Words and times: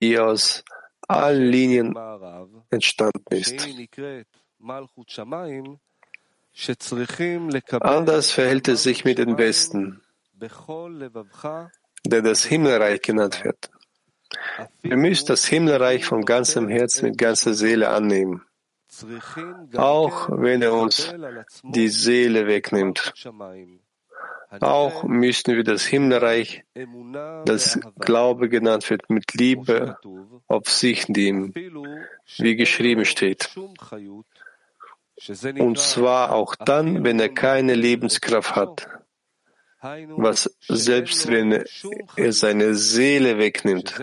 die 0.00 0.18
aus 0.18 0.64
allen 1.08 1.50
Linien 1.50 1.94
entstanden 2.70 3.24
ist. 3.30 3.68
Anders 7.80 8.30
verhält 8.32 8.68
es 8.68 8.82
sich 8.82 9.04
mit 9.04 9.18
dem 9.18 9.38
Westen, 9.38 10.02
der 12.04 12.22
das 12.22 12.44
Himmelreich 12.44 13.02
genannt 13.02 13.44
wird. 13.44 13.70
Ihr 14.82 14.96
müsst 14.96 15.28
das 15.28 15.44
Himmelreich 15.46 16.04
von 16.04 16.24
ganzem 16.24 16.68
Herzen 16.68 17.10
mit 17.10 17.18
ganzer 17.18 17.54
Seele 17.54 17.88
annehmen, 17.88 18.42
auch 19.76 20.28
wenn 20.30 20.62
er 20.62 20.74
uns 20.74 21.12
die 21.62 21.88
Seele 21.88 22.46
wegnimmt. 22.46 23.12
Auch 24.58 25.04
müssen 25.04 25.54
wir 25.54 25.62
das 25.62 25.84
Himmelreich, 25.84 26.64
das 27.44 27.78
Glaube 28.00 28.48
genannt 28.48 28.90
wird, 28.90 29.08
mit 29.08 29.34
Liebe 29.34 29.96
auf 30.48 30.68
sich 30.68 31.08
nehmen, 31.08 31.54
wie 32.38 32.56
geschrieben 32.56 33.04
steht. 33.04 33.50
Und 35.58 35.78
zwar 35.78 36.32
auch 36.32 36.56
dann, 36.56 37.04
wenn 37.04 37.20
er 37.20 37.28
keine 37.28 37.74
Lebenskraft 37.74 38.56
hat, 38.56 38.88
was 39.82 40.50
selbst 40.68 41.28
wenn 41.28 41.64
er 42.16 42.32
seine 42.32 42.74
Seele 42.74 43.38
wegnimmt, 43.38 43.94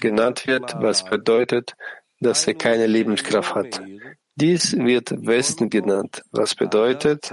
genannt 0.00 0.46
wird, 0.46 0.74
was 0.80 1.04
bedeutet, 1.04 1.74
dass 2.20 2.46
er 2.46 2.54
keine 2.54 2.86
Lebenskraft 2.86 3.54
hat. 3.54 3.82
Dies 4.34 4.76
wird 4.76 5.26
Westen 5.26 5.70
genannt, 5.70 6.22
was 6.30 6.54
bedeutet, 6.54 7.32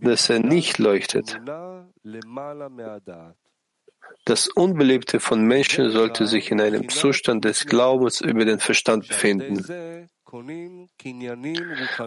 dass 0.00 0.30
er 0.30 0.40
nicht 0.40 0.78
leuchtet. 0.78 1.38
Das 4.24 4.48
Unbelebte 4.48 5.20
von 5.20 5.42
Menschen 5.42 5.90
sollte 5.90 6.26
sich 6.26 6.50
in 6.50 6.60
einem 6.60 6.88
Zustand 6.88 7.44
des 7.44 7.66
Glaubens 7.66 8.20
über 8.20 8.44
den 8.44 8.58
Verstand 8.58 9.08
befinden. 9.08 10.08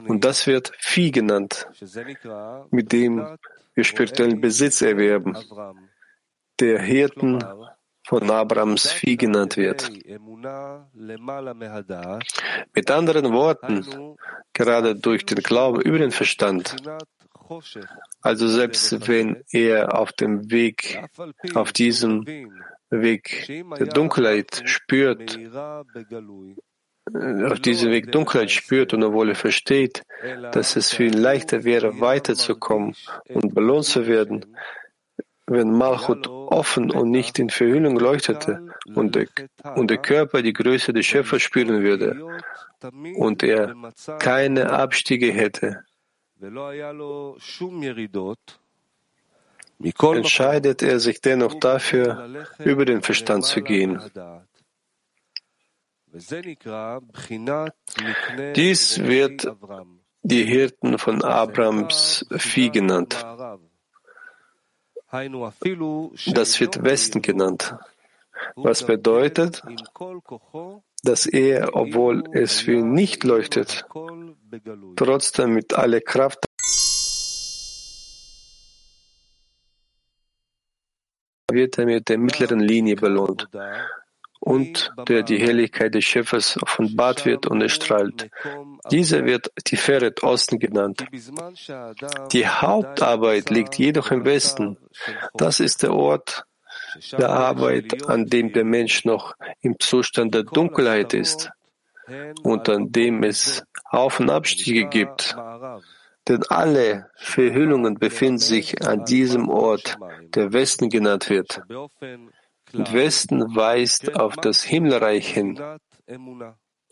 Und 0.07 0.23
das 0.23 0.47
wird 0.47 0.71
Vieh 0.77 1.11
genannt, 1.11 1.67
mit 2.69 2.91
dem 2.91 3.37
wir 3.73 3.83
spirituellen 3.83 4.41
Besitz 4.41 4.81
erwerben, 4.81 5.37
der 6.59 6.79
Hirten 6.81 7.39
von 8.05 8.29
Abrahams 8.29 8.91
Vieh 8.91 9.17
genannt 9.17 9.57
wird. 9.57 9.89
Mit 12.75 12.91
anderen 12.91 13.33
Worten, 13.33 14.15
gerade 14.53 14.95
durch 14.95 15.25
den 15.25 15.37
Glauben 15.37 15.81
über 15.81 15.99
den 15.99 16.11
Verstand, 16.11 16.75
also 18.21 18.47
selbst 18.47 19.07
wenn 19.07 19.43
er 19.51 19.97
auf 19.97 20.13
dem 20.13 20.51
Weg, 20.51 21.03
auf 21.53 21.71
diesem 21.71 22.25
Weg 22.89 23.63
der 23.79 23.87
Dunkelheit 23.87 24.63
spürt, 24.65 25.39
auf 27.13 27.59
diesem 27.59 27.91
Weg 27.91 28.11
Dunkelheit 28.11 28.51
spürt 28.51 28.93
und 28.93 29.03
obwohl 29.03 29.29
er 29.29 29.35
versteht, 29.35 30.03
dass 30.51 30.75
es 30.75 30.91
für 30.91 31.05
ihn 31.05 31.13
leichter 31.13 31.63
wäre, 31.63 31.99
weiterzukommen 31.99 32.95
und 33.29 33.53
belohnt 33.53 33.85
zu 33.85 34.07
werden, 34.07 34.55
wenn 35.47 35.71
Malchut 35.71 36.27
offen 36.27 36.91
und 36.91 37.11
nicht 37.11 37.37
in 37.39 37.49
Verhüllung 37.49 37.99
leuchtete 37.99 38.67
und 38.95 39.15
der, 39.15 39.27
und 39.75 39.89
der 39.89 39.97
Körper 39.97 40.41
die 40.41 40.53
Größe 40.53 40.93
des 40.93 41.05
Schöpfers 41.05 41.41
spüren 41.41 41.81
würde 41.81 42.21
und 43.15 43.43
er 43.43 43.75
keine 44.19 44.71
Abstiege 44.71 45.31
hätte, 45.31 45.83
entscheidet 50.13 50.81
er 50.81 50.99
sich 50.99 51.21
dennoch 51.21 51.55
dafür, 51.55 52.45
über 52.59 52.85
den 52.85 53.01
Verstand 53.01 53.45
zu 53.45 53.61
gehen. 53.61 53.99
Dies 58.55 58.99
wird 58.99 59.47
die 60.23 60.45
Hirten 60.45 60.97
von 60.97 61.23
Abrams 61.23 62.25
Vieh 62.31 62.69
genannt. 62.69 63.25
Das 66.27 66.59
wird 66.59 66.83
Westen 66.83 67.21
genannt, 67.21 67.75
was 68.55 68.85
bedeutet, 68.85 69.63
dass 71.03 71.25
er, 71.25 71.75
obwohl 71.75 72.23
es 72.33 72.67
ihn 72.67 72.93
nicht 72.93 73.23
leuchtet, 73.23 73.85
trotzdem 74.95 75.53
mit 75.53 75.73
aller 75.73 76.01
Kraft 76.01 76.45
wird 81.51 81.77
er 81.77 81.85
mit 81.85 82.07
der 82.09 82.17
mittleren 82.17 82.59
Linie 82.59 82.95
belohnt 82.95 83.49
und 84.39 84.91
der 85.07 85.23
die 85.23 85.37
Helligkeit 85.37 85.93
des 85.93 86.03
Schöpfers 86.03 86.57
offenbart 86.61 87.25
wird 87.25 87.45
und 87.45 87.61
erstrahlt. 87.61 88.29
Diese 88.89 89.23
wird 89.25 89.51
Tiferet 89.63 90.23
Osten 90.23 90.59
genannt. 90.59 91.05
Die 92.31 92.47
Hauptarbeit 92.47 93.49
liegt 93.49 93.77
jedoch 93.77 94.11
im 94.11 94.25
Westen. 94.25 94.77
Das 95.35 95.59
ist 95.59 95.83
der 95.83 95.93
Ort 95.93 96.45
der 97.11 97.29
Arbeit, 97.29 98.07
an 98.07 98.25
dem 98.25 98.53
der 98.53 98.63
Mensch 98.63 99.05
noch 99.05 99.35
im 99.61 99.79
Zustand 99.79 100.33
der 100.33 100.43
Dunkelheit 100.43 101.13
ist 101.13 101.51
und 102.43 102.69
an 102.69 102.91
dem 102.91 103.23
es 103.23 103.63
Auf- 103.85 104.19
und 104.19 104.29
Abstiege 104.29 104.87
gibt. 104.87 105.35
Denn 106.27 106.43
alle 106.49 107.09
Verhüllungen 107.15 107.95
befinden 107.95 108.37
sich 108.37 108.85
an 108.85 109.05
diesem 109.05 109.49
Ort, 109.49 109.97
der 110.35 110.53
Westen 110.53 110.89
genannt 110.89 111.29
wird. 111.29 111.61
Und 112.73 112.93
Westen 112.93 113.55
weist 113.55 114.15
auf 114.15 114.35
das 114.35 114.63
Himmelreich 114.63 115.27
hin. 115.27 115.59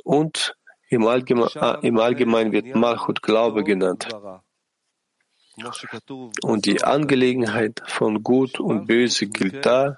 Und 0.03 0.55
im, 0.89 1.05
Allgeme 1.05 1.47
äh, 1.55 1.87
im 1.87 1.99
Allgemeinen 1.99 2.51
wird 2.51 2.75
Malchut 2.75 3.21
Glaube 3.21 3.63
genannt. 3.63 4.07
Und 6.41 6.65
die 6.65 6.83
Angelegenheit 6.83 7.81
von 7.85 8.23
Gut 8.23 8.59
und 8.59 8.87
Böse 8.87 9.27
gilt 9.27 9.65
da, 9.65 9.97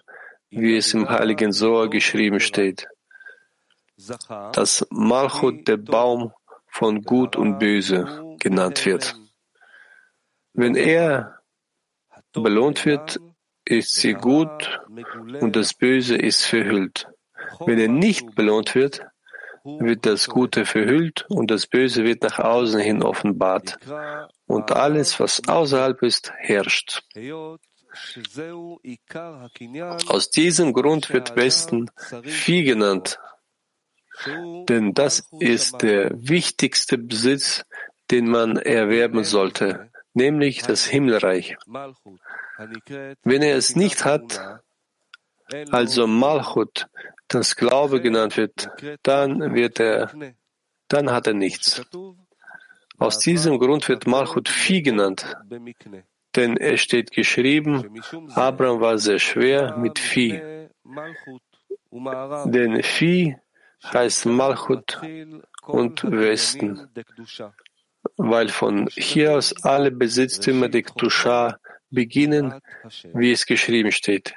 wie 0.49 0.75
es 0.75 0.93
im 0.93 1.09
Heiligen 1.09 1.53
Sohr 1.53 1.89
geschrieben 1.89 2.39
steht, 2.39 2.87
dass 4.53 4.85
Malchut 4.89 5.67
der 5.67 5.77
Baum 5.77 6.33
von 6.67 7.01
Gut 7.03 7.35
und 7.35 7.59
Böse 7.59 8.35
genannt 8.39 8.85
wird. 8.85 9.15
Wenn 10.53 10.75
er 10.75 11.39
belohnt 12.33 12.85
wird, 12.85 13.19
ist 13.65 13.95
sie 13.95 14.13
gut 14.13 14.81
und 15.39 15.55
das 15.55 15.73
Böse 15.73 16.15
ist 16.15 16.45
verhüllt. 16.45 17.07
Wenn 17.59 17.79
er 17.79 17.87
nicht 17.87 18.35
belohnt 18.35 18.75
wird, 18.75 19.05
wird 19.63 20.05
das 20.05 20.27
Gute 20.27 20.65
verhüllt 20.65 21.25
und 21.29 21.51
das 21.51 21.67
Böse 21.67 22.03
wird 22.03 22.23
nach 22.23 22.39
außen 22.39 22.79
hin 22.79 23.03
offenbart. 23.03 23.77
Und 24.47 24.71
alles, 24.71 25.19
was 25.19 25.47
außerhalb 25.47 26.01
ist, 26.03 26.31
herrscht. 26.37 27.03
Aus 30.07 30.29
diesem 30.29 30.73
Grund 30.73 31.13
wird 31.13 31.35
Westen 31.35 31.91
Vieh 32.23 32.63
genannt, 32.63 33.19
denn 34.25 34.93
das 34.93 35.27
ist 35.39 35.81
der 35.81 36.11
wichtigste 36.13 36.97
Besitz, 36.97 37.65
den 38.11 38.29
man 38.29 38.57
erwerben 38.57 39.23
sollte, 39.23 39.89
nämlich 40.13 40.61
das 40.61 40.85
Himmelreich. 40.85 41.55
Wenn 43.23 43.41
er 43.41 43.55
es 43.57 43.75
nicht 43.75 44.05
hat, 44.05 44.61
also 45.71 46.07
Malchut, 46.07 46.87
das 47.27 47.55
Glaube 47.55 48.01
genannt 48.01 48.37
wird, 48.37 48.69
dann 49.03 49.53
wird 49.53 49.79
er, 49.79 50.11
dann 50.87 51.11
hat 51.11 51.27
er 51.27 51.33
nichts. 51.33 51.81
Aus 52.97 53.19
diesem 53.19 53.57
Grund 53.57 53.87
wird 53.89 54.05
Malchut 54.05 54.49
Vieh 54.49 54.81
genannt, 54.81 55.35
denn 56.35 56.57
es 56.57 56.81
steht 56.81 57.11
geschrieben, 57.11 58.01
Abraham 58.35 58.79
war 58.79 58.97
sehr 58.97 59.19
schwer 59.19 59.77
mit 59.77 59.97
Vieh. 59.97 60.39
Denn 62.45 62.83
Vieh 62.83 63.37
heißt 63.83 64.25
Malchut 64.27 65.01
und 65.63 66.03
Westen, 66.03 66.87
weil 68.17 68.49
von 68.49 68.87
hier 68.93 69.35
aus 69.37 69.63
alle 69.63 69.91
Besitztümer 69.91 70.69
der 70.69 70.83
Ktusha 70.83 71.57
beginnen, 71.89 72.61
wie 73.13 73.31
es 73.31 73.45
geschrieben 73.45 73.91
steht. 73.91 74.35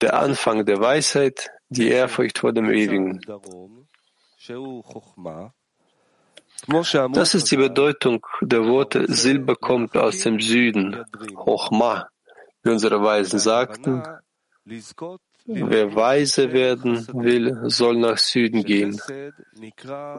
Der 0.00 0.14
Anfang 0.14 0.66
der 0.66 0.80
Weisheit, 0.80 1.50
die 1.70 1.88
Ehrfurcht 1.88 2.38
vor 2.38 2.52
dem 2.52 2.70
Ewigen. 2.70 3.20
Das 7.12 7.34
ist 7.34 7.50
die 7.50 7.56
Bedeutung 7.56 8.26
der 8.42 8.64
Worte 8.66 9.10
Silber 9.12 9.56
kommt 9.56 9.96
aus 9.96 10.18
dem 10.18 10.38
Süden, 10.40 11.02
Hochma, 11.36 12.08
wie 12.62 12.70
unsere 12.70 13.02
Weisen 13.02 13.38
sagten, 13.38 14.02
Wer 15.46 15.94
weise 15.94 16.52
werden 16.52 17.06
will, 17.12 17.58
soll 17.68 17.96
nach 17.98 18.18
Süden 18.18 18.62
gehen. 18.64 19.00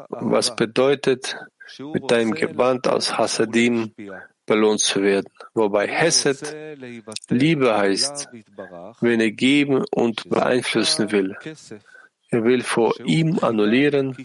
Was 0.10 0.56
bedeutet, 0.56 1.38
mit 1.80 2.12
deinem 2.12 2.32
Gewand 2.32 2.88
aus 2.88 3.18
Hasadim 3.18 3.94
belohnt 4.46 4.82
zu 4.82 5.02
werden, 5.02 5.32
wobei 5.54 5.88
Hesed 5.88 6.54
Liebe 7.30 7.78
heißt, 7.78 8.30
wenn 9.00 9.22
er 9.22 9.32
geben 9.32 9.86
und 9.92 10.30
beeinflussen 10.30 11.12
will. 11.12 11.38
Er 12.30 12.44
will 12.44 12.62
vor 12.62 12.94
ihm 13.06 13.40
annullieren 13.42 14.18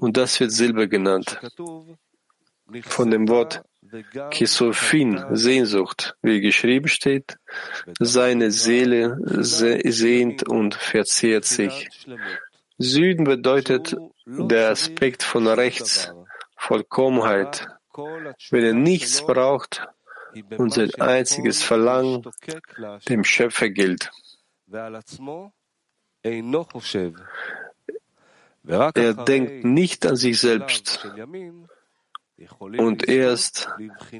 und 0.00 0.16
das 0.16 0.38
wird 0.40 0.52
Silber 0.52 0.86
genannt. 0.86 1.40
Von 2.82 3.10
dem 3.10 3.28
Wort 3.28 3.62
Kisofin, 4.30 5.24
Sehnsucht, 5.32 6.16
wie 6.22 6.40
geschrieben 6.40 6.88
steht, 6.88 7.36
seine 7.98 8.50
Seele 8.50 9.18
sehnt 9.42 10.48
und 10.48 10.74
verzehrt 10.74 11.44
sich. 11.44 11.88
Süden 12.78 13.24
bedeutet 13.24 13.96
der 14.26 14.70
Aspekt 14.70 15.22
von 15.22 15.46
rechts, 15.46 16.12
Vollkommenheit, 16.56 17.68
wenn 18.50 18.64
er 18.64 18.74
nichts 18.74 19.24
braucht 19.24 19.86
und 20.56 20.72
sein 20.74 20.94
einziges 20.96 21.62
Verlangen 21.62 22.22
dem 23.08 23.24
Schöpfer 23.24 23.70
gilt. 23.70 24.10
Er 28.68 29.14
denkt 29.14 29.64
nicht 29.64 30.06
an 30.06 30.16
sich 30.16 30.40
selbst. 30.40 31.08
Und 32.58 33.08
erst 33.08 33.68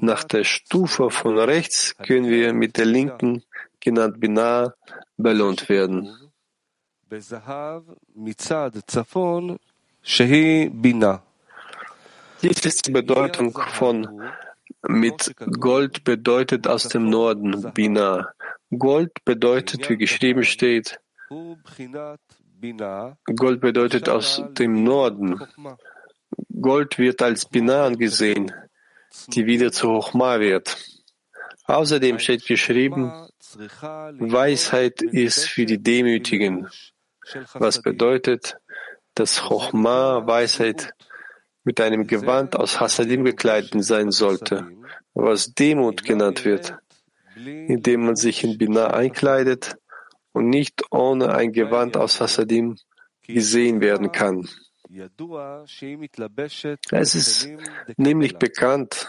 nach 0.01 0.23
der 0.23 0.43
Stufe 0.43 1.09
von 1.11 1.37
rechts 1.37 1.95
können 1.97 2.29
wir 2.29 2.51
mit 2.53 2.77
der 2.77 2.85
linken, 2.85 3.43
genannt 3.79 4.19
Binar, 4.19 4.73
belohnt 5.17 5.69
werden. 5.69 6.15
Dies 12.41 12.65
ist 12.65 12.87
die 12.87 12.91
Bedeutung 12.91 13.59
von 13.73 14.31
mit 14.87 15.35
Gold 15.59 16.03
bedeutet 16.03 16.67
aus 16.67 16.87
dem 16.87 17.09
Norden, 17.09 17.71
Bina. 17.73 18.33
Gold 18.77 19.11
bedeutet, 19.25 19.89
wie 19.89 19.97
geschrieben 19.97 20.43
steht, 20.43 20.99
Gold 23.35 23.61
bedeutet 23.61 24.09
aus 24.09 24.43
dem 24.51 24.83
Norden. 24.83 25.39
Gold 26.59 26.97
wird 26.97 27.21
als 27.21 27.45
Bina 27.45 27.85
angesehen, 27.85 28.51
die 29.27 29.45
wieder 29.45 29.71
zu 29.71 29.89
Hochma 29.89 30.39
wird. 30.39 30.77
Außerdem 31.65 32.19
steht 32.19 32.45
geschrieben, 32.45 33.11
Weisheit 34.19 35.01
ist 35.01 35.45
für 35.45 35.65
die 35.65 35.81
Demütigen, 35.81 36.67
was 37.53 37.81
bedeutet, 37.81 38.57
dass 39.15 39.49
Hochma 39.49 40.25
Weisheit 40.25 40.93
mit 41.63 41.81
einem 41.81 42.07
Gewand 42.07 42.55
aus 42.55 42.79
Hasadim 42.79 43.25
gekleidet 43.25 43.83
sein 43.83 44.11
sollte, 44.11 44.67
was 45.13 45.53
Demut 45.53 46.03
genannt 46.03 46.45
wird, 46.45 46.75
indem 47.35 48.05
man 48.05 48.15
sich 48.15 48.43
in 48.43 48.57
Binah 48.57 48.91
einkleidet 48.91 49.75
und 50.31 50.49
nicht 50.49 50.83
ohne 50.91 51.35
ein 51.35 51.51
Gewand 51.51 51.97
aus 51.97 52.21
Hasadim 52.21 52.77
gesehen 53.23 53.81
werden 53.81 54.11
kann. 54.11 54.47
Es 56.91 57.15
ist 57.15 57.49
nämlich 57.97 58.37
bekannt, 58.37 59.07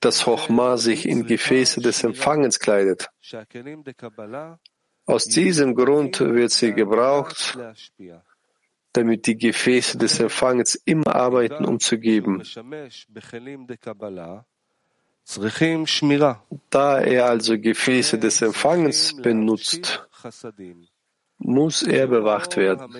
dass 0.00 0.26
Hochma 0.26 0.76
sich 0.78 1.06
in 1.06 1.26
Gefäße 1.26 1.80
des 1.80 2.02
Empfangens 2.02 2.58
kleidet. 2.58 3.10
Aus 5.06 5.24
diesem 5.24 5.74
Grund 5.74 6.20
wird 6.20 6.50
sie 6.50 6.72
gebraucht, 6.72 7.58
damit 8.92 9.26
die 9.26 9.36
Gefäße 9.36 9.98
des 9.98 10.20
Empfangens 10.20 10.74
immer 10.74 11.14
arbeiten, 11.14 11.64
um 11.64 11.78
zu 11.78 11.98
geben. 11.98 12.42
Da 16.70 17.00
er 17.00 17.26
also 17.26 17.58
Gefäße 17.58 18.18
des 18.18 18.42
Empfangens 18.42 19.16
benutzt, 19.16 20.08
muss 21.40 21.82
er 21.82 22.06
bewacht 22.06 22.56
werden. 22.56 22.94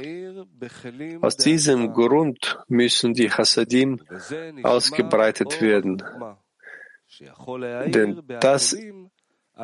Aus 1.21 1.37
diesem 1.37 1.93
Grund 1.93 2.59
müssen 2.69 3.15
die 3.15 3.31
Hasadim 3.31 4.03
ausgebreitet 4.63 5.61
werden. 5.61 6.03
Denn 7.87 8.23
das 8.41 8.77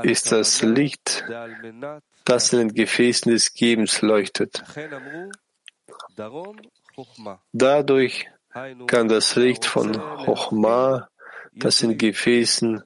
ist 0.02 0.30
das 0.30 0.62
Licht, 0.62 1.24
das 2.24 2.52
in 2.52 2.58
den 2.58 2.74
Gefäßen 2.74 3.32
des 3.32 3.54
Gebens 3.54 4.02
leuchtet. 4.02 4.62
Dadurch 7.52 8.26
kann 8.86 9.08
das 9.08 9.36
Licht 9.36 9.64
von 9.64 9.92
Chochma, 9.92 11.08
das 11.54 11.82
in 11.82 11.96
Gefäßen 11.96 12.82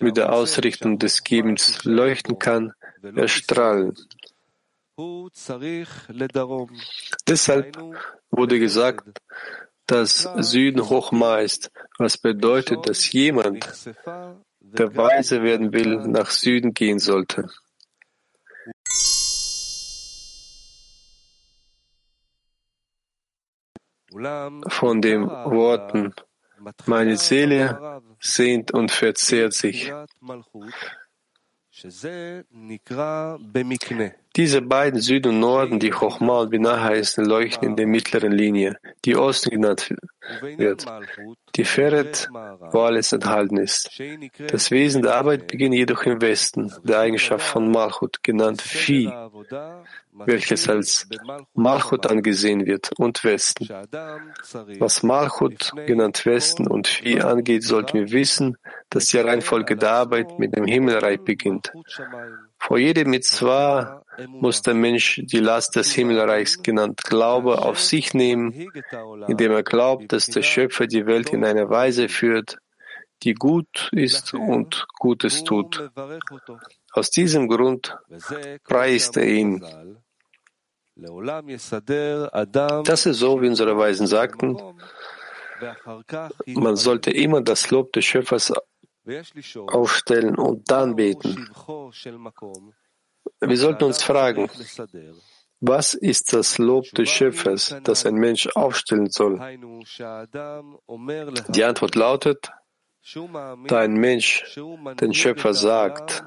mit 0.00 0.16
der 0.16 0.32
Ausrichtung 0.32 0.98
des 0.98 1.24
Gebens 1.24 1.84
leuchten 1.84 2.38
kann, 2.38 2.72
erstrahlen. 3.16 3.94
Deshalb 7.26 7.76
wurde 8.30 8.58
gesagt, 8.58 9.20
dass 9.86 10.28
Süden 10.38 10.88
Hochma 10.88 11.38
ist, 11.38 11.70
was 11.98 12.18
bedeutet, 12.18 12.88
dass 12.88 13.10
jemand, 13.12 13.66
der 14.60 14.96
weise 14.96 15.42
werden 15.42 15.72
will, 15.72 15.98
nach 16.06 16.30
Süden 16.30 16.72
gehen 16.72 16.98
sollte. 16.98 17.48
von 24.68 25.00
den 25.00 25.26
Worten, 25.28 26.14
meine 26.86 27.16
Seele 27.16 28.02
sehnt 28.20 28.70
und 28.72 28.90
verzehrt 28.90 29.52
sich. 29.52 29.92
Diese 34.36 34.62
beiden 34.62 35.00
Süden 35.00 35.28
und 35.30 35.40
Norden, 35.40 35.80
die 35.80 35.90
Chochma 35.90 36.40
und 36.40 36.50
Binah 36.50 36.82
heißen, 36.82 37.24
leuchten 37.24 37.70
in 37.70 37.76
der 37.76 37.86
mittleren 37.86 38.32
Linie, 38.32 38.76
die 39.06 39.16
Osten 39.16 39.50
genannt 39.50 39.94
wird. 40.42 40.86
Die 41.54 41.64
Feret, 41.64 42.28
wo 42.70 42.80
alles 42.80 43.12
enthalten 43.12 43.58
ist. 43.58 43.90
Das 44.48 44.70
Wesen 44.70 45.02
der 45.02 45.16
Arbeit 45.16 45.48
beginnt 45.48 45.74
jedoch 45.74 46.04
im 46.04 46.20
Westen, 46.22 46.72
der 46.82 47.00
Eigenschaft 47.00 47.46
von 47.46 47.70
Malchut, 47.70 48.22
genannt 48.22 48.62
Vieh, 48.62 49.12
welches 50.12 50.68
als 50.68 51.08
Malchut 51.54 52.06
angesehen 52.06 52.64
wird, 52.64 52.90
und 52.98 53.22
Westen. 53.24 53.68
Was 54.78 55.02
Malchut, 55.02 55.72
genannt 55.86 56.24
Westen 56.24 56.66
und 56.66 56.88
Vieh 56.88 57.20
angeht, 57.20 57.64
sollten 57.64 57.98
wir 57.98 58.12
wissen, 58.12 58.56
dass 58.88 59.06
die 59.06 59.18
Reihenfolge 59.18 59.76
der 59.76 59.92
Arbeit 59.92 60.38
mit 60.38 60.56
dem 60.56 60.64
Himmelreich 60.64 61.20
beginnt. 61.20 61.72
Vor 62.62 62.78
jedem 62.78 63.10
Mitzvah 63.10 64.04
muss 64.28 64.62
der 64.62 64.74
Mensch 64.74 65.20
die 65.24 65.40
Last 65.40 65.74
des 65.74 65.92
Himmelreichs 65.92 66.62
genannt 66.62 67.02
Glaube 67.02 67.60
auf 67.60 67.80
sich 67.80 68.14
nehmen, 68.14 68.70
indem 69.26 69.50
er 69.50 69.64
glaubt, 69.64 70.12
dass 70.12 70.26
der 70.26 70.42
Schöpfer 70.42 70.86
die 70.86 71.06
Welt 71.06 71.30
in 71.30 71.44
eine 71.44 71.68
Weise 71.70 72.08
führt, 72.08 72.58
die 73.24 73.34
gut 73.34 73.90
ist 73.92 74.32
und 74.32 74.86
Gutes 74.98 75.42
tut. 75.42 75.90
Aus 76.92 77.10
diesem 77.10 77.48
Grund 77.48 77.96
preist 78.62 79.16
er 79.16 79.26
ihn. 79.26 79.64
Das 82.84 83.06
ist 83.06 83.18
so, 83.18 83.42
wie 83.42 83.48
unsere 83.48 83.76
Weisen 83.76 84.06
sagten, 84.06 84.56
man 86.46 86.76
sollte 86.76 87.10
immer 87.10 87.40
das 87.40 87.70
Lob 87.70 87.92
des 87.92 88.04
Schöpfers 88.04 88.52
aufstellen 89.68 90.36
und 90.36 90.70
dann 90.70 90.96
beten. 90.96 91.48
Wir 93.40 93.56
sollten 93.56 93.84
uns 93.84 94.02
fragen, 94.02 94.48
was 95.60 95.94
ist 95.94 96.32
das 96.32 96.58
Lob 96.58 96.86
des 96.90 97.08
Schöpfers, 97.08 97.76
das 97.84 98.04
ein 98.04 98.14
Mensch 98.14 98.48
aufstellen 98.48 99.10
soll? 99.10 99.38
Die 101.48 101.64
Antwort 101.64 101.94
lautet, 101.94 102.50
da 103.68 103.78
ein 103.78 103.94
Mensch 103.94 104.58
den 105.00 105.14
Schöpfer 105.14 105.54
sagt, 105.54 106.24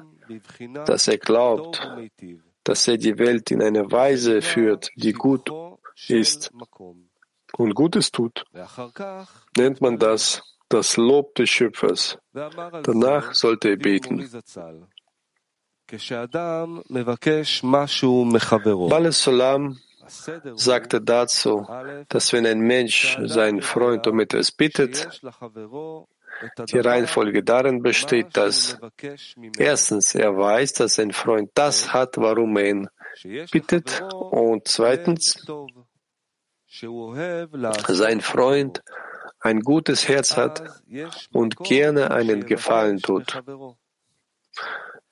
dass 0.86 1.08
er 1.08 1.18
glaubt, 1.18 1.86
dass 2.64 2.88
er 2.88 2.96
die 2.96 3.18
Welt 3.18 3.50
in 3.50 3.62
eine 3.62 3.90
Weise 3.92 4.42
führt, 4.42 4.90
die 4.96 5.12
gut 5.12 5.50
ist 6.08 6.50
und 7.56 7.74
Gutes 7.74 8.10
tut, 8.10 8.44
nennt 9.56 9.80
man 9.80 9.98
das 9.98 10.42
das 10.68 10.96
Lob 10.96 11.34
des 11.34 11.50
Schöpfers. 11.50 12.18
Danach 12.32 13.34
sollte 13.34 13.70
er 13.70 13.76
beten. 13.76 14.28
Bale 18.88 19.12
Solam 19.12 19.78
sagte 20.54 21.00
dazu, 21.00 21.66
dass 22.08 22.32
wenn 22.32 22.46
ein 22.46 22.60
Mensch 22.60 23.18
seinen 23.24 23.62
Freund 23.62 24.06
um 24.06 24.20
etwas 24.20 24.52
bittet, 24.52 25.22
die 26.68 26.78
Reihenfolge 26.78 27.42
darin 27.42 27.82
besteht, 27.82 28.36
dass 28.36 28.78
erstens 29.58 30.14
er 30.14 30.36
weiß, 30.36 30.74
dass 30.74 30.96
sein 30.96 31.12
Freund 31.12 31.50
das 31.54 31.92
hat, 31.92 32.16
warum 32.18 32.56
er 32.56 32.68
ihn 32.68 32.88
bittet, 33.50 34.02
und 34.12 34.68
zweitens 34.68 35.46
sein 37.88 38.20
Freund 38.20 38.82
ein 39.46 39.60
gutes 39.60 40.08
Herz 40.08 40.36
hat 40.36 40.62
und 41.32 41.56
gerne 41.58 42.10
einen 42.10 42.46
Gefallen 42.46 42.98
tut. 43.00 43.40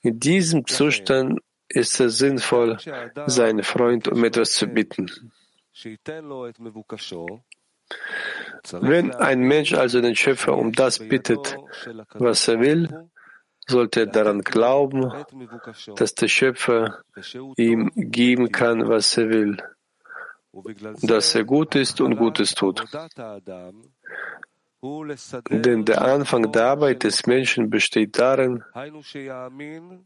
In 0.01 0.19
diesem 0.19 0.67
Zustand 0.67 1.39
ist 1.67 1.99
es 1.99 2.17
sinnvoll, 2.17 2.77
seinen 3.25 3.63
Freund 3.63 4.07
um 4.07 4.23
etwas 4.23 4.53
zu 4.53 4.67
bitten. 4.67 5.09
Wenn 8.71 9.11
ein 9.15 9.39
Mensch 9.39 9.73
also 9.73 10.01
den 10.01 10.15
Schöpfer 10.15 10.57
um 10.57 10.71
das 10.71 10.99
bittet, 10.99 11.57
was 12.13 12.47
er 12.47 12.59
will, 12.59 13.09
sollte 13.67 14.01
er 14.01 14.05
daran 14.07 14.41
glauben, 14.41 15.11
dass 15.95 16.13
der 16.15 16.27
Schöpfer 16.27 17.03
ihm 17.57 17.91
geben 17.95 18.51
kann, 18.51 18.87
was 18.87 19.17
er 19.17 19.29
will, 19.29 19.57
dass 21.01 21.35
er 21.35 21.43
gut 21.43 21.75
ist 21.75 21.99
und 22.01 22.15
Gutes 22.15 22.53
tut. 22.53 22.85
Denn 25.49 25.85
der 25.85 26.01
Anfang 26.03 26.51
der 26.51 26.65
Arbeit 26.65 27.03
des 27.03 27.25
Menschen 27.25 27.69
besteht 27.69 28.19
darin, 28.19 28.63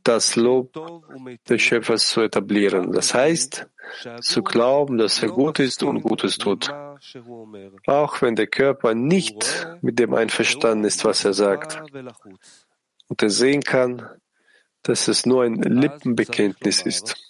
das 0.03 0.35
Lob 0.35 0.73
des 1.49 1.61
Schöpfers 1.61 2.07
zu 2.07 2.21
etablieren. 2.21 2.93
Das 2.93 3.13
heißt, 3.13 3.67
zu 4.21 4.43
glauben, 4.43 4.97
dass 4.97 5.21
er 5.21 5.29
gut 5.29 5.59
ist 5.59 5.83
und 5.83 6.01
Gutes 6.01 6.37
tut. 6.37 6.69
Auch 7.87 8.21
wenn 8.21 8.35
der 8.35 8.47
Körper 8.47 8.93
nicht 8.93 9.67
mit 9.81 9.99
dem 9.99 10.13
einverstanden 10.13 10.85
ist, 10.85 11.03
was 11.03 11.25
er 11.25 11.33
sagt. 11.33 11.81
Und 13.07 13.21
er 13.21 13.29
sehen 13.29 13.63
kann, 13.63 14.07
dass 14.83 15.07
es 15.07 15.25
nur 15.25 15.43
ein 15.43 15.55
Lippenbekenntnis 15.55 16.83
ist. 16.83 17.28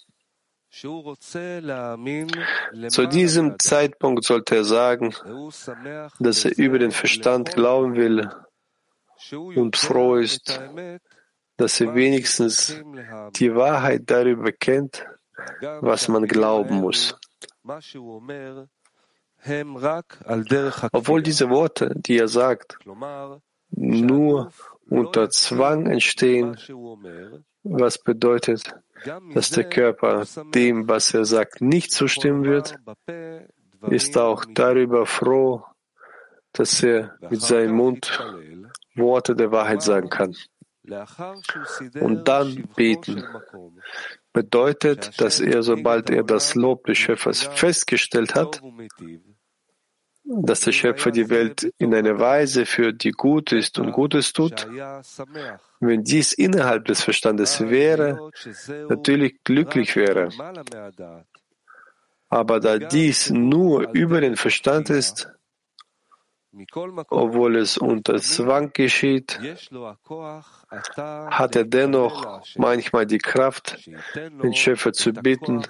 Zu 2.88 3.06
diesem 3.06 3.58
Zeitpunkt 3.58 4.24
sollte 4.24 4.56
er 4.56 4.64
sagen, 4.64 5.14
dass 6.18 6.44
er 6.46 6.56
über 6.56 6.78
den 6.78 6.90
Verstand 6.90 7.52
glauben 7.52 7.96
will 7.96 8.30
und 9.30 9.76
froh 9.76 10.16
ist, 10.16 10.58
dass 11.58 11.80
er 11.82 11.94
wenigstens 11.94 12.80
die 13.36 13.54
Wahrheit 13.54 14.04
darüber 14.06 14.52
kennt, 14.52 15.04
was 15.82 16.08
man 16.08 16.26
glauben 16.26 16.76
muss. 16.76 17.14
Obwohl 20.92 21.22
diese 21.22 21.50
Worte, 21.50 21.92
die 21.96 22.16
er 22.16 22.28
sagt, 22.28 22.78
nur 23.70 24.50
unter 24.88 25.28
Zwang 25.28 25.86
entstehen, 25.86 26.56
was 27.62 27.98
bedeutet, 27.98 28.74
dass 29.34 29.50
der 29.50 29.68
Körper 29.68 30.24
dem, 30.54 30.88
was 30.88 31.14
er 31.14 31.24
sagt, 31.24 31.60
nicht 31.60 31.92
zustimmen 31.92 32.44
wird, 32.44 32.76
ist 33.88 34.18
auch 34.18 34.44
darüber 34.44 35.06
froh, 35.06 35.64
dass 36.52 36.82
er 36.82 37.16
mit 37.30 37.40
seinem 37.40 37.76
Mund 37.76 38.18
Worte 38.94 39.34
der 39.34 39.52
Wahrheit 39.52 39.82
sagen 39.82 40.10
kann. 40.10 40.36
Und 42.00 42.26
dann 42.26 42.68
beten 42.74 43.24
bedeutet, 44.32 45.20
dass 45.20 45.40
er, 45.40 45.62
sobald 45.62 46.10
er 46.10 46.22
das 46.24 46.54
Lob 46.54 46.84
des 46.84 46.98
Schöpfers 46.98 47.42
festgestellt 47.42 48.34
hat, 48.34 48.60
dass 50.32 50.60
der 50.60 50.72
Schöpfer 50.72 51.10
die 51.10 51.28
Welt 51.28 51.72
in 51.78 51.92
einer 51.92 52.18
Weise 52.20 52.64
führt, 52.64 53.02
die 53.02 53.10
gut 53.10 53.50
ist 53.52 53.78
und 53.78 53.90
Gutes 53.92 54.32
tut, 54.32 54.66
wenn 55.80 56.04
dies 56.04 56.32
innerhalb 56.32 56.84
des 56.84 57.02
Verstandes 57.02 57.60
wäre, 57.60 58.30
natürlich 58.88 59.42
glücklich 59.42 59.96
wäre. 59.96 60.28
Aber 62.28 62.60
da 62.60 62.78
dies 62.78 63.30
nur 63.30 63.90
über 63.92 64.20
den 64.20 64.36
Verstand 64.36 64.88
ist, 64.88 65.28
obwohl 67.08 67.56
es 67.56 67.76
unter 67.76 68.20
Zwang 68.20 68.72
geschieht, 68.72 69.40
hat 70.96 71.56
er 71.56 71.64
dennoch 71.64 72.42
manchmal 72.56 73.06
die 73.06 73.18
Kraft, 73.18 73.90
den 74.14 74.54
Schöpfer 74.54 74.92
zu 74.92 75.12
bitten, 75.12 75.62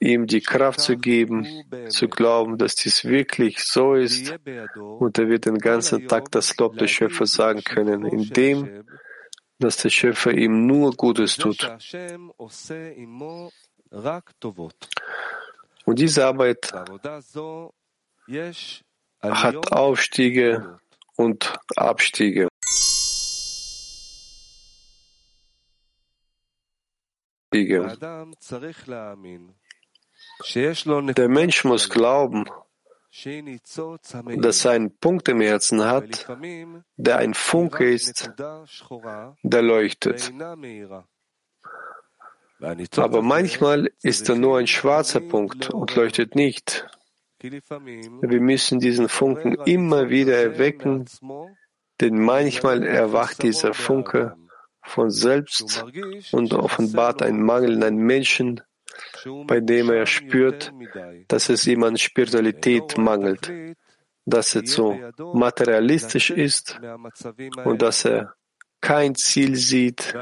ihm 0.00 0.26
die 0.26 0.40
Kraft 0.40 0.80
zu 0.80 0.96
geben, 0.96 1.46
zu 1.88 2.08
glauben, 2.08 2.56
dass 2.58 2.74
dies 2.76 3.04
wirklich 3.04 3.62
so 3.64 3.94
ist, 3.94 4.34
und 4.76 5.18
er 5.18 5.28
wird 5.28 5.46
den 5.46 5.58
ganzen 5.58 6.06
Tag 6.06 6.30
das 6.30 6.56
Lob 6.56 6.78
des 6.78 6.90
Schöpfers 6.90 7.32
sagen 7.32 7.62
können, 7.64 8.04
indem 8.06 8.84
dass 9.58 9.78
der 9.78 9.90
Schöpfer 9.90 10.32
ihm 10.32 10.66
nur 10.66 10.92
Gutes 10.92 11.36
tut. 11.36 11.68
Und 15.84 15.98
diese 15.98 16.26
Arbeit 16.26 16.72
hat 19.20 19.72
Aufstiege 19.72 20.78
und 21.16 21.58
Abstiege. 21.76 22.48
Der 30.44 31.28
Mensch 31.28 31.64
muss 31.64 31.90
glauben, 31.90 32.44
dass 34.36 34.64
er 34.64 34.70
einen 34.72 34.96
Punkt 34.98 35.28
im 35.28 35.40
Herzen 35.40 35.84
hat, 35.84 36.28
der 36.96 37.18
ein 37.18 37.34
Funke 37.34 37.90
ist, 37.90 38.30
der 39.42 39.62
leuchtet. 39.62 40.32
Aber 42.96 43.22
manchmal 43.22 43.90
ist 44.02 44.28
er 44.28 44.34
nur 44.34 44.58
ein 44.58 44.66
schwarzer 44.66 45.20
Punkt 45.20 45.70
und 45.70 45.94
leuchtet 45.94 46.34
nicht. 46.34 46.86
Wir 47.40 48.40
müssen 48.40 48.80
diesen 48.80 49.08
Funken 49.08 49.54
immer 49.64 50.10
wieder 50.10 50.36
erwecken, 50.36 51.06
denn 52.00 52.18
manchmal 52.18 52.82
erwacht 52.82 53.42
dieser 53.42 53.74
Funke 53.74 54.36
von 54.82 55.10
selbst 55.10 55.84
und 56.32 56.52
offenbart 56.52 57.22
einen 57.22 57.42
Mangel 57.42 57.74
in 57.74 57.82
einem 57.84 57.98
Menschen, 57.98 58.60
bei 59.46 59.60
dem 59.60 59.90
er 59.90 60.06
spürt, 60.06 60.72
dass 61.28 61.48
es 61.48 61.66
ihm 61.66 61.82
an 61.84 61.96
Spiritualität 61.96 62.98
mangelt, 62.98 63.52
dass 64.24 64.54
er 64.54 64.64
zu 64.64 64.98
materialistisch 65.34 66.30
ist 66.30 66.78
und 67.64 67.82
dass 67.82 68.04
er 68.04 68.34
kein 68.80 69.14
Ziel 69.14 69.56
sieht, 69.56 70.14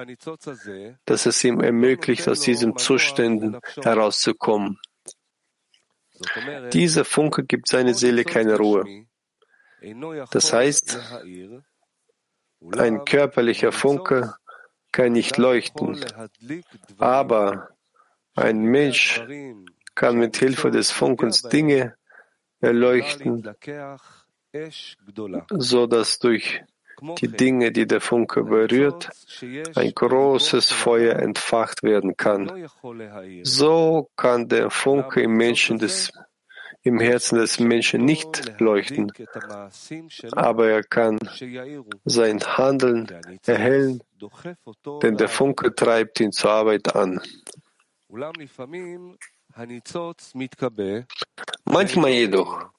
dass 1.05 1.27
es 1.27 1.45
ihm 1.45 1.61
ermöglicht, 1.61 2.29
aus 2.29 2.41
diesen 2.41 2.77
Zuständen 2.77 3.59
herauszukommen. 3.83 4.79
Dieser 6.73 7.05
Funke 7.05 7.45
gibt 7.45 7.69
seine 7.69 7.95
Seele 7.95 8.25
keine 8.25 8.57
Ruhe. 8.57 9.07
Das 10.31 10.53
heißt, 10.53 10.99
ein 12.79 13.05
körperlicher 13.05 13.73
Funke 13.73 14.35
kann 14.93 15.13
nicht 15.13 15.37
leuchten, 15.37 16.03
aber 16.99 17.69
ein 18.37 18.63
Mensch 18.63 19.23
kann 19.95 20.17
mit 20.17 20.37
Hilfe 20.37 20.71
des 20.71 20.91
Funkens 20.91 21.43
Dinge 21.43 21.95
erleuchten, 22.61 23.43
so 25.59 25.87
dass 25.87 26.19
durch 26.19 26.63
die 27.21 27.29
Dinge, 27.29 27.73
die 27.73 27.87
der 27.87 28.01
Funke 28.01 28.43
berührt, 28.45 29.11
ein 29.75 29.93
großes 29.95 30.71
Feuer 30.71 31.17
entfacht 31.17 31.83
werden 31.83 32.17
kann. 32.17 32.69
So 33.43 34.11
kann 34.17 34.49
der 34.49 34.71
Funke 34.71 35.23
im 35.23 35.37
Menschen 35.37 35.79
des 35.79 36.13
im 36.83 37.01
Herzen 37.01 37.39
des 37.39 37.59
Menschen 37.59 38.05
nicht 38.05 38.61
leuchten, 38.61 39.13
aber 40.33 40.71
er 40.71 40.85
kann 40.85 41.19
sein 42.05 42.41
Handeln 42.41 43.09
erhellen, 43.45 44.01
denn 45.03 45.17
der 45.17 45.29
Funke 45.29 45.75
treibt 45.75 46.21
ihn 46.21 46.31
zur 46.31 46.53
Arbeit 46.53 46.95
an. 46.95 47.21
Manchmal 51.65 52.11
jedoch. 52.11 52.71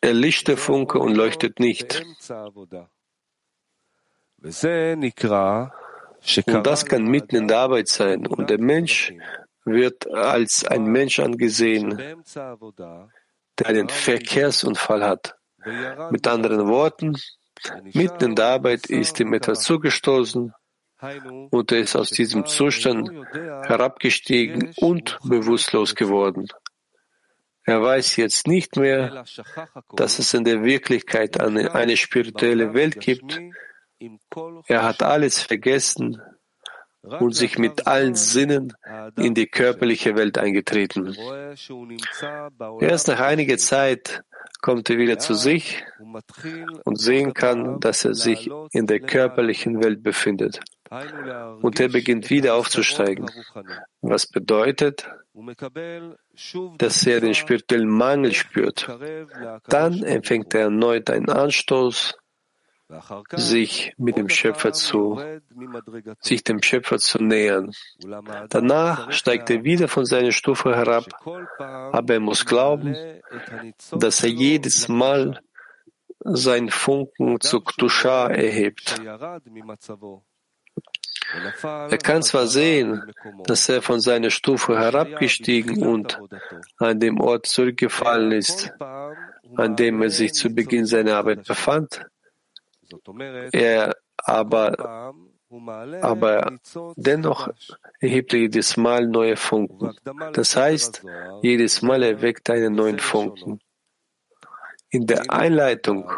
erlischt 0.00 0.48
der 0.48 0.56
Funke 0.56 0.98
und 0.98 1.14
leuchtet 1.14 1.60
nicht. 1.60 2.04
Und 6.46 6.66
das 6.66 6.86
kann 6.86 7.04
mitten 7.04 7.36
in 7.36 7.48
der 7.48 7.58
Arbeit 7.58 7.88
sein. 7.88 8.26
Und 8.26 8.50
der 8.50 8.60
Mensch 8.60 9.12
wird 9.64 10.10
als 10.10 10.64
ein 10.64 10.84
Mensch 10.84 11.18
angesehen, 11.18 11.96
der 11.96 13.66
einen 13.66 13.88
Verkehrsunfall 13.88 15.04
hat. 15.04 15.36
Mit 16.10 16.26
anderen 16.26 16.68
Worten, 16.68 17.16
mitten 17.92 18.24
in 18.24 18.34
der 18.36 18.46
Arbeit 18.46 18.86
ist 18.86 19.20
ihm 19.20 19.32
etwas 19.32 19.60
zugestoßen 19.60 20.54
und 21.50 21.72
er 21.72 21.78
ist 21.78 21.96
aus 21.96 22.10
diesem 22.10 22.46
Zustand 22.46 23.10
herabgestiegen 23.32 24.72
und 24.76 25.18
bewusstlos 25.24 25.94
geworden. 25.94 26.48
Er 27.64 27.82
weiß 27.82 28.16
jetzt 28.16 28.46
nicht 28.46 28.76
mehr, 28.76 29.24
dass 29.94 30.18
es 30.18 30.32
in 30.34 30.44
der 30.44 30.64
Wirklichkeit 30.64 31.38
eine, 31.38 31.74
eine 31.74 31.96
spirituelle 31.96 32.72
Welt 32.72 33.00
gibt. 33.00 33.38
Er 34.66 34.82
hat 34.84 35.02
alles 35.02 35.42
vergessen 35.42 36.20
und 37.02 37.34
sich 37.34 37.58
mit 37.58 37.86
allen 37.86 38.14
Sinnen 38.14 38.72
in 39.16 39.34
die 39.34 39.46
körperliche 39.46 40.16
Welt 40.16 40.38
eingetreten. 40.38 41.14
Erst 42.80 43.08
nach 43.08 43.20
einiger 43.20 43.58
Zeit 43.58 44.24
kommt 44.60 44.90
er 44.90 44.98
wieder 44.98 45.18
zu 45.18 45.34
sich 45.34 45.84
und 46.84 47.00
sehen 47.00 47.34
kann, 47.34 47.80
dass 47.80 48.04
er 48.04 48.14
sich 48.14 48.50
in 48.72 48.86
der 48.86 49.00
körperlichen 49.00 49.82
Welt 49.82 50.02
befindet. 50.02 50.60
Und 51.60 51.80
er 51.80 51.88
beginnt 51.88 52.30
wieder 52.30 52.54
aufzusteigen, 52.54 53.30
was 54.00 54.26
bedeutet, 54.26 55.08
dass 56.78 57.06
er 57.06 57.20
den 57.20 57.34
spirituellen 57.34 57.88
Mangel 57.88 58.32
spürt. 58.32 58.88
Dann 59.68 60.02
empfängt 60.02 60.54
er 60.54 60.62
erneut 60.62 61.10
einen 61.10 61.28
Anstoß, 61.28 62.16
sich 63.36 63.92
mit 63.98 64.16
dem 64.16 64.28
Schöpfer 64.28 64.72
zu, 64.72 65.20
sich 66.20 66.42
dem 66.44 66.62
Schöpfer 66.62 66.98
zu 66.98 67.22
nähern. 67.22 67.72
Danach 68.48 69.12
steigt 69.12 69.50
er 69.50 69.64
wieder 69.64 69.88
von 69.88 70.06
seiner 70.06 70.32
Stufe 70.32 70.74
herab, 70.74 71.04
aber 71.58 72.14
er 72.14 72.20
muss 72.20 72.46
glauben, 72.46 72.96
dass 73.92 74.22
er 74.22 74.30
jedes 74.30 74.88
Mal 74.88 75.40
sein 76.20 76.70
Funken 76.70 77.40
zu 77.40 77.60
Ktusha 77.60 78.28
erhebt. 78.28 79.00
Er 81.60 81.98
kann 81.98 82.22
zwar 82.22 82.46
sehen, 82.46 83.12
dass 83.44 83.68
er 83.68 83.82
von 83.82 84.00
seiner 84.00 84.30
Stufe 84.30 84.78
herabgestiegen 84.78 85.82
und 85.82 86.18
an 86.78 86.98
dem 87.00 87.20
Ort 87.20 87.46
zurückgefallen 87.46 88.32
ist, 88.32 88.72
an 89.56 89.76
dem 89.76 90.00
er 90.00 90.10
sich 90.10 90.32
zu 90.32 90.48
Beginn 90.48 90.86
seiner 90.86 91.16
Arbeit 91.16 91.46
befand, 91.46 92.06
er 93.52 93.96
aber, 94.16 95.14
aber 96.02 96.58
dennoch 96.96 97.48
erhebt 98.00 98.32
er 98.34 98.40
jedes 98.40 98.76
Mal 98.76 99.06
neue 99.06 99.36
Funken. 99.36 99.96
Das 100.32 100.56
heißt, 100.56 101.04
jedes 101.42 101.82
Mal 101.82 102.02
erweckt 102.02 102.48
er 102.48 102.56
einen 102.56 102.74
neuen 102.74 102.98
Funken. 102.98 103.60
In 104.90 105.06
der 105.06 105.30
Einleitung 105.30 106.10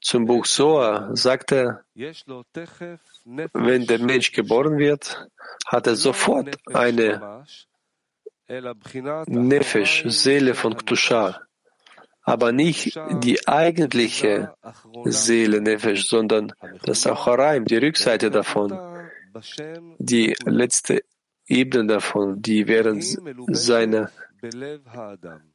zum 0.00 0.26
Buch 0.26 0.44
Soa 0.44 1.16
sagt 1.16 1.52
er, 1.52 1.84
wenn 3.54 3.86
der 3.86 3.98
Mensch 3.98 4.32
geboren 4.32 4.78
wird, 4.78 5.28
hat 5.66 5.86
er 5.86 5.96
sofort 5.96 6.56
eine 6.72 7.44
Nefesh, 9.26 10.04
Seele 10.08 10.54
von 10.54 10.76
Ktusha, 10.76 11.40
aber 12.24 12.52
nicht 12.52 12.98
die 13.22 13.46
eigentliche 13.46 14.54
Seele 15.04 15.60
Nefesh, 15.60 16.08
sondern 16.08 16.52
das 16.84 17.06
Achareim, 17.06 17.66
die 17.66 17.76
Rückseite 17.76 18.30
davon, 18.30 18.78
die 19.98 20.34
letzte 20.44 21.04
Ebene 21.46 21.86
davon, 21.86 22.40
die 22.40 22.66
während 22.66 23.04
seiner 23.48 24.10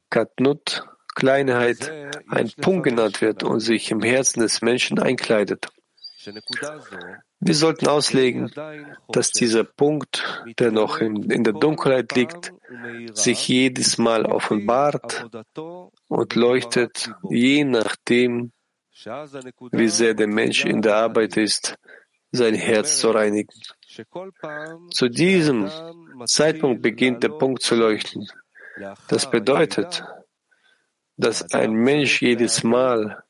Katnut 0.09 0.85
Kleinheit 1.15 1.91
ein 2.29 2.51
Punkt 2.61 2.83
genannt 2.83 3.21
wird 3.21 3.43
und 3.43 3.59
sich 3.59 3.91
im 3.91 4.01
Herzen 4.01 4.41
des 4.41 4.61
Menschen 4.61 4.99
einkleidet. 4.99 5.67
Wir 7.39 7.55
sollten 7.55 7.87
auslegen, 7.87 8.51
dass 9.07 9.31
dieser 9.31 9.63
Punkt, 9.63 10.43
der 10.59 10.71
noch 10.71 10.97
in, 10.97 11.31
in 11.31 11.43
der 11.43 11.53
Dunkelheit 11.53 12.13
liegt, 12.15 12.51
sich 13.13 13.47
jedes 13.47 13.97
Mal 13.97 14.25
offenbart 14.25 15.27
und 16.07 16.35
leuchtet, 16.35 17.11
je 17.29 17.63
nachdem, 17.63 18.51
wie 19.71 19.87
sehr 19.87 20.13
der 20.13 20.27
Mensch 20.27 20.65
in 20.65 20.81
der 20.81 20.95
Arbeit 20.97 21.37
ist, 21.37 21.77
sein 22.31 22.53
Herz 22.53 22.99
zu 22.99 23.11
reinigen. 23.11 23.55
Zu 24.91 25.09
diesem 25.09 25.69
Zeitpunkt 26.25 26.81
beginnt 26.81 27.23
der 27.23 27.29
Punkt 27.29 27.61
zu 27.61 27.75
leuchten. 27.75 28.27
Das 29.07 29.29
bedeutet, 29.29 30.03
dass 31.15 31.51
ein 31.53 31.73
Mensch 31.73 32.21
jedes 32.21 32.63
Mal, 32.63 33.23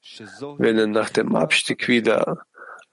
wenn 0.57 0.77
er 0.77 0.87
nach 0.87 1.09
dem 1.09 1.35
Abstieg 1.35 1.87
wieder 1.87 2.45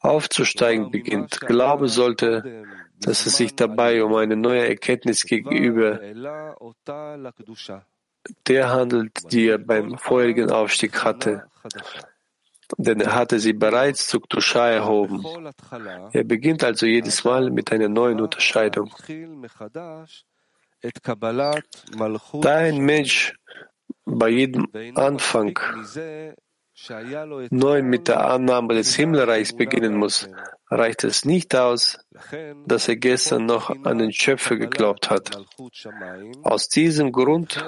aufzusteigen 0.07 0.91
beginnt, 0.91 1.41
glauben 1.41 1.89
sollte, 1.89 2.65
dass 3.01 3.27
es 3.27 3.37
sich 3.37 3.55
dabei 3.55 4.03
um 4.03 4.15
eine 4.15 4.37
neue 4.37 4.67
Erkenntnis 4.67 5.25
gegenüber 5.25 6.01
der 8.47 8.71
handelt, 8.71 9.33
die 9.33 9.49
er 9.49 9.59
beim 9.59 9.99
vorherigen 9.99 10.51
Aufstieg 10.51 11.05
hatte. 11.05 11.47
Denn 12.77 13.01
er 13.01 13.15
hatte 13.15 13.39
sie 13.39 13.53
bereits 13.53 14.09
zu 14.09 14.21
Ktusha 14.21 14.69
erhoben. 14.69 15.25
Er 16.13 16.25
beginnt 16.25 16.65
also 16.65 16.87
jedes 16.87 17.23
Mal 17.25 17.51
mit 17.51 17.71
einer 17.71 17.89
neuen 17.89 18.21
Unterscheidung. 18.21 18.93
Da 22.43 22.57
ein 22.57 22.79
Mensch 22.79 23.35
bei 24.05 24.29
jedem 24.29 24.69
Anfang 24.95 25.59
neu 27.51 27.83
mit 27.83 28.09
der 28.09 28.27
Annahme 28.27 28.75
des 28.75 28.95
Himmelreichs 28.95 29.55
beginnen 29.57 29.97
muss, 29.97 30.29
reicht 30.71 31.05
es 31.05 31.25
nicht 31.25 31.55
aus, 31.55 31.99
dass 32.67 32.89
er 32.89 32.97
gestern 32.97 33.47
noch 33.47 33.71
an 33.85 33.99
den 33.99 34.13
Schöpfer 34.13 34.57
geglaubt 34.57 35.11
hat. 35.11 35.31
Aus 36.43 36.69
diesem 36.69 37.13
Grund 37.13 37.65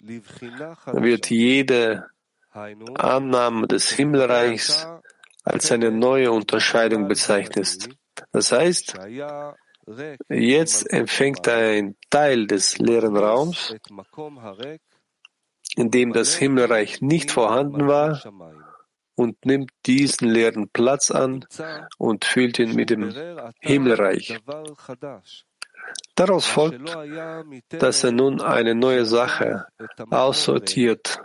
wird 0.00 1.30
jede 1.30 2.06
Annahme 2.50 3.68
des 3.68 3.90
Himmelreichs 3.90 4.86
als 5.44 5.72
eine 5.72 5.90
neue 5.90 6.32
Unterscheidung 6.32 7.08
bezeichnet. 7.08 7.88
Das 8.32 8.52
heißt, 8.52 8.98
jetzt 10.28 10.92
empfängt 10.92 11.46
er 11.46 11.56
einen 11.56 11.96
Teil 12.10 12.46
des 12.46 12.78
leeren 12.78 13.16
Raums, 13.16 13.74
in 15.76 15.90
dem 15.90 16.12
das 16.12 16.34
Himmelreich 16.34 17.00
nicht 17.00 17.30
vorhanden 17.30 17.86
war, 17.86 18.20
und 19.18 19.44
nimmt 19.44 19.72
diesen 19.84 20.28
leeren 20.28 20.68
Platz 20.68 21.10
an 21.10 21.44
und 21.98 22.24
füllt 22.24 22.60
ihn 22.60 22.76
mit 22.76 22.90
dem 22.90 23.12
Himmelreich. 23.58 24.38
Daraus 26.14 26.46
folgt, 26.46 26.96
dass 27.70 28.04
er 28.04 28.12
nun 28.12 28.40
eine 28.40 28.76
neue 28.76 29.04
Sache 29.04 29.66
aussortiert, 30.10 31.20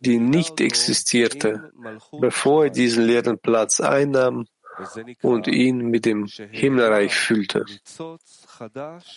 die 0.00 0.18
nicht 0.18 0.60
existierte, 0.60 1.72
bevor 2.20 2.64
er 2.64 2.70
diesen 2.70 3.04
leeren 3.04 3.38
Platz 3.38 3.80
einnahm 3.80 4.46
und 5.22 5.46
ihn 5.46 5.78
mit 5.90 6.06
dem 6.06 6.26
Himmelreich 6.26 7.14
füllte. 7.14 7.64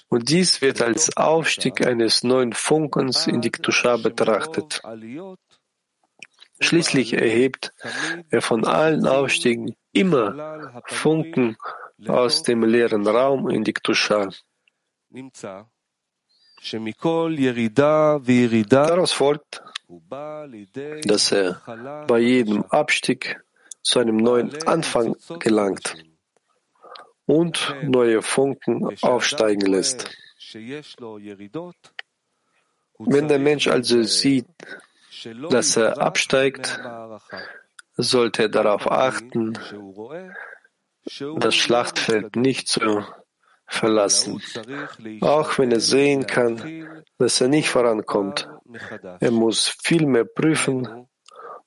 Und 0.10 0.30
dies 0.30 0.62
wird 0.62 0.82
als 0.82 1.16
Aufstieg 1.18 1.86
eines 1.86 2.24
neuen 2.24 2.54
Funkens 2.54 3.28
in 3.28 3.42
die 3.42 3.52
Ktusha 3.52 3.98
betrachtet. 3.98 4.82
Schließlich 6.60 7.14
erhebt 7.14 7.74
er 8.30 8.42
von 8.42 8.66
allen 8.66 9.08
Aufstiegen 9.08 9.76
immer 9.94 10.84
Funken 10.86 11.58
aus 12.08 12.44
dem 12.44 12.64
leeren 12.64 13.08
Raum 13.08 13.50
in 13.50 13.64
die 13.64 13.74
Ktusha. 13.74 14.30
Daraus 18.70 19.12
folgt, 19.12 19.64
dass 21.04 21.32
er 21.32 22.06
bei 22.08 22.20
jedem 22.20 22.64
Abstieg 22.66 23.42
zu 23.82 24.00
einem 24.00 24.18
neuen 24.18 24.68
Anfang 24.68 25.16
gelangt 25.40 26.11
und 27.32 27.74
neue 27.84 28.22
Funken 28.22 28.98
aufsteigen 29.02 29.66
lässt. 29.66 30.10
Wenn 33.00 33.28
der 33.30 33.40
Mensch 33.40 33.68
also 33.68 34.04
sieht, 34.04 34.48
dass 35.50 35.78
er 35.78 36.02
absteigt, 36.02 36.78
sollte 37.96 38.44
er 38.44 38.50
darauf 38.50 38.92
achten, 38.92 39.58
das 41.38 41.56
Schlachtfeld 41.56 42.36
nicht 42.36 42.68
zu 42.68 43.06
verlassen, 43.66 44.42
auch 45.22 45.58
wenn 45.58 45.72
er 45.72 45.80
sehen 45.80 46.28
kann, 46.28 47.04
dass 47.18 47.40
er 47.40 47.48
nicht 47.48 47.70
vorankommt. 47.70 48.50
Er 49.22 49.32
muss 49.32 49.74
vielmehr 49.82 50.26
prüfen, 50.26 51.08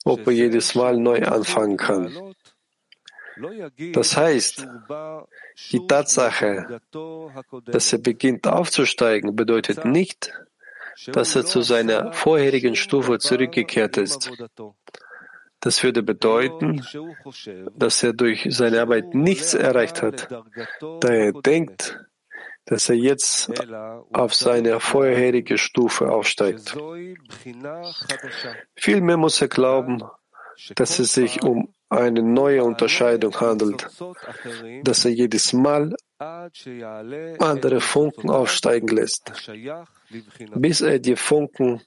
ob 0.04 0.26
er 0.26 0.32
jedes 0.34 0.74
Mal 0.74 0.98
neu 0.98 1.22
anfangen 1.22 1.78
kann. 1.78 2.34
Das 3.92 4.16
heißt, 4.16 4.66
die 5.72 5.86
Tatsache, 5.86 6.80
dass 7.66 7.92
er 7.92 7.98
beginnt 7.98 8.46
aufzusteigen, 8.46 9.34
bedeutet 9.34 9.84
nicht, 9.84 10.32
dass 11.08 11.34
er 11.34 11.44
zu 11.44 11.62
seiner 11.62 12.12
vorherigen 12.12 12.76
Stufe 12.76 13.18
zurückgekehrt 13.18 13.96
ist. 13.96 14.30
Das 15.60 15.82
würde 15.82 16.02
bedeuten, 16.02 16.84
dass 17.74 18.02
er 18.02 18.12
durch 18.12 18.46
seine 18.50 18.82
Arbeit 18.82 19.14
nichts 19.14 19.54
erreicht 19.54 20.02
hat, 20.02 20.28
da 21.00 21.08
er 21.08 21.32
denkt, 21.32 21.98
dass 22.66 22.88
er 22.88 22.96
jetzt 22.96 23.50
auf 24.12 24.34
seine 24.34 24.80
vorherige 24.80 25.58
Stufe 25.58 26.10
aufsteigt. 26.10 26.76
Vielmehr 28.76 29.16
muss 29.16 29.40
er 29.40 29.48
glauben, 29.48 30.02
dass 30.74 30.98
es 30.98 31.14
sich 31.14 31.42
um 31.42 31.74
eine 31.88 32.22
neue 32.22 32.64
Unterscheidung 32.64 33.40
handelt, 33.40 33.86
dass 34.82 35.04
er 35.04 35.12
jedes 35.12 35.52
Mal 35.52 35.94
andere 37.38 37.80
Funken 37.80 38.30
aufsteigen 38.30 38.88
lässt, 38.88 39.32
bis 40.54 40.80
er 40.80 40.98
die 40.98 41.16
Funken 41.16 41.82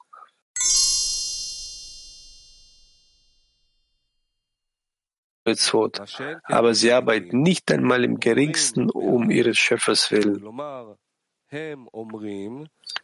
aber 6.44 6.74
sie 6.76 6.92
arbeiten 6.92 7.42
nicht 7.42 7.72
einmal 7.72 8.04
im 8.04 8.20
geringsten 8.20 8.90
um 8.90 9.32
ihres 9.32 9.58
Schöpfers 9.58 10.12
willen. 10.12 10.44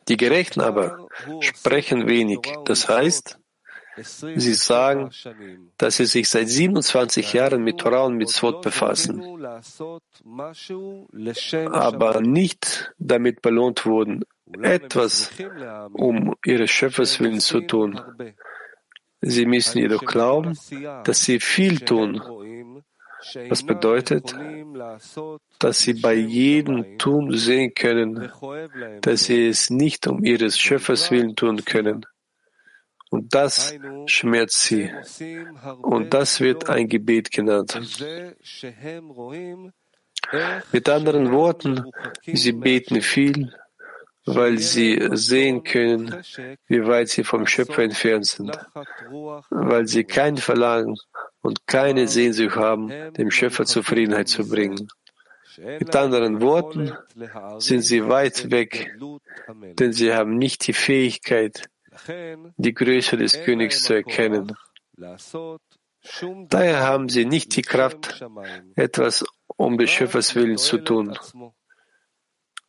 Die 0.09 0.17
Gerechten 0.17 0.59
aber 0.59 1.07
sprechen 1.39 2.07
wenig, 2.07 2.39
das 2.65 2.89
heißt, 2.89 3.39
Sie 3.97 4.53
sagen, 4.53 5.11
dass 5.77 5.97
sie 5.97 6.05
sich 6.05 6.27
seit 6.27 6.49
27 6.49 7.33
Jahren 7.33 7.63
mit 7.63 7.79
Torah 7.79 8.05
und 8.05 8.15
Mitzvot 8.17 8.61
befassen, 8.61 9.21
aber 11.71 12.21
nicht 12.21 12.93
damit 12.97 13.41
belohnt 13.41 13.85
wurden, 13.85 14.23
etwas 14.61 15.31
um 15.93 16.35
ihres 16.45 16.71
Schöpfers 16.71 17.19
willen 17.19 17.39
zu 17.39 17.61
tun. 17.61 18.01
Sie 19.21 19.45
müssen 19.45 19.79
jedoch 19.79 20.03
glauben, 20.03 20.57
dass 21.03 21.23
sie 21.23 21.39
viel 21.39 21.79
tun, 21.79 22.21
was 23.49 23.63
bedeutet, 23.63 24.35
dass 25.59 25.79
sie 25.79 25.93
bei 25.93 26.13
jedem 26.13 26.97
Tun 26.97 27.35
sehen 27.37 27.73
können, 27.73 28.29
dass 29.01 29.25
sie 29.25 29.47
es 29.47 29.69
nicht 29.69 30.07
um 30.07 30.23
ihres 30.25 30.59
Schöpfers 30.59 31.09
willen 31.11 31.35
tun 31.35 31.63
können. 31.63 32.05
Und 33.13 33.35
das 33.35 33.75
schmerzt 34.07 34.63
sie. 34.63 34.91
Und 35.83 36.15
das 36.15 36.41
wird 36.41 36.67
ein 36.67 36.87
Gebet 36.87 37.29
genannt. 37.29 37.79
Mit 40.71 40.89
anderen 40.89 41.31
Worten, 41.31 41.91
sie 42.25 42.53
beten 42.53 43.01
viel, 43.01 43.53
weil 44.25 44.57
sie 44.57 45.09
sehen 45.11 45.63
können, 45.63 46.23
wie 46.65 46.87
weit 46.87 47.09
sie 47.09 47.23
vom 47.23 47.45
Schöpfer 47.45 47.83
entfernt 47.83 48.25
sind, 48.25 48.57
weil 49.51 49.87
sie 49.87 50.05
kein 50.05 50.37
Verlangen 50.37 50.97
und 51.43 51.67
keine 51.67 52.07
Sehnsucht 52.07 52.55
haben, 52.55 53.13
dem 53.13 53.29
Schöpfer 53.29 53.65
Zufriedenheit 53.65 54.27
zu 54.27 54.49
bringen. 54.49 54.87
Mit 55.57 55.95
anderen 55.95 56.41
Worten 56.41 56.93
sind 57.59 57.81
sie 57.81 58.09
weit 58.09 58.49
weg, 58.49 58.97
denn 59.77 59.93
sie 59.93 60.15
haben 60.15 60.39
nicht 60.39 60.65
die 60.65 60.73
Fähigkeit, 60.73 61.69
die 62.57 62.73
Größe 62.73 63.17
des 63.17 63.41
Königs 63.43 63.83
zu 63.83 63.93
erkennen. 63.93 64.55
Daher 66.49 66.81
haben 66.81 67.09
sie 67.09 67.25
nicht 67.25 67.55
die 67.55 67.61
Kraft, 67.61 68.25
etwas 68.75 69.23
um 69.47 69.77
des 69.77 69.89
Schöpfers 69.89 70.35
willen 70.35 70.57
zu 70.57 70.77
tun 70.79 71.17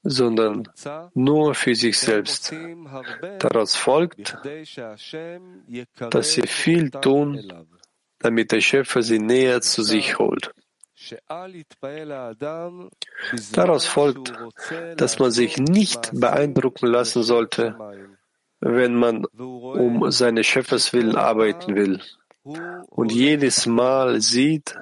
sondern 0.05 0.69
nur 1.15 1.55
für 1.55 1.75
sich 1.75 1.99
selbst. 1.99 2.55
Daraus 3.39 3.75
folgt, 3.75 4.37
dass 6.11 6.33
sie 6.33 6.47
viel 6.47 6.91
tun, 6.91 7.67
damit 8.19 8.53
der 8.53 8.61
Schöpfer 8.61 9.03
sie 9.03 9.19
näher 9.19 9.63
zu 9.63 9.83
sich 9.83 10.19
holt. 10.19 10.55
Daraus 13.53 13.87
folgt, 13.87 14.33
dass 14.97 15.19
man 15.19 15.31
sich 15.31 15.57
nicht 15.59 16.11
beeindrucken 16.13 16.87
lassen 16.87 17.23
sollte, 17.23 17.77
wenn 18.65 18.95
man 18.95 19.27
um 19.27 20.11
seine 20.11 20.43
Schöpferswillen 20.43 21.17
arbeiten 21.17 21.77
will 21.77 22.01
und 22.89 23.13
jedes 23.13 23.67
Mal 23.67 24.23
sieht, 24.23 24.75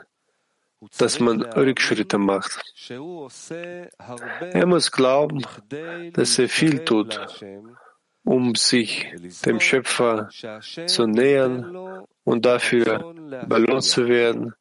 dass 0.99 1.18
man 1.18 1.42
Rückschritte 1.42 2.18
macht. 2.18 2.62
Er 2.88 4.66
muss 4.66 4.92
glauben, 4.92 5.42
dass 6.12 6.38
er 6.38 6.49
viel 6.49 6.85
tut, 6.85 7.21
um 8.25 8.55
sich 8.55 9.12
dem 9.45 9.59
Schöpfer 9.59 10.29
zu 10.87 11.07
nähern 11.07 12.07
und 12.23 12.47
dafür 12.47 13.14
belohnt 13.49 13.85
zu 13.85 14.07
werden, 14.07 14.55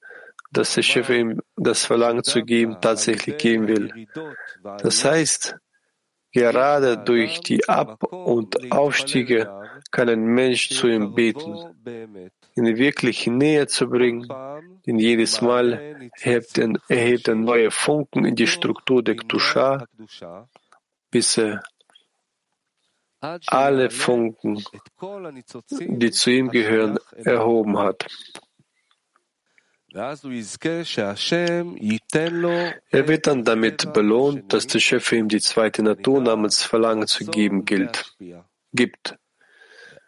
dass 0.51 0.73
der 0.73 0.81
Schöpfer 0.81 1.13
ihm 1.13 1.41
das 1.57 1.85
Verlangen 1.85 2.23
zu 2.23 2.43
geben 2.43 2.77
tatsächlich 2.81 3.37
geben 3.37 3.67
will. 3.67 4.07
Das 4.79 5.05
heißt, 5.05 5.57
gerade 6.31 6.97
durch 6.97 7.41
die 7.41 7.67
Ab- 7.67 8.03
und 8.03 8.71
Aufstiege 8.71 9.51
kann 9.91 10.09
ein 10.09 10.23
Mensch 10.23 10.69
zu 10.69 10.87
ihm 10.87 11.13
beten 11.13 11.55
ihn 12.55 12.77
wirklich 12.77 13.27
näher 13.27 13.67
zu 13.67 13.89
bringen, 13.89 14.27
denn 14.85 14.99
jedes 14.99 15.41
Mal 15.41 16.11
erhebt 16.19 16.57
er, 16.57 16.73
erhebt 16.87 17.27
er 17.27 17.35
neue 17.35 17.71
Funken 17.71 18.25
in 18.25 18.35
die 18.35 18.47
Struktur 18.47 19.03
der 19.03 19.15
Ktusha, 19.15 19.85
bis 21.09 21.37
er 21.37 21.63
alle 23.47 23.89
Funken, 23.89 24.63
die 25.79 26.11
zu 26.11 26.31
ihm 26.31 26.49
gehören, 26.49 26.97
erhoben 27.15 27.77
hat. 27.77 28.07
Er 32.91 33.07
wird 33.07 33.27
dann 33.27 33.43
damit 33.43 33.93
belohnt, 33.93 34.53
dass 34.53 34.67
der 34.67 34.79
Schöpfer 34.79 35.17
ihm 35.17 35.27
die 35.27 35.41
zweite 35.41 35.83
Natur 35.83 36.21
namens 36.21 36.63
Verlangen 36.63 37.07
zu 37.07 37.25
geben 37.25 37.65
gilt, 37.65 38.15
gibt. 38.73 39.17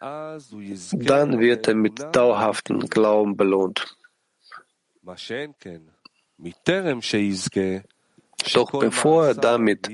Dann 0.00 1.40
wird 1.40 1.68
er 1.68 1.74
mit 1.74 1.98
dauerhaftem 2.16 2.80
Glauben 2.88 3.36
belohnt. 3.36 3.96
Doch 8.52 8.70
bevor 8.72 9.26
er 9.26 9.34
damit 9.34 9.90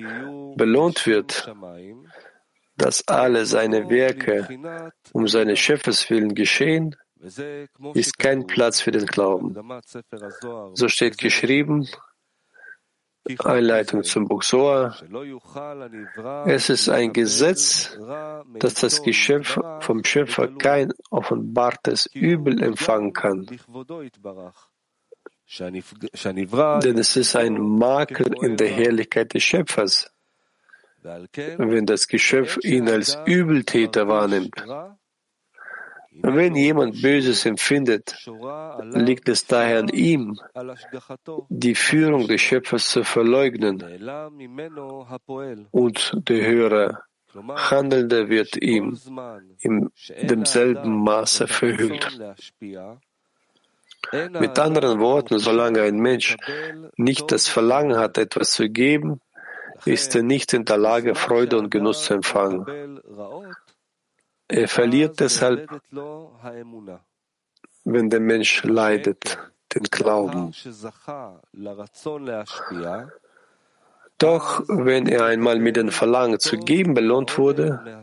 belohnt 0.56 1.06
wird, 1.06 1.52
dass 2.76 3.06
alle 3.08 3.44
seine 3.46 3.90
Werke 3.90 4.92
um 5.12 5.26
seines 5.26 5.58
Schöpfers 5.58 6.08
willen 6.10 6.34
geschehen, 6.34 6.96
ist 7.94 8.18
kein 8.18 8.46
Platz 8.46 8.80
für 8.80 8.90
den 8.90 9.06
Glauben. 9.06 9.54
So 10.74 10.88
steht 10.88 11.18
geschrieben 11.18 11.88
Einleitung 13.44 14.02
zum 14.02 14.26
Buch 14.26 14.42
Soa. 14.42 14.96
Es 16.46 16.70
ist 16.70 16.88
ein 16.88 17.12
Gesetz, 17.12 17.98
dass 18.58 18.74
das 18.74 19.02
Geschöpf 19.02 19.58
vom 19.80 20.04
Schöpfer 20.04 20.48
kein 20.48 20.92
offenbartes 21.10 22.06
Übel 22.06 22.62
empfangen 22.62 23.12
kann. 23.12 23.46
Denn 26.82 26.98
es 26.98 27.16
ist 27.16 27.36
ein 27.36 27.60
Makel 27.60 28.34
in 28.42 28.56
der 28.56 28.68
Herrlichkeit 28.68 29.34
des 29.34 29.42
Schöpfers, 29.42 30.10
wenn 31.02 31.86
das 31.86 32.08
Geschöpf 32.08 32.58
ihn 32.62 32.88
als 32.88 33.18
Übeltäter 33.26 34.08
wahrnimmt. 34.08 34.64
Wenn 36.22 36.54
jemand 36.54 37.02
Böses 37.02 37.46
empfindet, 37.46 38.14
liegt 38.92 39.28
es 39.28 39.46
daher 39.46 39.80
an 39.80 39.88
ihm, 39.88 40.38
die 41.48 41.74
Führung 41.74 42.26
des 42.28 42.40
Schöpfers 42.40 42.88
zu 42.88 43.04
verleugnen 43.04 43.82
und 45.70 46.28
der 46.28 46.46
höhere 46.46 47.02
Handelnde 47.34 48.28
wird 48.28 48.56
ihm 48.56 48.98
in 49.60 49.90
demselben 50.22 51.02
Maße 51.02 51.46
verhüllt. 51.46 52.18
Mit 54.12 54.58
anderen 54.58 54.98
Worten, 54.98 55.38
solange 55.38 55.82
ein 55.82 55.98
Mensch 55.98 56.36
nicht 56.96 57.30
das 57.30 57.48
Verlangen 57.48 57.96
hat, 57.96 58.18
etwas 58.18 58.52
zu 58.52 58.68
geben, 58.68 59.20
ist 59.84 60.14
er 60.16 60.22
nicht 60.22 60.52
in 60.52 60.64
der 60.64 60.78
Lage, 60.78 61.14
Freude 61.14 61.58
und 61.58 61.70
Genuss 61.70 62.04
zu 62.04 62.14
empfangen. 62.14 63.00
Er 64.50 64.68
verliert 64.68 65.20
deshalb, 65.20 65.70
wenn 67.84 68.10
der 68.10 68.20
Mensch 68.20 68.64
leidet, 68.64 69.38
den 69.74 69.84
Glauben. 69.84 70.52
Doch 74.18 74.64
wenn 74.68 75.06
er 75.06 75.24
einmal 75.24 75.58
mit 75.58 75.76
dem 75.76 75.90
Verlangen 75.90 76.40
zu 76.40 76.58
geben 76.58 76.94
belohnt 76.94 77.38
wurde, 77.38 78.02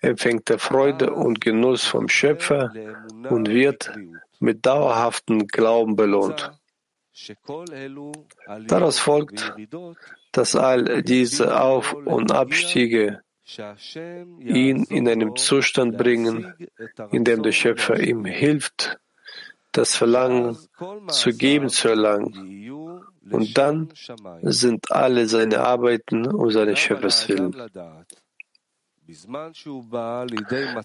empfängt 0.00 0.50
er 0.50 0.58
Freude 0.58 1.14
und 1.14 1.40
Genuss 1.40 1.84
vom 1.84 2.08
Schöpfer 2.08 2.72
und 3.28 3.48
wird 3.48 3.92
mit 4.40 4.66
dauerhaftem 4.66 5.46
Glauben 5.46 5.96
belohnt. 5.96 6.50
Daraus 8.66 8.98
folgt, 8.98 9.54
dass 10.32 10.56
all 10.56 11.02
diese 11.02 11.60
Auf- 11.60 11.92
und 11.92 12.32
Abstiege 12.32 13.22
ihn 14.40 14.84
in 14.84 15.08
einen 15.08 15.36
Zustand 15.36 15.96
bringen, 15.96 16.54
in 17.10 17.24
dem 17.24 17.42
der 17.42 17.52
Schöpfer 17.52 17.98
ihm 18.00 18.24
hilft, 18.24 18.98
das 19.72 19.96
Verlangen 19.96 20.56
zu 21.08 21.30
geben 21.30 21.68
zu 21.68 21.88
erlangen. 21.88 22.70
Und 23.30 23.56
dann 23.56 23.92
sind 24.42 24.90
alle 24.90 25.26
seine 25.26 25.60
Arbeiten 25.60 26.26
um 26.26 26.50
seine 26.50 26.76
Schöpfers 26.76 27.28
willen. 27.28 27.54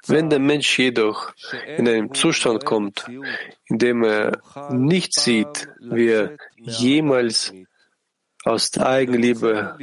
Wenn 0.08 0.30
der 0.30 0.40
Mensch 0.40 0.80
jedoch 0.80 1.34
in 1.78 1.88
einen 1.88 2.14
Zustand 2.14 2.66
kommt, 2.66 3.06
in 3.66 3.78
dem 3.78 4.04
er 4.04 4.42
nicht 4.72 5.14
sieht, 5.14 5.68
wie 5.80 6.10
er 6.10 6.38
jemals 6.58 7.54
aus 8.44 8.72
der 8.72 8.88
Eigenliebe 8.88 9.78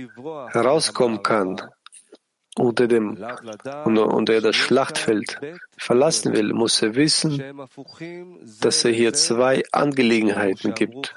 herauskommen 0.50 1.22
kann, 1.22 1.60
unter 2.58 2.86
dem 2.86 3.18
und, 3.84 3.98
und 3.98 4.28
er 4.28 4.40
das 4.40 4.56
Schlachtfeld 4.56 5.38
verlassen 5.76 6.34
will, 6.34 6.52
muss 6.52 6.82
er 6.82 6.94
wissen, 6.94 7.42
dass 8.60 8.84
er 8.84 8.92
hier 8.92 9.12
zwei 9.14 9.62
Angelegenheiten 9.72 10.74
gibt, 10.74 11.14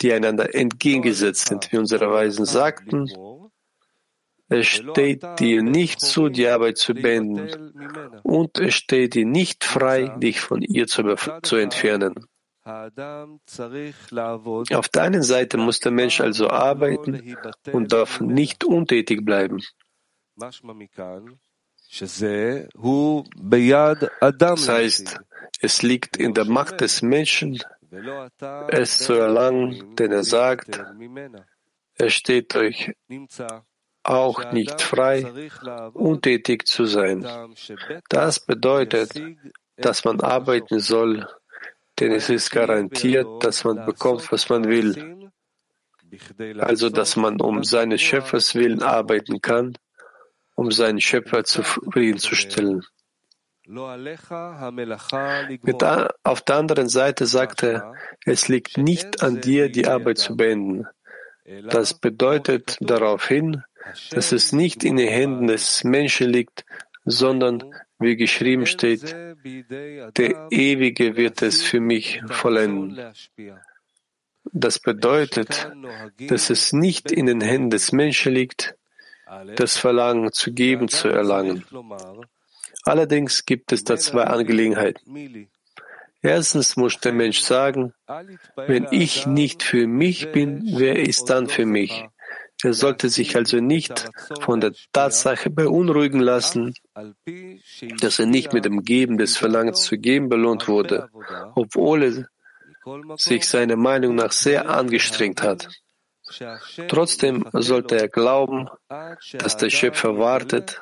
die 0.00 0.12
einander 0.12 0.54
entgegengesetzt 0.54 1.48
sind, 1.48 1.72
wie 1.72 1.78
unsere 1.78 2.10
Weisen 2.10 2.44
sagten. 2.44 3.10
Es 4.48 4.66
steht 4.66 5.24
dir 5.40 5.62
nicht 5.62 6.00
zu, 6.00 6.28
die 6.28 6.46
Arbeit 6.46 6.78
zu 6.78 6.94
beenden, 6.94 7.72
und 8.22 8.60
es 8.60 8.74
steht 8.74 9.14
dir 9.14 9.26
nicht 9.26 9.64
frei, 9.64 10.14
dich 10.18 10.40
von 10.40 10.62
ihr 10.62 10.86
zu, 10.86 11.16
zu 11.42 11.56
entfernen. 11.56 12.14
Auf 12.64 12.90
der 14.88 15.02
einen 15.02 15.22
Seite 15.22 15.56
muss 15.56 15.80
der 15.80 15.92
Mensch 15.92 16.20
also 16.20 16.50
arbeiten 16.50 17.36
und 17.72 17.92
darf 17.92 18.20
nicht 18.20 18.64
untätig 18.64 19.24
bleiben. 19.24 19.60
Das 24.38 24.68
heißt, 24.68 25.20
es 25.60 25.82
liegt 25.82 26.16
in 26.16 26.34
der 26.34 26.44
Macht 26.44 26.80
des 26.80 27.02
Menschen, 27.02 27.62
es 28.68 28.98
zu 28.98 29.14
erlangen, 29.14 29.96
denn 29.96 30.12
er 30.12 30.24
sagt, 30.24 30.82
er 31.94 32.10
steht 32.10 32.54
euch 32.54 32.92
auch 34.02 34.52
nicht 34.52 34.82
frei, 34.82 35.50
untätig 35.94 36.66
zu 36.66 36.84
sein. 36.84 37.26
Das 38.10 38.40
bedeutet, 38.40 39.14
dass 39.76 40.04
man 40.04 40.20
arbeiten 40.20 40.80
soll, 40.80 41.26
denn 41.98 42.12
es 42.12 42.28
ist 42.28 42.50
garantiert, 42.50 43.42
dass 43.42 43.64
man 43.64 43.86
bekommt, 43.86 44.30
was 44.30 44.48
man 44.50 44.64
will. 44.64 45.30
Also, 46.58 46.90
dass 46.90 47.16
man 47.16 47.40
um 47.40 47.64
seines 47.64 48.02
Schöpfers 48.02 48.54
willen 48.54 48.82
arbeiten 48.82 49.40
kann 49.40 49.76
um 50.56 50.72
seinen 50.72 51.00
Schöpfer 51.00 51.44
zufriedenzustellen. 51.44 52.82
Mit 55.62 55.84
auf 56.24 56.40
der 56.42 56.56
anderen 56.56 56.88
Seite 56.88 57.26
sagt 57.26 57.62
er, 57.62 57.94
es 58.24 58.48
liegt 58.48 58.78
nicht 58.78 59.22
an 59.22 59.40
dir, 59.40 59.70
die 59.70 59.86
Arbeit 59.86 60.18
zu 60.18 60.36
beenden. 60.36 60.86
Das 61.70 61.94
bedeutet 61.94 62.76
darauf 62.80 63.26
hin, 63.28 63.62
dass 64.10 64.32
es 64.32 64.52
nicht 64.52 64.82
in 64.82 64.96
den 64.96 65.08
Händen 65.08 65.46
des 65.46 65.84
Menschen 65.84 66.28
liegt, 66.30 66.64
sondern, 67.04 67.62
wie 67.98 68.16
geschrieben 68.16 68.66
steht, 68.66 69.14
der 69.14 70.48
Ewige 70.50 71.16
wird 71.16 71.42
es 71.42 71.62
für 71.62 71.80
mich 71.80 72.20
vollenden. 72.28 73.12
Das 74.52 74.78
bedeutet, 74.78 75.70
dass 76.28 76.50
es 76.50 76.72
nicht 76.72 77.10
in 77.10 77.26
den 77.26 77.40
Händen 77.40 77.70
des 77.70 77.92
Menschen 77.92 78.32
liegt, 78.32 78.76
das 79.56 79.76
Verlangen 79.76 80.32
zu 80.32 80.52
geben, 80.52 80.88
zu 80.88 81.08
erlangen. 81.08 81.64
Allerdings 82.84 83.44
gibt 83.44 83.72
es 83.72 83.84
da 83.84 83.96
zwei 83.96 84.24
Angelegenheiten. 84.24 85.48
Erstens 86.22 86.76
muss 86.76 86.98
der 87.00 87.12
Mensch 87.12 87.40
sagen, 87.40 87.92
wenn 88.56 88.88
ich 88.90 89.26
nicht 89.26 89.62
für 89.62 89.86
mich 89.86 90.32
bin, 90.32 90.62
wer 90.76 90.98
ist 90.98 91.30
dann 91.30 91.48
für 91.48 91.66
mich? 91.66 92.04
Er 92.62 92.72
sollte 92.72 93.10
sich 93.10 93.36
also 93.36 93.58
nicht 93.58 94.08
von 94.40 94.60
der 94.60 94.72
Tatsache 94.92 95.50
beunruhigen 95.50 96.20
lassen, 96.20 96.74
dass 98.00 98.18
er 98.18 98.26
nicht 98.26 98.52
mit 98.52 98.64
dem 98.64 98.82
Geben 98.82 99.18
des 99.18 99.36
Verlangens 99.36 99.82
zu 99.82 99.98
geben 99.98 100.28
belohnt 100.28 100.66
wurde, 100.66 101.08
obwohl 101.54 102.02
er 102.02 103.16
sich 103.18 103.46
seiner 103.46 103.76
Meinung 103.76 104.14
nach 104.14 104.32
sehr 104.32 104.70
angestrengt 104.70 105.42
hat. 105.42 105.68
Trotzdem 106.88 107.48
sollte 107.52 108.00
er 108.00 108.08
glauben, 108.08 108.68
dass 108.88 109.56
der 109.56 109.70
Schöpfer 109.70 110.18
wartet, 110.18 110.80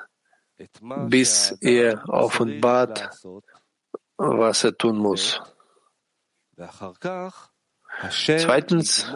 bis 1.09 1.57
er 1.61 2.09
offenbart, 2.09 3.11
was 4.17 4.65
er 4.65 4.77
tun 4.77 4.99
muss. 4.99 5.41
Zweitens, 8.11 9.13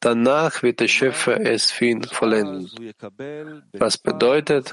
danach 0.00 0.62
wird 0.62 0.80
der 0.80 0.88
Schöpfer 0.88 1.40
es 1.40 1.70
für 1.70 1.86
ihn 1.86 2.02
vollenden. 2.02 2.92
Was 3.72 3.98
bedeutet, 3.98 4.72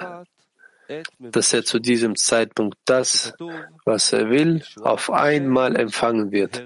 dass 1.19 1.53
er 1.53 1.63
zu 1.63 1.79
diesem 1.79 2.15
Zeitpunkt 2.15 2.77
das, 2.85 3.33
was 3.85 4.13
er 4.13 4.29
will, 4.29 4.63
auf 4.81 5.11
einmal 5.11 5.75
empfangen 5.75 6.31
wird. 6.31 6.63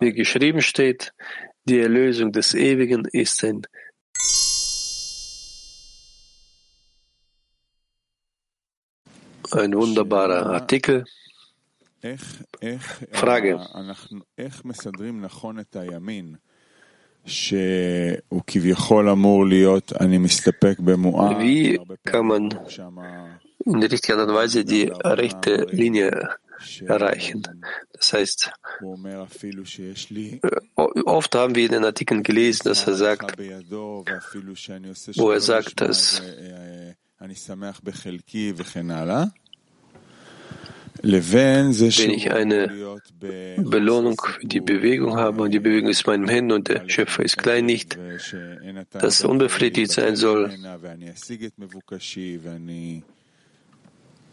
Wie 0.00 0.12
geschrieben 0.12 0.62
steht, 0.62 1.12
die 1.68 1.80
Erlösung 1.80 2.32
des 2.32 2.54
Ewigen 2.54 3.04
ist 3.12 3.44
ein 3.44 3.62
ein 9.50 9.72
wunderbarer 9.74 10.46
Artikel. 10.46 11.04
Frage. 13.12 13.58
Wie 21.40 21.80
kann 22.04 22.26
man 22.26 22.50
in 23.64 23.80
der 23.80 23.90
richtigen 23.90 24.18
Art 24.18 24.28
und 24.28 24.34
Weise 24.34 24.64
die 24.64 24.92
rechte 25.02 25.66
Linie 25.70 26.36
erreichen. 26.86 27.42
Das 27.92 28.12
heißt, 28.12 28.52
oft 30.76 31.34
haben 31.34 31.54
wir 31.54 31.66
in 31.66 31.72
den 31.72 31.84
Artikeln 31.84 32.22
gelesen, 32.22 32.64
dass 32.64 32.86
er 32.86 32.94
sagt, 32.94 33.38
wo 33.38 35.30
er 35.30 35.40
sagt, 35.40 35.80
dass 35.80 36.22
wenn 41.02 41.70
ich 42.10 42.32
eine 42.32 43.00
Belohnung 43.58 44.20
für 44.20 44.46
die 44.46 44.60
Bewegung 44.60 45.16
habe 45.16 45.42
und 45.42 45.52
die 45.52 45.60
Bewegung 45.60 45.90
ist 45.90 46.06
in 46.06 46.10
meinen 46.10 46.28
Händen 46.28 46.52
und 46.52 46.68
der 46.68 46.88
Schöpfer 46.88 47.22
ist 47.24 47.38
klein 47.38 47.66
nicht, 47.66 47.96
dass 48.92 49.24
unbefriedigt 49.24 49.92
sein 49.92 50.16
soll, 50.16 50.50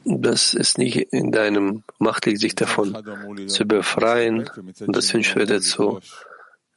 dass 0.05 0.55
es 0.55 0.79
nicht 0.79 0.97
in 1.13 1.31
deinem 1.31 1.83
Macht 1.99 2.27
liegt, 2.27 2.41
sich 2.41 2.55
davon 2.55 2.97
zu 3.49 3.65
befreien 3.67 4.49
und 4.87 4.97
das 4.97 5.13
Wünschwerte 5.13 5.61
zu 5.61 6.01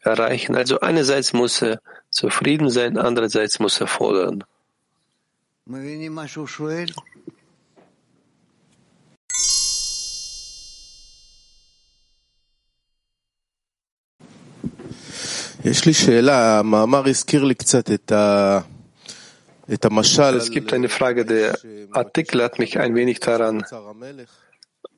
erreichen. 0.02 0.56
Also 0.56 0.80
einerseits 0.80 1.34
muss 1.34 1.62
er 1.62 1.80
zufrieden 2.10 2.70
sein, 2.70 2.98
andererseits 2.98 3.60
muss 3.60 3.80
er 3.80 3.88
fordern. 3.88 4.44
יש 15.66 15.86
לי 15.86 15.94
שאלה, 15.94 16.60
המאמר 16.60 17.10
הזכיר 17.10 17.44
לי 17.44 17.56
קצת 17.56 17.92
את 17.92 18.12
ה... 18.12 18.60
Es 19.69 20.51
gibt 20.51 20.73
eine 20.73 20.89
Frage, 20.89 21.27
der 21.27 21.59
Artikel 21.93 22.43
hat 22.43 22.59
mich 22.59 22.79
ein 22.79 22.95
wenig 22.95 23.21
daran 23.21 23.65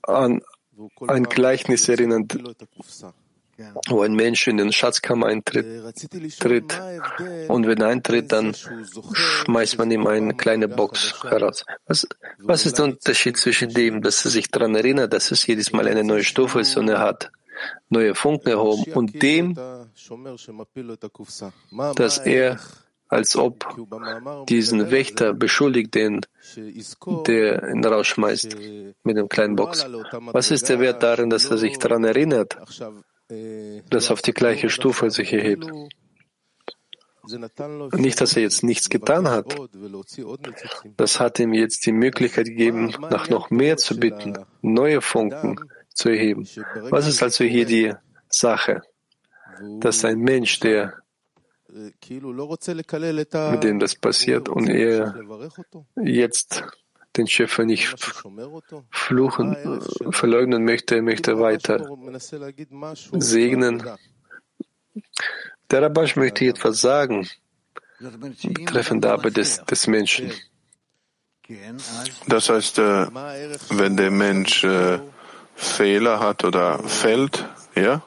an 0.02 0.42
ein 1.08 1.24
Gleichnis 1.24 1.88
erinnert, 1.88 2.38
wo 3.88 4.00
ein 4.02 4.14
Mensch 4.14 4.46
in 4.46 4.56
den 4.56 4.72
Schatzkammer 4.72 5.26
eintritt 5.26 5.66
tritt, 6.38 6.80
und 7.48 7.66
wenn 7.66 7.80
er 7.80 7.88
eintritt, 7.88 8.32
dann 8.32 8.54
schmeißt 8.54 9.76
man 9.76 9.90
ihm 9.90 10.06
eine 10.06 10.34
kleine 10.34 10.68
Box 10.68 11.22
heraus. 11.24 11.64
Was, 11.86 12.06
was 12.38 12.64
ist 12.64 12.78
der 12.78 12.86
Unterschied 12.86 13.36
zwischen 13.36 13.70
dem, 13.70 14.00
dass 14.02 14.24
er 14.24 14.30
sich 14.30 14.50
daran 14.50 14.74
erinnert, 14.76 15.12
dass 15.12 15.30
es 15.30 15.46
jedes 15.46 15.72
Mal 15.72 15.88
eine 15.88 16.04
neue 16.04 16.24
Stufe 16.24 16.60
ist 16.60 16.76
und 16.76 16.88
er 16.88 17.00
hat 17.00 17.30
neue 17.90 18.14
Funken 18.14 18.48
erhoben, 18.48 18.92
und 18.94 19.20
dem, 19.20 19.54
dass 21.96 22.18
er 22.18 22.58
als 23.10 23.36
ob 23.36 23.66
diesen 24.48 24.90
Wächter 24.92 25.34
beschuldigt, 25.34 25.94
den, 25.96 26.20
der 27.26 27.68
ihn 27.68 27.84
rausschmeißt 27.84 28.56
mit 29.02 29.16
dem 29.16 29.28
kleinen 29.28 29.56
Box. 29.56 29.84
Was 30.32 30.52
ist 30.52 30.68
der 30.68 30.78
Wert 30.78 31.02
darin, 31.02 31.28
dass 31.28 31.50
er 31.50 31.58
sich 31.58 31.76
daran 31.78 32.04
erinnert, 32.04 32.56
dass 33.90 34.08
er 34.08 34.12
auf 34.12 34.22
die 34.22 34.32
gleiche 34.32 34.70
Stufe 34.70 35.10
sich 35.10 35.32
erhebt? 35.32 35.66
Nicht, 37.92 38.20
dass 38.20 38.36
er 38.36 38.42
jetzt 38.42 38.62
nichts 38.62 38.88
getan 38.88 39.28
hat. 39.28 39.56
Das 40.96 41.20
hat 41.20 41.38
ihm 41.40 41.52
jetzt 41.52 41.86
die 41.86 41.92
Möglichkeit 41.92 42.46
gegeben, 42.46 42.94
nach 43.10 43.28
noch 43.28 43.50
mehr 43.50 43.76
zu 43.76 43.98
bitten, 43.98 44.38
neue 44.62 45.00
Funken 45.00 45.58
zu 45.92 46.10
erheben. 46.10 46.48
Was 46.90 47.08
ist 47.08 47.22
also 47.22 47.44
hier 47.44 47.66
die 47.66 47.92
Sache? 48.28 48.82
Dass 49.80 50.04
ein 50.04 50.20
Mensch, 50.20 50.60
der 50.60 50.99
mit 53.50 53.64
dem 53.64 53.78
das 53.78 53.94
passiert 53.94 54.48
und 54.48 54.68
er 54.68 55.14
jetzt 56.02 56.64
den 57.16 57.26
Schöpfer 57.26 57.64
nicht 57.64 57.94
fluchen, 58.90 59.54
äh, 59.56 60.12
verleugnen 60.12 60.64
möchte, 60.64 60.96
er 60.96 61.02
möchte 61.02 61.38
weiter 61.38 61.86
segnen. 63.12 63.82
Der 65.70 65.82
Rabash 65.82 66.16
möchte 66.16 66.44
etwas 66.46 66.80
sagen. 66.80 67.28
Betreffend 68.42 69.04
der 69.04 69.12
Arbeit 69.12 69.36
des, 69.36 69.62
des 69.64 69.86
Menschen. 69.86 70.32
Das 72.28 72.48
heißt, 72.48 72.78
äh, 72.78 73.06
wenn 73.70 73.96
der 73.96 74.10
Mensch 74.10 74.64
äh, 74.64 75.00
Fehler 75.54 76.20
hat 76.20 76.44
oder 76.44 76.78
fällt, 76.78 77.44
ja? 77.74 78.02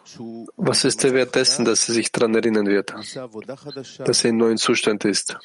Was 0.58 0.84
ist 0.84 1.04
der 1.04 1.14
Wert 1.14 1.36
dessen, 1.36 1.66
dass 1.66 1.88
er 1.88 1.94
sich 1.96 2.12
daran 2.12 2.36
erinnern 2.36 2.66
wird, 2.68 2.94
dass 4.06 4.24
er 4.24 4.30
in 4.30 4.38
neuen 4.38 4.58
Zustand 4.58 5.06
ist 5.06 5.38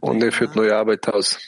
und 0.00 0.22
er 0.22 0.32
führt 0.32 0.56
neue 0.56 0.74
Arbeit 0.76 1.08
aus? 1.08 1.38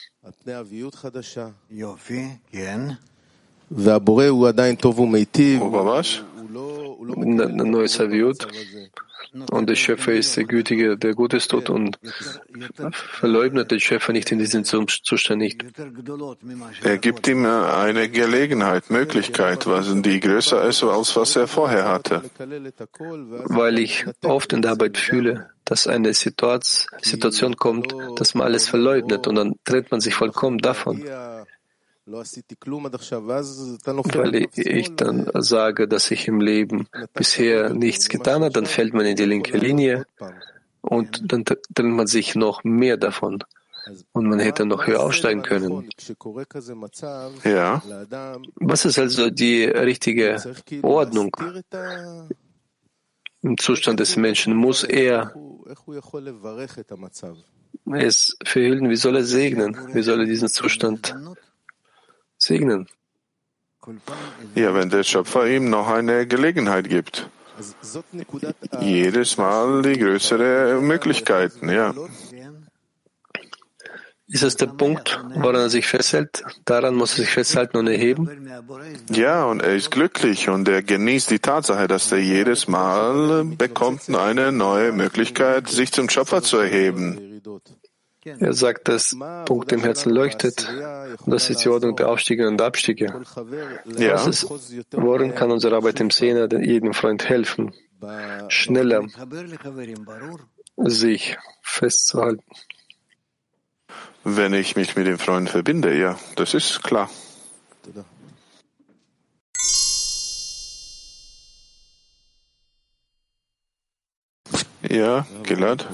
Über 5.55 5.85
was? 5.85 6.21
Ein 6.55 7.55
neues 7.55 7.99
Aviut. 7.99 8.47
Und 9.49 9.67
der 9.67 9.75
Schöpfer 9.75 10.11
ist 10.13 10.37
der 10.37 10.43
Gütige, 10.43 10.95
der 10.95 11.15
Gutes 11.15 11.47
tut 11.47 11.69
und 11.69 11.97
verleugnet 12.91 13.71
den 13.71 13.79
Schöpfer 13.79 14.13
nicht 14.13 14.31
in 14.31 14.37
diesem 14.37 14.63
Zustand 14.63 15.39
nicht. 15.39 15.65
Er 16.83 16.97
gibt 16.99 17.27
ihm 17.27 17.45
eine 17.45 18.09
Gelegenheit, 18.09 18.91
Möglichkeit, 18.91 19.65
was 19.65 19.91
die 19.91 20.19
größer 20.19 20.63
ist, 20.67 20.83
als 20.83 21.15
was 21.15 21.35
er 21.35 21.47
vorher 21.47 21.87
hatte. 21.87 22.21
Weil 22.37 23.79
ich 23.79 24.05
oft 24.23 24.53
in 24.53 24.61
der 24.61 24.71
Arbeit 24.71 24.97
fühle, 24.97 25.49
dass 25.65 25.87
eine 25.87 26.13
Situation 26.13 27.55
kommt, 27.55 27.95
dass 28.17 28.35
man 28.35 28.45
alles 28.45 28.67
verleugnet 28.67 29.25
und 29.25 29.35
dann 29.35 29.55
trennt 29.63 29.89
man 29.89 29.99
sich 29.99 30.13
vollkommen 30.13 30.59
davon. 30.59 31.03
Weil 34.17 34.47
ich 34.55 34.95
dann 34.95 35.31
sage, 35.35 35.87
dass 35.87 36.11
ich 36.11 36.27
im 36.27 36.41
Leben 36.41 36.87
bisher 37.13 37.73
nichts 37.73 38.09
getan 38.09 38.43
habe, 38.43 38.51
dann 38.53 38.65
fällt 38.65 38.93
man 38.93 39.05
in 39.05 39.15
die 39.15 39.23
linke 39.25 39.57
Linie 39.57 40.05
und 40.81 41.31
dann 41.31 41.45
trennt 41.45 41.95
man 41.95 42.07
sich 42.07 42.35
noch 42.35 42.63
mehr 42.65 42.97
davon. 42.97 43.43
Und 44.11 44.27
man 44.27 44.39
hätte 44.39 44.65
noch 44.65 44.87
höher 44.87 45.01
aufsteigen 45.01 45.43
können. 45.43 45.89
Ja. 47.43 47.81
Was 48.55 48.85
ist 48.85 48.99
also 48.99 49.29
die 49.29 49.63
richtige 49.65 50.41
Ordnung 50.81 51.35
im 53.41 53.57
Zustand 53.57 53.99
des 53.99 54.15
Menschen? 54.15 54.55
Muss 54.55 54.83
er 54.83 55.33
es 57.91 58.37
verhüllen? 58.45 58.89
Wie 58.89 58.95
soll 58.95 59.17
er 59.17 59.23
segnen? 59.23 59.77
Wie 59.93 60.01
soll 60.01 60.21
er 60.21 60.25
diesen 60.25 60.47
Zustand 60.47 61.07
segnen. 61.07 61.37
Ja, 64.55 64.73
wenn 64.73 64.89
der 64.89 65.03
Schöpfer 65.03 65.47
ihm 65.47 65.69
noch 65.69 65.87
eine 65.89 66.25
Gelegenheit 66.27 66.89
gibt. 66.89 67.29
Jedes 68.79 69.37
Mal 69.37 69.81
die 69.81 69.99
größere 69.99 70.79
Möglichkeiten, 70.81 71.69
ja. 71.69 71.93
Ist 74.27 74.41
das 74.41 74.55
der 74.55 74.67
Punkt, 74.67 75.19
woran 75.35 75.55
er 75.55 75.69
sich 75.69 75.85
festhält? 75.85 76.43
Daran 76.65 76.95
muss 76.95 77.11
er 77.11 77.25
sich 77.25 77.29
festhalten 77.29 77.77
und 77.77 77.87
erheben? 77.87 78.49
Ja, 79.11 79.45
und 79.45 79.61
er 79.61 79.75
ist 79.75 79.91
glücklich 79.91 80.49
und 80.49 80.67
er 80.67 80.81
genießt 80.81 81.29
die 81.29 81.39
Tatsache, 81.39 81.87
dass 81.87 82.11
er 82.11 82.19
jedes 82.19 82.67
Mal 82.67 83.43
bekommt 83.45 84.09
eine 84.09 84.51
neue 84.51 84.91
Möglichkeit, 84.91 85.67
sich 85.67 85.91
zum 85.91 86.09
Schöpfer 86.09 86.41
zu 86.41 86.57
erheben. 86.57 87.41
Er 88.25 88.53
sagt, 88.53 88.87
dass 88.87 89.17
Punkt 89.45 89.71
im 89.71 89.81
Herzen 89.81 90.11
leuchtet. 90.11 90.67
Das 91.25 91.49
ist 91.49 91.63
die 91.63 91.69
Ordnung 91.69 91.95
der 91.95 92.09
Aufstiege 92.09 92.47
und 92.47 92.61
Abstiege. 92.61 93.21
Ja. 93.97 94.25
Ist, 94.25 94.47
worin 94.91 95.35
kann 95.35 95.51
unsere 95.51 95.75
Arbeit 95.75 95.99
im 95.99 96.09
Sehner 96.09 96.47
jedem 96.61 96.93
Freund 96.93 97.27
helfen, 97.27 97.73
schneller 98.47 99.05
sich 100.77 101.37
festzuhalten? 101.61 102.43
Wenn 104.23 104.53
ich 104.53 104.77
mich 104.77 104.95
mit 104.95 105.05
dem 105.05 105.19
Freund 105.19 105.49
verbinde, 105.49 105.97
ja, 105.97 106.17
das 106.37 106.53
ist 106.53 106.81
klar. 106.81 107.09
Ja, 114.89 115.25
Gilad. 115.43 115.87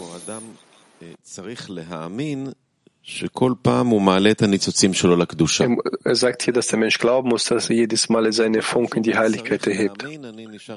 Er 6.04 6.16
sagt 6.16 6.44
hier, 6.44 6.54
dass 6.54 6.68
der 6.68 6.80
Mensch 6.80 7.00
glauben 7.00 7.30
muss, 7.30 7.46
dass 7.46 7.70
er 7.70 7.76
jedes 7.76 8.10
Mal 8.10 8.32
seine 8.32 8.62
Funken 8.62 8.98
in 8.98 9.04
die 9.04 9.18
Heiligkeit 9.18 9.66
erhebt. 9.66 10.06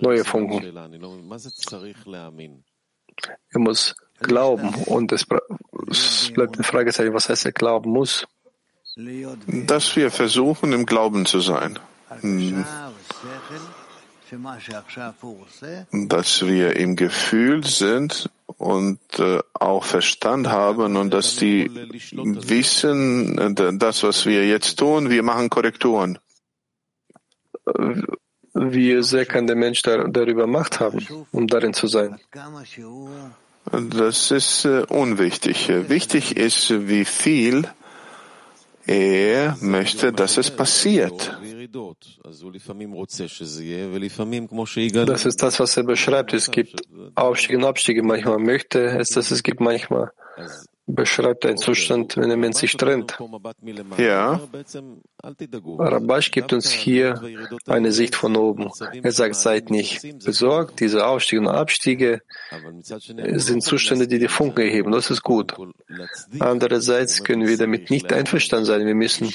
Neue 0.00 0.24
Funken. 0.24 0.62
Er 3.50 3.60
muss 3.60 3.94
glauben 4.20 4.74
und 4.86 5.12
es 5.12 5.26
bleibt 5.26 6.54
eine 6.54 6.64
Fragezeichen, 6.64 7.12
was 7.12 7.28
heißt 7.28 7.44
er 7.46 7.52
glauben 7.52 7.90
muss? 7.90 8.26
Dass 9.66 9.96
wir 9.96 10.10
versuchen, 10.10 10.72
im 10.72 10.86
Glauben 10.86 11.26
zu 11.26 11.40
sein. 11.40 11.78
Hm 12.20 12.64
dass 15.92 16.46
wir 16.46 16.76
im 16.76 16.96
Gefühl 16.96 17.64
sind 17.64 18.30
und 18.58 19.00
äh, 19.18 19.40
auch 19.54 19.84
Verstand 19.84 20.48
haben 20.48 20.96
und 20.96 21.12
dass 21.12 21.36
die 21.36 21.70
wissen, 22.10 23.38
äh, 23.38 23.78
das, 23.78 24.02
was 24.02 24.26
wir 24.26 24.46
jetzt 24.46 24.78
tun, 24.78 25.10
wir 25.10 25.22
machen 25.22 25.50
Korrekturen. 25.50 26.18
Wie 28.54 29.02
sehr 29.02 29.26
kann 29.26 29.46
der 29.46 29.56
Mensch 29.56 29.82
da, 29.82 30.04
darüber 30.08 30.46
Macht 30.46 30.80
haben, 30.80 31.06
um 31.32 31.46
darin 31.46 31.72
zu 31.72 31.86
sein? 31.86 32.18
Das 33.70 34.30
ist 34.30 34.64
äh, 34.64 34.84
unwichtig. 34.88 35.68
Wichtig 35.68 36.36
ist, 36.36 36.88
wie 36.88 37.04
viel 37.04 37.68
er 38.86 39.56
möchte, 39.60 40.12
dass 40.12 40.36
es 40.36 40.50
passiert. 40.50 41.38
Das 45.06 45.26
ist 45.26 45.42
das, 45.42 45.58
was 45.60 45.76
er 45.76 45.84
beschreibt. 45.84 46.32
Es 46.32 46.50
gibt 46.50 46.82
Aufstiege 47.14 47.58
und 47.58 47.64
Abstiege. 47.64 48.02
Manchmal 48.02 48.38
möchte 48.38 48.80
es, 48.98 49.10
dass 49.10 49.30
es 49.30 49.42
gibt 49.42 49.60
manchmal 49.60 50.10
beschreibt 50.86 51.46
einen 51.46 51.58
Zustand, 51.58 52.16
wenn 52.16 52.28
der 52.28 52.36
Mensch 52.36 52.56
sich 52.56 52.76
trennt. 52.76 53.18
Ja. 53.98 54.40
Rabash 55.78 56.30
gibt 56.30 56.52
uns 56.52 56.70
hier 56.70 57.20
eine 57.66 57.92
Sicht 57.92 58.16
von 58.16 58.36
oben. 58.36 58.70
Er 59.02 59.12
sagt, 59.12 59.36
seid 59.36 59.70
nicht 59.70 60.02
besorgt. 60.24 60.80
Diese 60.80 61.06
Aufstiege 61.06 61.40
und 61.40 61.48
Abstiege 61.48 62.20
sind 63.36 63.62
Zustände, 63.62 64.08
die 64.08 64.18
die 64.18 64.28
Funken 64.28 64.60
erheben. 64.60 64.92
Das 64.92 65.10
ist 65.10 65.22
gut. 65.22 65.54
Andererseits 66.40 67.22
können 67.22 67.46
wir 67.46 67.56
damit 67.56 67.90
nicht 67.90 68.12
einverstanden 68.12 68.66
sein. 68.66 68.86
Wir 68.86 68.94
müssen, 68.94 69.32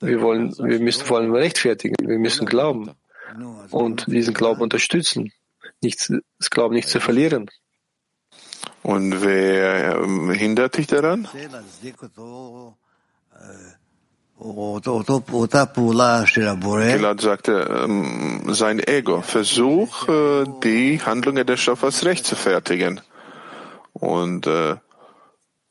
wir 0.00 0.20
wollen, 0.20 0.56
wir 0.58 0.80
müssen 0.80 1.04
vor 1.04 1.18
allem 1.18 1.34
rechtfertigen. 1.34 1.96
Wir 2.06 2.18
müssen 2.18 2.46
glauben 2.46 2.92
und 3.70 4.06
diesen 4.06 4.34
Glauben 4.34 4.62
unterstützen. 4.62 5.32
Nicht, 5.82 6.10
das 6.38 6.50
Glauben 6.50 6.74
nicht 6.74 6.88
zu 6.88 7.00
verlieren. 7.00 7.50
Und 8.82 9.22
wer 9.22 9.96
ähm, 9.96 10.30
hindert 10.30 10.76
dich 10.76 10.86
daran? 10.86 11.28
Gilad 16.96 17.20
sagte, 17.20 17.84
ähm, 17.84 18.42
sein 18.48 18.80
Ego. 18.80 19.22
Versuch, 19.22 20.08
äh, 20.08 20.44
die 20.62 21.00
Handlungen 21.00 21.46
des 21.46 21.58
Schöpfers 21.60 22.04
rechtfertigen. 22.04 23.00
Und 23.94 24.46
äh, 24.46 24.76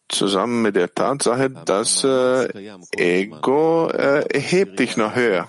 zusammen 0.09 0.61
mit 0.63 0.75
der 0.75 0.93
Tatsache, 0.93 1.49
dass 1.49 2.03
äh, 2.03 2.47
Ego 2.97 3.89
äh, 3.89 4.25
erhebt 4.33 4.79
dich 4.79 4.97
noch 4.97 5.15
höher. 5.15 5.47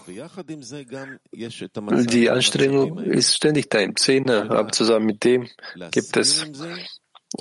Die 1.32 2.30
Anstrengung 2.30 2.98
ist 2.98 3.34
ständig 3.34 3.70
da 3.70 3.94
Zehner, 3.94 4.50
aber 4.50 4.72
zusammen 4.72 5.06
mit 5.06 5.24
dem 5.24 5.48
gibt 5.90 6.16
es 6.16 6.46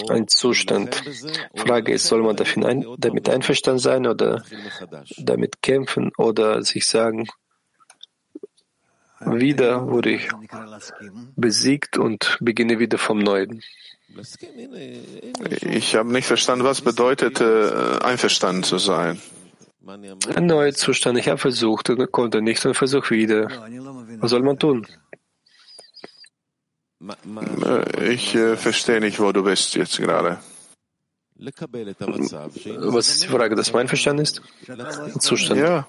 ein 0.10 0.28
Zustand. 0.28 1.04
Frage 1.56 1.94
ist, 1.94 2.08
soll 2.08 2.24
man 2.24 2.38
ein, 2.38 2.86
damit 2.98 3.30
einverstanden 3.30 3.80
sein 3.80 4.08
oder 4.08 4.44
damit 5.18 5.62
kämpfen 5.62 6.12
oder 6.18 6.62
sich 6.64 6.88
sagen, 6.88 7.28
wieder 9.20 9.88
wurde 9.88 10.12
ich 10.12 10.30
besiegt 11.36 11.98
und 11.98 12.38
beginne 12.42 12.80
wieder 12.80 12.98
vom 12.98 13.20
Neuen. 13.20 13.64
Ich 15.62 15.96
habe 15.96 16.12
nicht 16.12 16.28
verstanden, 16.28 16.66
was 16.66 16.82
bedeutet, 16.82 17.42
äh, 17.42 18.00
einverstanden 18.02 18.64
zu 18.64 18.78
sein. 18.78 19.20
Ein 19.86 20.46
neuer 20.46 20.74
Zustand. 20.74 21.18
Ich 21.20 21.28
habe 21.28 21.38
versucht 21.38 21.90
und 21.90 22.12
konnte 22.12 22.42
nicht 22.42 22.66
und 22.66 22.76
versuche 22.76 23.12
wieder. 23.12 23.48
Was 24.20 24.32
soll 24.32 24.42
man 24.42 24.58
tun? 24.58 24.88
Ich 28.02 28.36
äh, 28.36 28.58
verstehe 28.58 29.00
nicht, 29.00 29.20
wo 29.20 29.32
du 29.32 29.44
bist 29.44 29.76
jetzt 29.76 29.98
gerade. 29.98 30.40
Was 31.38 33.10
ist 33.10 33.24
die 33.24 33.28
Frage, 33.28 33.56
dass 33.56 33.74
mein 33.74 33.88
Verstand 33.88 34.20
ist? 34.22 34.42
Zustand. 35.20 35.60
Ja. 35.60 35.88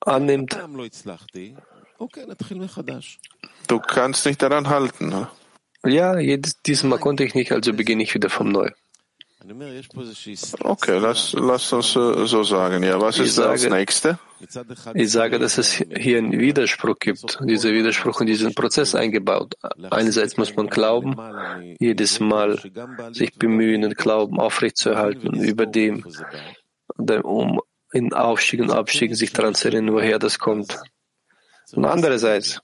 Annimmt. 0.00 0.56
Du 3.66 3.80
kannst 3.80 4.24
nicht 4.26 4.40
daran 4.40 4.68
halten. 4.68 5.08
Ne? 5.08 5.28
Ja, 5.84 6.18
jedes, 6.18 6.62
diesmal 6.62 6.98
konnte 6.98 7.24
ich 7.24 7.34
nicht, 7.34 7.52
also 7.52 7.72
beginne 7.72 8.02
ich 8.02 8.14
wieder 8.14 8.30
vom 8.30 8.50
Neu. 8.50 8.70
Okay, 10.60 10.98
lass, 10.98 11.32
lass 11.32 11.72
uns 11.72 11.94
äh, 11.94 12.26
so 12.26 12.42
sagen. 12.42 12.82
Ja, 12.82 13.00
was 13.00 13.18
ist 13.20 13.36
sage, 13.36 13.62
das 13.62 13.70
nächste? 13.70 14.18
Ich 14.94 15.12
sage, 15.12 15.38
dass 15.38 15.58
es 15.58 15.72
hier 15.74 16.18
einen 16.18 16.38
Widerspruch 16.38 16.98
gibt. 16.98 17.38
Dieser 17.42 17.72
Widerspruch 17.72 18.20
in 18.20 18.26
diesen 18.26 18.54
Prozess 18.54 18.96
eingebaut. 18.96 19.54
Einerseits 19.90 20.36
muss 20.36 20.56
man 20.56 20.66
glauben, 20.66 21.16
jedes 21.78 22.18
Mal 22.18 22.58
sich 23.12 23.34
bemühen, 23.34 23.82
den 23.82 23.94
Glauben 23.94 24.40
aufrechtzuerhalten, 24.40 25.34
über 25.42 25.66
dem, 25.66 26.04
um 27.22 27.60
in 27.92 28.12
Aufstieg 28.12 28.60
und 28.60 28.72
Abstieg 28.72 29.14
sich 29.14 29.32
daran 29.32 29.54
zu 29.54 29.68
erinnern, 29.68 29.94
woher 29.94 30.18
das 30.18 30.38
kommt. 30.40 30.78
Und 31.72 31.84
andererseits, 31.84 32.60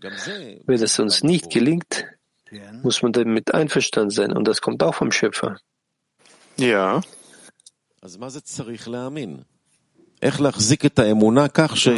wenn 0.00 0.82
es 0.82 0.98
uns 0.98 1.22
nicht 1.22 1.50
gelingt, 1.50 2.06
muss 2.82 3.02
man 3.02 3.12
damit 3.12 3.52
einverstanden 3.52 4.10
sein. 4.10 4.32
Und 4.32 4.48
das 4.48 4.62
kommt 4.62 4.82
auch 4.82 4.94
vom 4.94 5.12
Schöpfer. 5.12 5.58
Ja. 6.56 7.00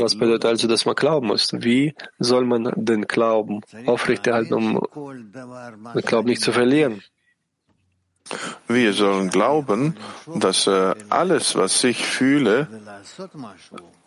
Was 0.01 0.17
bedeutet 0.19 0.45
also, 0.45 0.67
dass 0.69 0.85
man 0.85 0.95
glauben 0.95 1.29
muss? 1.29 1.53
Wie 1.53 1.95
soll 2.19 2.45
man 2.45 2.73
den 2.77 3.07
Glauben 3.07 3.61
aufrechterhalten, 3.87 4.55
um 4.55 4.81
den 5.95 6.03
Glauben 6.03 6.29
nicht 6.29 6.43
zu 6.43 6.53
verlieren? 6.53 7.03
Wir 8.67 8.93
sollen 8.93 9.31
glauben, 9.31 9.97
dass 10.35 10.67
äh, 10.67 10.95
alles, 11.09 11.55
was 11.55 11.85
ich 11.85 12.05
fühle, 12.05 12.67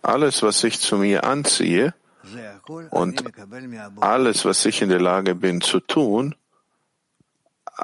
alles, 0.02 0.44
was 0.44 0.64
ich 0.66 0.80
zu 0.82 0.98
mir 0.98 1.24
anziehe 1.24 1.94
und 2.90 3.24
alles, 4.02 4.44
was 4.44 4.66
ich 4.66 4.82
in 4.82 4.90
der 4.90 5.00
Lage 5.00 5.36
bin 5.36 5.62
zu 5.62 5.80
tun, 5.80 6.36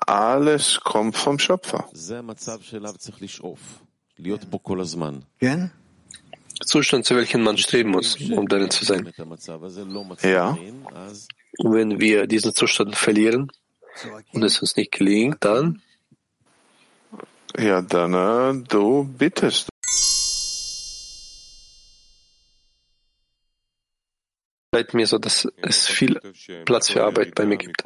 alles 0.07 0.79
kommt 0.81 1.17
vom 1.17 1.39
Schöpfer. 1.39 1.89
Zustand, 6.65 7.05
zu 7.05 7.15
welchem 7.15 7.43
man 7.43 7.57
streben 7.57 7.91
muss, 7.91 8.17
um 8.31 8.47
darin 8.47 8.69
zu 8.69 8.85
sein. 8.85 9.11
Ja. 10.21 10.57
wenn 11.59 11.99
wir 11.99 12.27
diesen 12.27 12.53
Zustand 12.53 12.95
verlieren 12.95 13.51
und 14.31 14.43
es 14.43 14.61
uns 14.61 14.75
nicht 14.75 14.91
gelingt, 14.91 15.37
dann 15.43 15.81
ja, 17.57 17.81
dann 17.81 18.13
äh, 18.13 18.63
du 18.67 19.05
bittest. 19.17 19.69
Leid 24.75 24.93
mir 24.93 25.07
so, 25.07 25.17
dass 25.17 25.47
es 25.61 25.87
viel 25.87 26.19
Platz 26.65 26.89
für 26.89 27.03
Arbeit 27.03 27.35
bei 27.35 27.45
mir 27.45 27.57
gibt. 27.57 27.83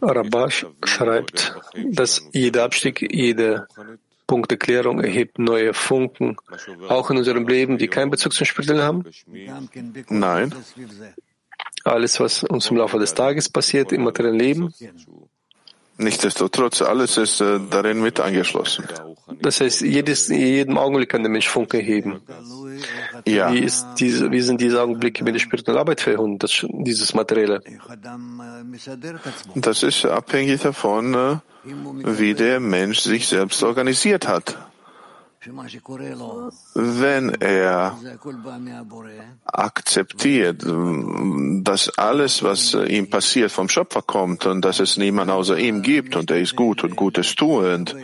Rabash 0.00 0.66
schreibt, 0.84 1.54
dass 1.74 2.22
jeder 2.32 2.64
Abstieg, 2.64 2.96
jede 3.12 3.66
Punkteklärung 4.26 5.00
erhebt 5.00 5.38
neue 5.38 5.74
Funken, 5.74 6.36
auch 6.88 7.10
in 7.10 7.16
unserem 7.18 7.46
Leben, 7.48 7.78
die 7.78 7.88
keinen 7.88 8.10
Bezug 8.10 8.32
zum 8.32 8.46
Spirituellen 8.46 8.82
haben? 8.82 9.04
Nein. 10.08 10.54
Alles, 11.84 12.20
was 12.20 12.44
uns 12.44 12.70
im 12.70 12.76
Laufe 12.76 12.98
des 12.98 13.14
Tages 13.14 13.48
passiert, 13.48 13.92
im 13.92 14.04
materiellen 14.04 14.38
Leben? 14.38 14.74
Nichtsdestotrotz, 16.00 16.80
alles 16.80 17.18
ist 17.18 17.42
äh, 17.42 17.60
darin 17.68 18.00
mit 18.00 18.20
eingeschlossen. 18.20 18.86
Das 19.42 19.60
heißt, 19.60 19.82
jedes, 19.82 20.28
jedem 20.28 20.78
Augenblick 20.78 21.10
kann 21.10 21.22
der 21.22 21.30
Mensch 21.30 21.48
Funke 21.48 21.76
heben. 21.76 22.22
Ja. 23.26 23.52
Wie, 23.52 23.58
ist 23.58 23.86
diese, 23.98 24.30
wie 24.30 24.40
sind 24.40 24.62
diese 24.62 24.80
Augenblicke 24.80 25.22
mit 25.24 25.34
der 25.34 25.40
spirituellen 25.40 25.78
Arbeit 25.78 26.00
verbunden, 26.00 26.38
dieses 26.84 27.12
Materielle? 27.12 27.60
Das 29.54 29.82
ist 29.82 30.06
abhängig 30.06 30.62
davon, 30.62 31.14
äh, 31.14 31.36
wie 31.64 32.32
der 32.32 32.60
Mensch 32.60 33.00
sich 33.00 33.28
selbst 33.28 33.62
organisiert 33.62 34.26
hat. 34.26 34.56
Wenn 36.74 37.30
er 37.40 37.98
akzeptiert, 39.44 40.62
dass 40.62 41.98
alles, 41.98 42.42
was 42.42 42.74
ihm 42.74 43.08
passiert, 43.08 43.50
vom 43.50 43.70
Schöpfer 43.70 44.02
kommt 44.02 44.44
und 44.44 44.62
dass 44.62 44.80
es 44.80 44.98
niemand 44.98 45.30
außer 45.30 45.56
ihm 45.58 45.80
gibt 45.80 46.14
und 46.16 46.30
er 46.30 46.40
ist 46.40 46.56
gut 46.56 46.84
und 46.84 46.94
Gutes 46.94 47.34
tuend, 47.36 47.96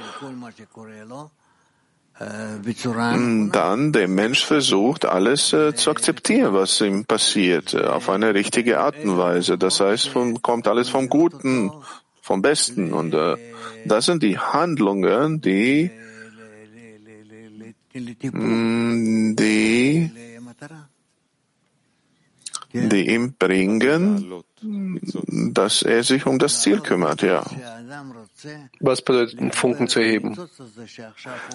dann 3.53 3.93
der 3.93 4.09
Mensch 4.09 4.47
versucht, 4.47 5.05
alles 5.05 5.53
äh, 5.53 5.74
zu 5.74 5.91
akzeptieren, 5.91 6.55
was 6.55 6.80
ihm 6.80 7.05
passiert, 7.05 7.74
äh, 7.74 7.82
auf 7.82 8.09
eine 8.09 8.32
richtige 8.32 8.80
Art 8.80 8.97
und 9.05 9.18
Weise. 9.18 9.59
Das 9.59 9.80
heißt, 9.80 10.09
vom, 10.09 10.41
kommt 10.41 10.66
alles 10.66 10.89
vom 10.89 11.11
Guten, 11.11 11.70
vom 12.22 12.41
Besten. 12.41 12.95
Und 12.95 13.12
äh, 13.12 13.37
das 13.84 14.07
sind 14.07 14.22
die 14.22 14.39
Handlungen, 14.39 15.43
die 15.43 15.91
Mm, 15.91 16.05
die, 19.36 20.11
die 22.72 23.09
ihm 23.11 23.34
bringen, 23.38 24.42
dass 25.53 25.82
er 25.82 26.03
sich 26.03 26.26
um 26.26 26.38
das 26.38 26.62
Ziel 26.62 26.80
kümmert, 26.80 27.22
ja. 27.22 27.44
Was 28.80 29.03
bedeutet, 29.03 29.55
Funken 29.55 29.88
zu 29.88 30.01
erheben? 30.01 30.36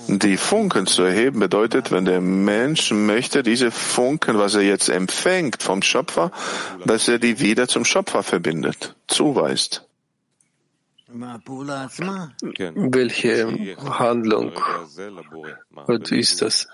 Die 0.08 0.38
Funken 0.38 0.88
zu 0.88 1.04
erheben 1.04 1.40
bedeutet, 1.40 1.92
wenn 1.92 2.06
der 2.06 2.22
Mensch 2.22 2.92
möchte, 2.92 3.44
diese 3.44 3.72
Funken, 3.72 4.38
was 4.38 4.56
er 4.56 4.62
jetzt 4.62 4.90
empfängt 4.90 5.62
vom 5.62 5.82
Schöpfer, 5.82 6.32
dass 6.86 7.08
er 7.08 7.20
die 7.20 7.40
wieder 7.40 7.68
zum 7.68 7.86
Schöpfer 7.86 8.24
verbindet, 8.24 8.96
zuweist. 9.08 9.88
Welche 12.42 13.76
Handlung 13.78 14.52
was 15.72 16.12
ist 16.12 16.42
das? 16.42 16.68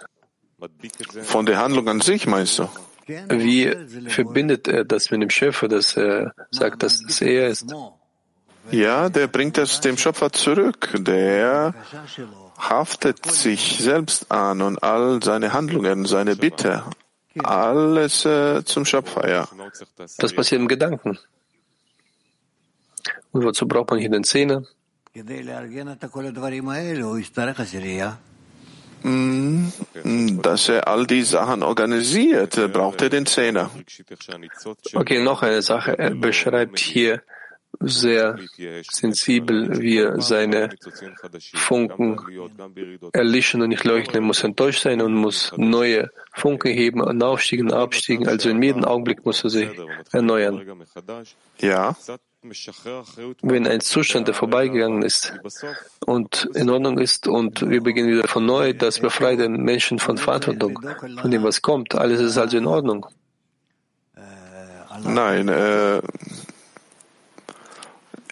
Von 1.23 1.45
der 1.45 1.59
Handlung 1.59 1.87
an 1.87 2.01
sich 2.01 2.25
meinst 2.27 2.59
du? 2.59 2.67
Wie 3.07 3.73
verbindet 4.09 4.67
er 4.67 4.83
das 4.83 5.11
mit 5.11 5.21
dem 5.21 5.29
Schöpfer, 5.29 5.67
dass 5.67 5.95
er 5.95 6.33
sagt, 6.51 6.83
dass 6.83 7.01
es 7.01 7.21
er 7.21 7.47
ist? 7.47 7.73
Ja, 8.71 9.07
der 9.09 9.27
bringt 9.27 9.57
es 9.57 9.79
dem 9.79 9.97
Schöpfer 9.97 10.31
zurück. 10.31 10.89
Der 10.93 11.73
haftet 12.57 13.25
sich 13.25 13.77
selbst 13.79 14.29
an 14.31 14.61
und 14.61 14.83
all 14.83 15.23
seine 15.23 15.53
Handlungen, 15.53 16.05
seine 16.05 16.35
Bitte, 16.35 16.83
alles 17.43 18.25
äh, 18.25 18.65
zum 18.65 18.83
Schöpfer, 18.83 19.29
ja. 19.29 19.47
Das 20.17 20.33
passiert 20.33 20.59
im 20.59 20.67
Gedanken. 20.67 21.17
Und 23.37 23.43
wozu 23.43 23.67
braucht 23.67 23.91
man 23.91 23.99
hier 23.99 24.09
den 24.09 24.23
Zehner? 24.23 24.63
Mm, 29.03 30.41
dass 30.41 30.69
er 30.69 30.87
all 30.87 31.05
die 31.05 31.21
Sachen 31.21 31.61
organisiert, 31.61 32.73
braucht 32.73 33.03
er 33.03 33.09
den 33.09 33.27
Zehner. 33.27 33.69
Okay, 34.95 35.21
noch 35.21 35.43
eine 35.43 35.61
Sache. 35.61 35.99
Er 35.99 36.15
beschreibt 36.15 36.79
hier 36.79 37.21
sehr 37.79 38.39
sensibel, 38.91 39.79
wie 39.79 39.99
er 39.99 40.19
seine 40.19 40.69
Funken 41.53 42.19
erlischen 43.13 43.61
und 43.61 43.69
nicht 43.69 43.83
leuchten. 43.83 44.15
Er 44.15 44.21
muss 44.21 44.43
enttäuscht 44.43 44.81
sein 44.81 44.99
und 44.99 45.13
muss 45.13 45.53
neue 45.57 46.09
Funken 46.33 46.71
heben 46.73 47.01
und 47.01 47.21
aufstiegen, 47.21 47.71
abstiegen. 47.71 48.27
Also 48.27 48.49
in 48.49 48.63
jedem 48.63 48.83
Augenblick 48.83 49.23
muss 49.23 49.43
er 49.43 49.51
sich 49.51 49.69
erneuern. 50.11 50.59
Ja. 51.59 51.95
Wenn 53.41 53.67
ein 53.67 53.81
Zustand, 53.81 54.27
der 54.27 54.35
vorbeigegangen 54.35 55.01
ist 55.01 55.33
und 56.05 56.49
in 56.53 56.69
Ordnung 56.69 56.99
ist 56.99 57.27
und 57.27 57.67
wir 57.67 57.81
beginnen 57.81 58.09
wieder 58.09 58.27
von 58.27 58.45
neu, 58.45 58.73
das 58.73 58.99
befreit 58.99 59.39
den 59.39 59.63
Menschen 59.63 59.99
von 59.99 60.17
Verantwortung, 60.17 60.79
von 61.19 61.31
dem, 61.31 61.43
was 61.43 61.61
kommt. 61.61 61.95
Alles 61.95 62.21
ist 62.21 62.37
also 62.37 62.57
in 62.57 62.67
Ordnung. 62.67 63.07
Nein, 65.03 65.47
äh, 65.47 66.01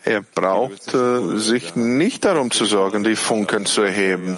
er 0.03 0.22
braucht 0.22 0.93
äh, 0.93 1.38
sich 1.38 1.76
nicht 1.76 2.26
darum 2.26 2.51
zu 2.51 2.66
sorgen, 2.66 3.03
die 3.03 3.16
Funken 3.16 3.66
zu 3.66 3.82
erheben. 3.82 4.38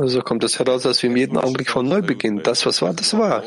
Also 0.00 0.22
kommt 0.22 0.44
es 0.44 0.58
heraus, 0.58 0.84
dass 0.84 1.02
wir 1.02 1.10
in 1.10 1.16
jedem 1.16 1.36
Augenblick 1.36 1.68
von 1.68 1.86
neu 1.86 2.00
beginnen. 2.00 2.40
Das, 2.42 2.64
was 2.64 2.80
war, 2.80 2.94
das 2.94 3.12
war. 3.18 3.42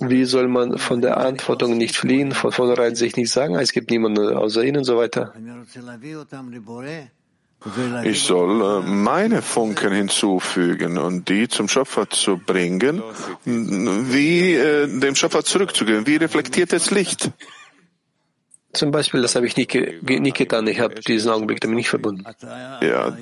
Wie 0.00 0.24
soll 0.24 0.48
man 0.48 0.78
von 0.78 1.00
der 1.00 1.18
Antwortung 1.18 1.78
nicht 1.78 1.96
fliehen, 1.96 2.32
von 2.32 2.50
vornherein 2.50 2.96
sich 2.96 3.16
nicht 3.16 3.30
sagen, 3.30 3.54
es 3.54 3.72
gibt 3.72 3.90
niemanden 3.90 4.34
außer 4.36 4.64
ihnen 4.64 4.78
und 4.78 4.84
so 4.84 4.96
weiter? 4.96 5.32
Ich 8.02 8.22
soll 8.22 8.60
äh, 8.60 8.80
meine 8.84 9.40
Funken 9.40 9.92
hinzufügen 9.92 10.98
und 10.98 11.28
die 11.28 11.46
zum 11.46 11.68
Schöpfer 11.68 12.10
zu 12.10 12.36
bringen, 12.36 13.00
wie 13.44 14.54
äh, 14.54 14.88
dem 14.88 15.14
Schöpfer 15.14 15.44
zurückzugeben, 15.44 16.04
wie 16.08 16.16
reflektiertes 16.16 16.90
Licht. 16.90 17.30
Zum 18.72 18.90
Beispiel, 18.90 19.20
das 19.20 19.36
habe 19.36 19.46
ich 19.46 19.56
nicht, 19.56 19.74
nicht 20.02 20.36
getan. 20.36 20.66
Ich 20.66 20.80
habe 20.80 20.94
diesen 20.94 21.30
Augenblick 21.30 21.60
damit 21.60 21.76
nicht 21.76 21.90
verbunden. 21.90 22.24
Ja. 22.80 23.16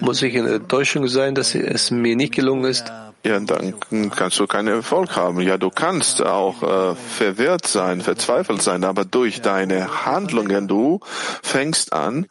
Muss 0.00 0.22
ich 0.22 0.34
in 0.34 0.46
Enttäuschung 0.46 1.08
sein, 1.08 1.34
dass 1.34 1.54
es 1.54 1.90
mir 1.90 2.14
nicht 2.16 2.34
gelungen 2.34 2.64
ist? 2.64 2.92
Ja, 3.24 3.38
dann 3.38 3.74
kannst 4.10 4.40
du 4.40 4.46
keinen 4.46 4.68
Erfolg 4.68 5.16
haben. 5.16 5.40
Ja, 5.40 5.56
du 5.56 5.70
kannst 5.70 6.22
auch 6.22 6.62
äh, 6.62 6.94
verwirrt 6.96 7.66
sein, 7.66 8.00
verzweifelt 8.00 8.60
sein, 8.60 8.82
aber 8.82 9.04
durch 9.04 9.40
deine 9.40 10.04
Handlungen, 10.06 10.66
du 10.66 11.00
fängst 11.42 11.92
an, 11.92 12.26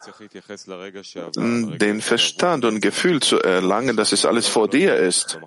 den 1.36 2.00
Verstand 2.02 2.64
und 2.66 2.80
Gefühl 2.80 3.20
zu 3.20 3.40
erlangen, 3.40 3.96
dass 3.96 4.12
es 4.12 4.26
alles 4.26 4.46
vor 4.46 4.68
dir 4.68 4.96
ist. 4.96 5.40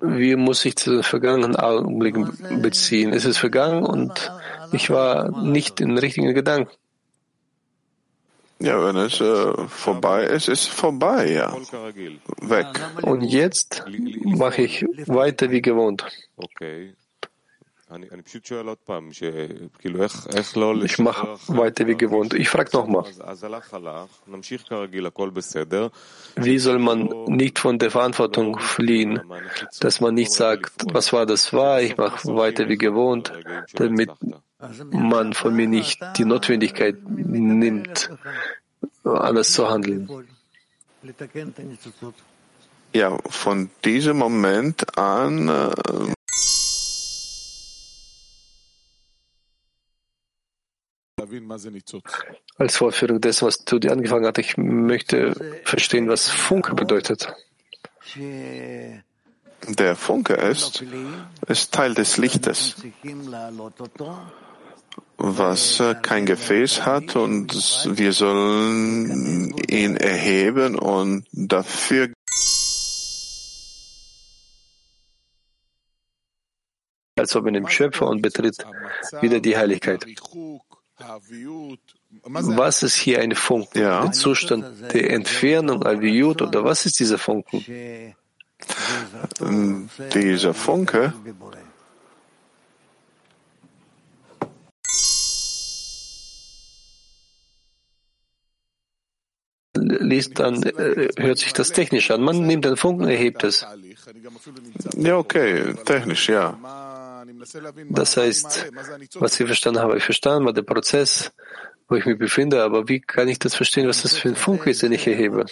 Wie 0.00 0.36
muss 0.36 0.64
ich 0.64 0.76
zu 0.76 0.92
den 0.92 1.02
vergangenen 1.02 1.56
Augenblicken 1.56 2.62
beziehen? 2.62 3.12
Es 3.12 3.24
ist 3.24 3.38
vergangen 3.38 3.84
und 3.84 4.30
ich 4.72 4.90
war 4.90 5.30
nicht 5.42 5.80
in 5.80 5.96
richtigen 5.98 6.34
Gedanken. 6.34 6.72
Ja, 8.60 8.84
wenn 8.84 8.96
es 8.96 9.20
äh, 9.20 9.68
vorbei 9.68 10.24
ist, 10.24 10.48
ist 10.48 10.68
vorbei, 10.68 11.30
ja. 11.30 11.54
Weg. 12.40 12.66
Und 13.02 13.22
jetzt 13.22 13.84
mache 14.24 14.62
ich 14.62 14.84
weiter 15.06 15.50
wie 15.50 15.62
gewohnt. 15.62 16.04
Okay. 16.36 16.94
Ich 20.84 20.98
mache 20.98 21.38
weiter 21.46 21.86
wie 21.86 21.94
gewohnt. 21.96 22.34
Ich 22.34 22.48
frage 22.50 22.70
nochmal. 22.74 23.04
Wie 26.36 26.58
soll 26.58 26.78
man 26.78 27.08
nicht 27.28 27.58
von 27.58 27.78
der 27.78 27.90
Verantwortung 27.90 28.58
fliehen, 28.58 29.22
dass 29.80 30.00
man 30.00 30.14
nicht 30.14 30.32
sagt, 30.32 30.72
was 30.92 31.12
war, 31.14 31.24
das 31.24 31.52
war, 31.54 31.80
ich 31.80 31.96
mache 31.96 32.28
weiter 32.34 32.68
wie 32.68 32.76
gewohnt, 32.76 33.32
damit 33.74 34.10
man 34.90 35.32
von 35.34 35.54
mir 35.54 35.68
nicht 35.68 36.00
die 36.16 36.24
Notwendigkeit 36.24 36.96
nimmt, 37.08 38.10
alles 39.04 39.52
zu 39.52 39.68
handeln. 39.68 40.08
Ja, 42.92 43.18
von 43.28 43.70
diesem 43.84 44.16
Moment 44.16 44.98
an 44.98 45.48
äh, 45.48 45.70
als 52.56 52.76
Vorführung 52.76 53.20
dessen, 53.20 53.46
was 53.46 53.64
du 53.64 53.78
dir 53.78 53.92
angefangen 53.92 54.26
hast, 54.26 54.38
ich 54.38 54.56
möchte 54.56 55.60
verstehen, 55.64 56.08
was 56.08 56.28
Funke 56.28 56.74
bedeutet. 56.74 57.32
Der 59.68 59.96
Funke 59.96 60.34
ist, 60.34 60.84
ist 61.46 61.74
Teil 61.74 61.94
des 61.94 62.16
Lichtes, 62.16 62.76
was 65.18 65.82
kein 66.02 66.26
Gefäß 66.26 66.86
hat 66.86 67.16
und 67.16 67.52
wir 67.98 68.12
sollen 68.12 69.52
ihn 69.68 69.96
erheben 69.96 70.78
und 70.78 71.26
dafür 71.32 72.08
als 77.16 77.34
ob 77.34 77.46
in 77.46 77.54
dem 77.54 77.68
Schöpfer 77.68 78.06
und 78.06 78.22
betritt 78.22 78.64
wieder 79.20 79.40
die 79.40 79.56
Heiligkeit. 79.56 80.06
Was 82.22 82.82
ist 82.82 82.94
hier 82.94 83.20
ein 83.20 83.34
Funken? 83.34 83.80
Ja. 83.80 84.02
Der 84.02 84.12
Zustand 84.12 84.92
der 84.94 85.10
Entfernung, 85.10 85.82
Alviut, 85.82 86.42
oder 86.42 86.64
was 86.64 86.86
ist 86.86 87.00
dieser 87.00 87.18
Funken? 87.18 87.64
Dieser 90.14 90.54
Funke 90.54 91.12
liest, 99.88 100.38
dann 100.38 100.62
äh, 100.62 101.08
hört 101.16 101.38
sich 101.38 101.52
das 101.52 101.72
technisch 101.72 102.10
an. 102.10 102.22
Man 102.22 102.46
nimmt 102.46 102.64
den 102.64 102.76
Funken, 102.76 103.08
erhebt 103.08 103.44
es. 103.44 103.66
Ja, 104.96 105.16
okay, 105.16 105.74
technisch, 105.84 106.28
ja. 106.28 106.58
Das 107.90 108.16
heißt, 108.16 108.72
was 109.14 109.40
ich 109.40 109.46
verstanden 109.46 109.80
habe, 109.80 109.96
ich 109.96 110.04
verstanden 110.04 110.46
war 110.46 110.52
der 110.52 110.62
Prozess, 110.62 111.32
wo 111.88 111.96
ich 111.96 112.04
mich 112.06 112.18
befinde, 112.18 112.62
aber 112.62 112.88
wie 112.88 113.00
kann 113.00 113.28
ich 113.28 113.38
das 113.38 113.54
verstehen, 113.54 113.88
was 113.88 114.02
das 114.02 114.14
für 114.14 114.28
ein 114.28 114.36
Funke 114.36 114.70
ist, 114.70 114.82
den 114.82 114.92
ich 114.92 115.06
erhebe? 115.06 115.46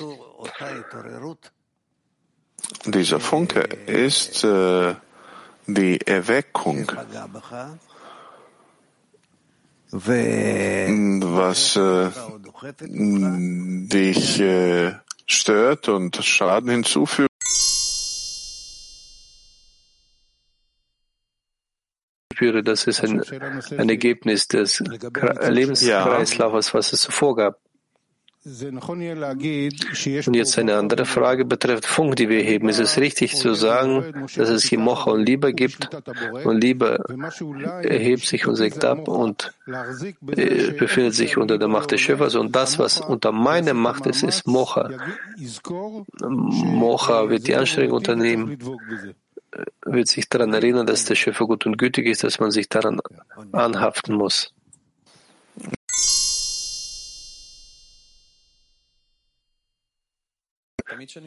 Dieser 2.85 3.21
Funke 3.21 3.61
ist 3.87 4.45
äh, 4.45 4.95
die 5.67 6.01
Erweckung, 6.07 6.91
was 9.93 11.77
äh, 11.77 12.11
dich 13.89 14.41
äh, 14.41 14.95
stört 15.27 15.89
und 15.89 16.17
Schaden 16.17 16.71
hinzufügt. 16.71 17.31
spüre, 22.37 22.63
das 22.63 22.87
ist 22.87 23.03
ein, 23.03 23.23
ein 23.79 23.89
Ergebnis 23.89 24.47
des 24.47 24.81
Lebenskreislaufes, 24.81 26.75
was 26.75 26.93
es 26.93 27.01
zuvor 27.01 27.35
gab. 27.37 27.66
Und 30.27 30.35
jetzt 30.35 30.57
eine 30.57 30.77
andere 30.77 31.05
Frage 31.05 31.45
betrifft 31.45 31.85
Funk, 31.85 32.15
die 32.15 32.29
wir 32.29 32.43
heben. 32.43 32.69
Ist 32.69 32.79
es 32.79 32.97
richtig 32.97 33.35
zu 33.35 33.55
sagen, 33.55 34.27
dass 34.37 34.49
es 34.49 34.63
hier 34.63 34.79
Mocha 34.79 35.11
und 35.11 35.27
Liebe 35.27 35.53
gibt. 35.53 35.89
Und 36.45 36.61
Liebe 36.61 37.03
erhebt 37.83 38.25
sich 38.25 38.47
und 38.47 38.55
sägt 38.55 38.85
ab 38.85 39.09
und 39.09 39.53
äh, 39.67 40.71
befindet 40.73 41.15
sich 41.15 41.37
unter 41.37 41.59
der 41.59 41.67
Macht 41.67 41.91
des 41.91 42.01
Schöpfers. 42.01 42.37
Und 42.37 42.55
das, 42.55 42.79
was 42.79 43.01
unter 43.01 43.33
meiner 43.33 43.75
Macht 43.75 44.07
ist, 44.07 44.23
ist 44.23 44.47
Mocha. 44.47 44.91
Mocha 46.21 47.29
wird 47.29 47.49
die 47.49 47.57
Anstrengung 47.57 47.97
unternehmen, 47.97 48.59
wird 49.85 50.07
sich 50.07 50.29
daran 50.29 50.55
erinnern, 50.55 50.87
dass 50.87 51.05
der 51.05 51.17
Schöpfer 51.17 51.47
gut 51.47 51.67
und 51.67 51.79
gütig 51.79 52.07
ist, 52.07 52.23
dass 52.23 52.39
man 52.39 52.53
sich 52.53 52.69
daran 52.69 53.01
anhaften 53.51 54.15
muss. 54.15 54.53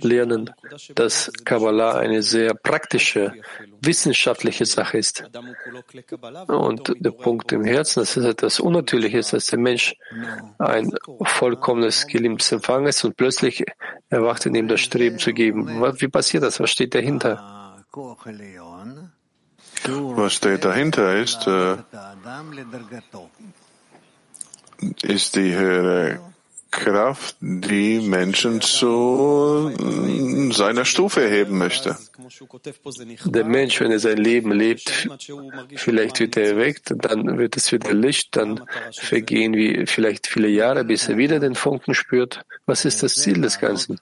Lernen, 0.02 0.50
dass 0.96 1.32
Kabbalah 1.46 1.98
eine 1.98 2.22
sehr 2.22 2.54
praktische, 2.54 3.34
wissenschaftliche 3.82 4.66
Sache 4.66 4.98
ist. 4.98 5.24
Und 6.48 6.94
der 7.00 7.12
Punkt 7.12 7.52
im 7.52 7.64
Herzen, 7.64 8.02
dass 8.02 8.18
es 8.18 8.26
etwas 8.26 8.60
Unnatürliches, 8.60 9.32
dass 9.32 9.48
der 9.48 9.60
Mensch 9.60 9.96
ein 10.58 10.92
vollkommenes 11.24 12.08
geliebtes 12.08 12.52
Empfang 12.52 12.88
ist 12.88 13.04
und 13.04 13.18
plötzlich 13.18 13.64
erwacht 14.10 14.46
in 14.46 14.56
ihm 14.56 14.68
das 14.68 14.82
Streben 14.82 15.20
zu 15.20 15.34
geben. 15.34 15.68
Wie 16.00 16.08
passiert 16.08 16.44
das? 16.44 16.60
Was 16.60 16.72
steht 16.72 16.96
dahinter? 16.96 17.76
Was 19.86 20.34
steht 20.34 20.66
dahinter 20.66 21.16
ist, 21.16 21.48
äh, 21.48 21.78
ist 25.02 25.36
die 25.36 25.56
höhere 25.56 26.20
Kraft, 26.72 27.38
die 27.40 28.00
Menschen 28.00 28.62
zu 28.62 29.72
seiner 30.52 30.86
Stufe 30.86 31.28
heben 31.28 31.58
möchte. 31.58 31.98
Der 33.26 33.46
Mensch, 33.46 33.82
wenn 33.82 33.92
er 33.92 34.00
sein 34.00 34.18
Leben 34.18 34.52
lebt, 34.52 35.10
vielleicht 35.76 36.20
wird 36.20 36.38
er 36.38 36.52
erweckt, 36.52 36.94
dann 36.96 37.38
wird 37.38 37.58
es 37.58 37.72
wieder 37.72 37.94
Licht, 37.94 38.36
dann 38.36 38.64
vergehen 38.92 39.54
wie 39.54 39.86
vielleicht 39.88 40.28
viele 40.28 40.48
Jahre, 40.48 40.84
bis 40.84 41.10
er 41.10 41.18
wieder 41.18 41.40
den 41.40 41.56
Funken 41.56 41.96
spürt. 41.96 42.44
Was 42.66 42.86
ist 42.86 43.02
das 43.02 43.16
Ziel 43.16 43.42
des 43.42 43.60
Ganzen? 43.60 44.00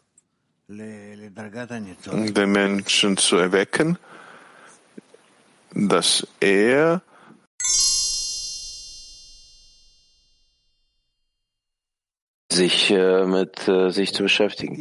Den 0.67 2.51
Menschen 2.51 3.15
zu 3.15 3.37
erwecken, 3.37 3.97
dass 5.73 6.27
er 6.41 7.01
sich 12.57 12.91
äh, 12.91 13.25
mit 13.25 13.67
äh, 13.67 13.91
sich 13.91 14.13
zu 14.13 14.23
beschäftigen. 14.23 14.75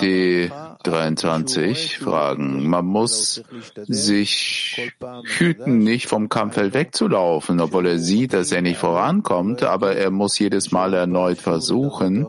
Die 0.00 0.50
23 0.82 1.98
fragen, 1.98 2.68
man 2.68 2.84
muss 2.84 3.42
sich 3.88 4.92
hüten, 5.38 5.78
nicht 5.78 6.06
vom 6.06 6.28
Kampffeld 6.28 6.74
wegzulaufen, 6.74 7.60
obwohl 7.60 7.86
er 7.86 7.98
sieht, 7.98 8.34
dass 8.34 8.52
er 8.52 8.62
nicht 8.62 8.78
vorankommt, 8.78 9.62
aber 9.62 9.96
er 9.96 10.10
muss 10.10 10.38
jedes 10.38 10.70
Mal 10.70 10.94
erneut 10.94 11.38
versuchen. 11.38 12.28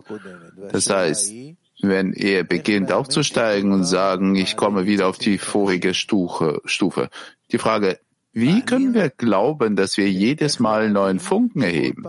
Das 0.71 0.89
heißt, 0.89 1.33
wenn 1.81 2.13
er 2.13 2.43
beginnt 2.43 2.91
aufzusteigen 2.91 3.73
und 3.73 3.83
sagen, 3.83 4.35
ich 4.35 4.55
komme 4.55 4.85
wieder 4.85 5.07
auf 5.07 5.17
die 5.17 5.37
vorige 5.37 5.93
Stufe, 5.93 6.61
Stufe. 6.65 7.09
Die 7.51 7.57
Frage, 7.57 7.99
wie 8.35 8.61
können 8.61 8.93
wir 8.93 9.09
glauben, 9.09 9.77
dass 9.77 9.95
wir 9.95 10.11
jedes 10.11 10.59
Mal 10.59 10.89
neuen 10.89 11.19
Funken 11.19 11.61
erheben? 11.61 12.03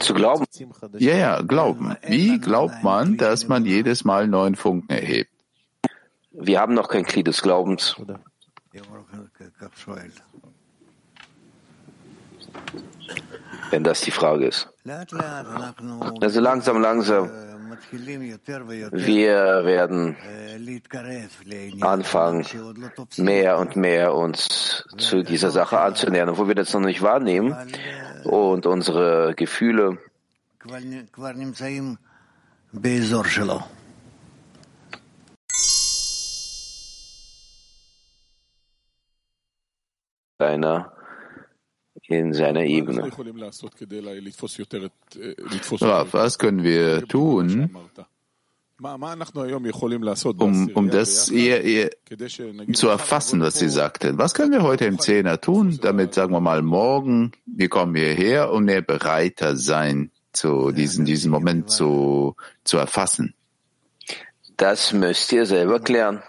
Zu 0.00 0.14
glauben? 0.14 0.44
Ja, 0.98 1.14
ja, 1.14 1.42
glauben. 1.42 1.96
Wie 2.06 2.40
glaubt 2.40 2.82
man, 2.82 3.16
dass 3.16 3.46
man 3.46 3.64
jedes 3.64 4.04
Mal 4.04 4.26
neuen 4.26 4.56
Funken 4.56 4.90
erhebt? 4.90 5.30
Wir 6.32 6.60
haben 6.60 6.74
noch 6.74 6.88
kein 6.88 7.04
Glied 7.04 7.28
des 7.28 7.40
Glaubens. 7.40 7.94
wenn 13.70 13.84
das 13.84 14.00
die 14.00 14.10
Frage 14.10 14.46
ist. 14.46 14.68
Also 16.20 16.40
langsam, 16.40 16.80
langsam, 16.80 17.30
wir 18.92 19.64
werden 19.64 20.16
anfangen, 21.80 22.46
mehr 23.16 23.58
und 23.58 23.76
mehr 23.76 24.14
uns 24.14 24.84
zu 24.96 25.22
dieser 25.22 25.50
Sache 25.50 25.80
anzunähern, 25.80 26.36
wo 26.36 26.48
wir 26.48 26.54
das 26.54 26.72
noch 26.72 26.80
nicht 26.80 27.02
wahrnehmen 27.02 27.56
und 28.24 28.66
unsere 28.66 29.34
Gefühle 29.34 29.98
einer 40.38 40.92
in 42.10 42.34
seiner 42.34 42.64
Ebene. 42.64 43.10
was 46.12 46.38
können 46.38 46.62
wir 46.64 47.06
tun, 47.06 47.70
um, 50.38 50.70
um 50.74 50.90
das 50.90 51.28
eher, 51.30 51.62
eher 51.62 51.90
zu 52.72 52.88
erfassen, 52.88 53.40
was 53.40 53.58
Sie 53.58 53.68
sagten? 53.68 54.18
Was 54.18 54.34
können 54.34 54.52
wir 54.52 54.62
heute 54.62 54.86
im 54.86 54.98
Zehner 54.98 55.40
tun, 55.40 55.78
damit, 55.80 56.14
sagen 56.14 56.32
wir 56.32 56.40
mal, 56.40 56.62
morgen, 56.62 57.32
wir 57.46 57.68
kommen 57.68 57.94
hierher 57.94 58.50
und 58.50 58.64
mehr 58.64 58.82
bereiter 58.82 59.56
sein, 59.56 60.10
zu 60.32 60.72
diesen, 60.72 61.04
diesen 61.04 61.30
Moment 61.30 61.70
zu, 61.70 62.34
zu 62.64 62.78
erfassen? 62.78 63.34
Das 64.60 64.92
müsst 64.92 65.32
ihr 65.32 65.46
selber 65.46 65.80
klären. 65.80 66.22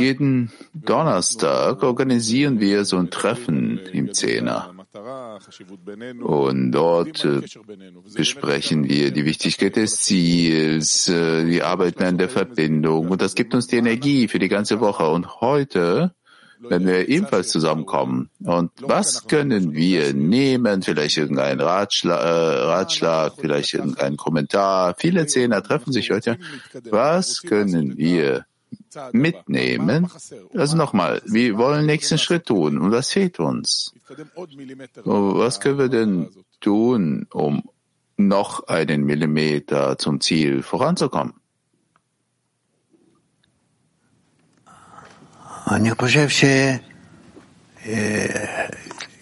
Jeden 0.00 0.52
Donnerstag 0.72 1.82
organisieren 1.82 2.60
wir 2.60 2.84
so 2.84 2.98
ein 2.98 3.10
Treffen 3.10 3.78
im 3.92 4.14
Zehner. 4.14 4.72
Und 6.22 6.70
dort 6.70 7.24
äh, 7.24 7.40
besprechen 8.14 8.88
wir 8.88 9.10
die 9.10 9.24
Wichtigkeit 9.24 9.74
des 9.74 9.96
Ziels, 10.02 11.08
äh, 11.08 11.44
die 11.44 11.62
Arbeit 11.62 12.00
an 12.00 12.18
der 12.18 12.28
Verbindung. 12.28 13.08
Und 13.08 13.20
das 13.20 13.34
gibt 13.34 13.52
uns 13.52 13.66
die 13.66 13.78
Energie 13.78 14.28
für 14.28 14.38
die 14.38 14.48
ganze 14.48 14.78
Woche. 14.78 15.08
Und 15.08 15.40
heute 15.40 16.14
wenn 16.68 16.86
wir 16.86 17.08
ebenfalls 17.08 17.48
zusammenkommen. 17.48 18.30
Und 18.42 18.70
was 18.80 19.26
können 19.26 19.72
wir 19.72 20.14
nehmen? 20.14 20.82
Vielleicht 20.82 21.16
irgendein 21.16 21.60
Ratschlag, 21.60 22.20
äh, 22.20 22.62
Ratschlag 22.64 23.34
vielleicht 23.38 23.74
irgendein 23.74 24.16
Kommentar. 24.16 24.94
Viele 24.98 25.26
Zehner 25.26 25.62
treffen 25.62 25.92
sich 25.92 26.10
heute. 26.10 26.38
Was 26.90 27.42
können 27.42 27.96
wir 27.96 28.46
mitnehmen? 29.12 30.08
Also 30.54 30.76
nochmal, 30.76 31.22
wir 31.26 31.56
wollen 31.58 31.86
nächsten 31.86 32.18
Schritt 32.18 32.46
tun. 32.46 32.78
Und 32.78 32.92
was 32.92 33.10
fehlt 33.10 33.40
uns? 33.40 33.94
Was 35.04 35.60
können 35.60 35.78
wir 35.78 35.88
denn 35.88 36.28
tun, 36.60 37.26
um 37.32 37.62
noch 38.16 38.68
einen 38.68 39.04
Millimeter 39.04 39.98
zum 39.98 40.20
Ziel 40.20 40.62
voranzukommen? 40.62 41.34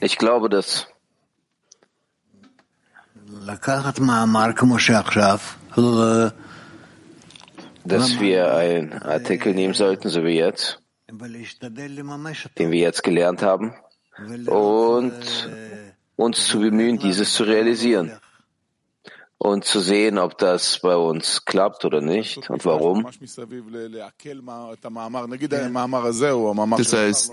Ich 0.00 0.18
glaube, 0.18 0.48
dass 0.48 0.86
dass 7.84 8.20
wir 8.20 8.54
einen 8.54 8.92
Artikel 9.02 9.54
nehmen 9.54 9.74
sollten, 9.74 10.08
so 10.08 10.24
wie 10.24 10.36
jetzt, 10.38 10.80
den 12.58 12.70
wir 12.70 12.80
jetzt 12.80 13.02
gelernt 13.02 13.42
haben, 13.42 13.74
und 14.46 15.48
uns 16.16 16.46
zu 16.46 16.60
bemühen, 16.60 16.98
dieses 16.98 17.32
zu 17.32 17.44
realisieren 17.44 18.20
und 19.42 19.64
zu 19.64 19.80
sehen, 19.80 20.18
ob 20.18 20.36
das 20.36 20.80
bei 20.80 20.94
uns 20.94 21.46
klappt 21.46 21.86
oder 21.86 22.02
nicht 22.02 22.50
und 22.50 22.62
warum. 22.66 23.06
Das 26.76 26.92
heißt, 26.92 27.32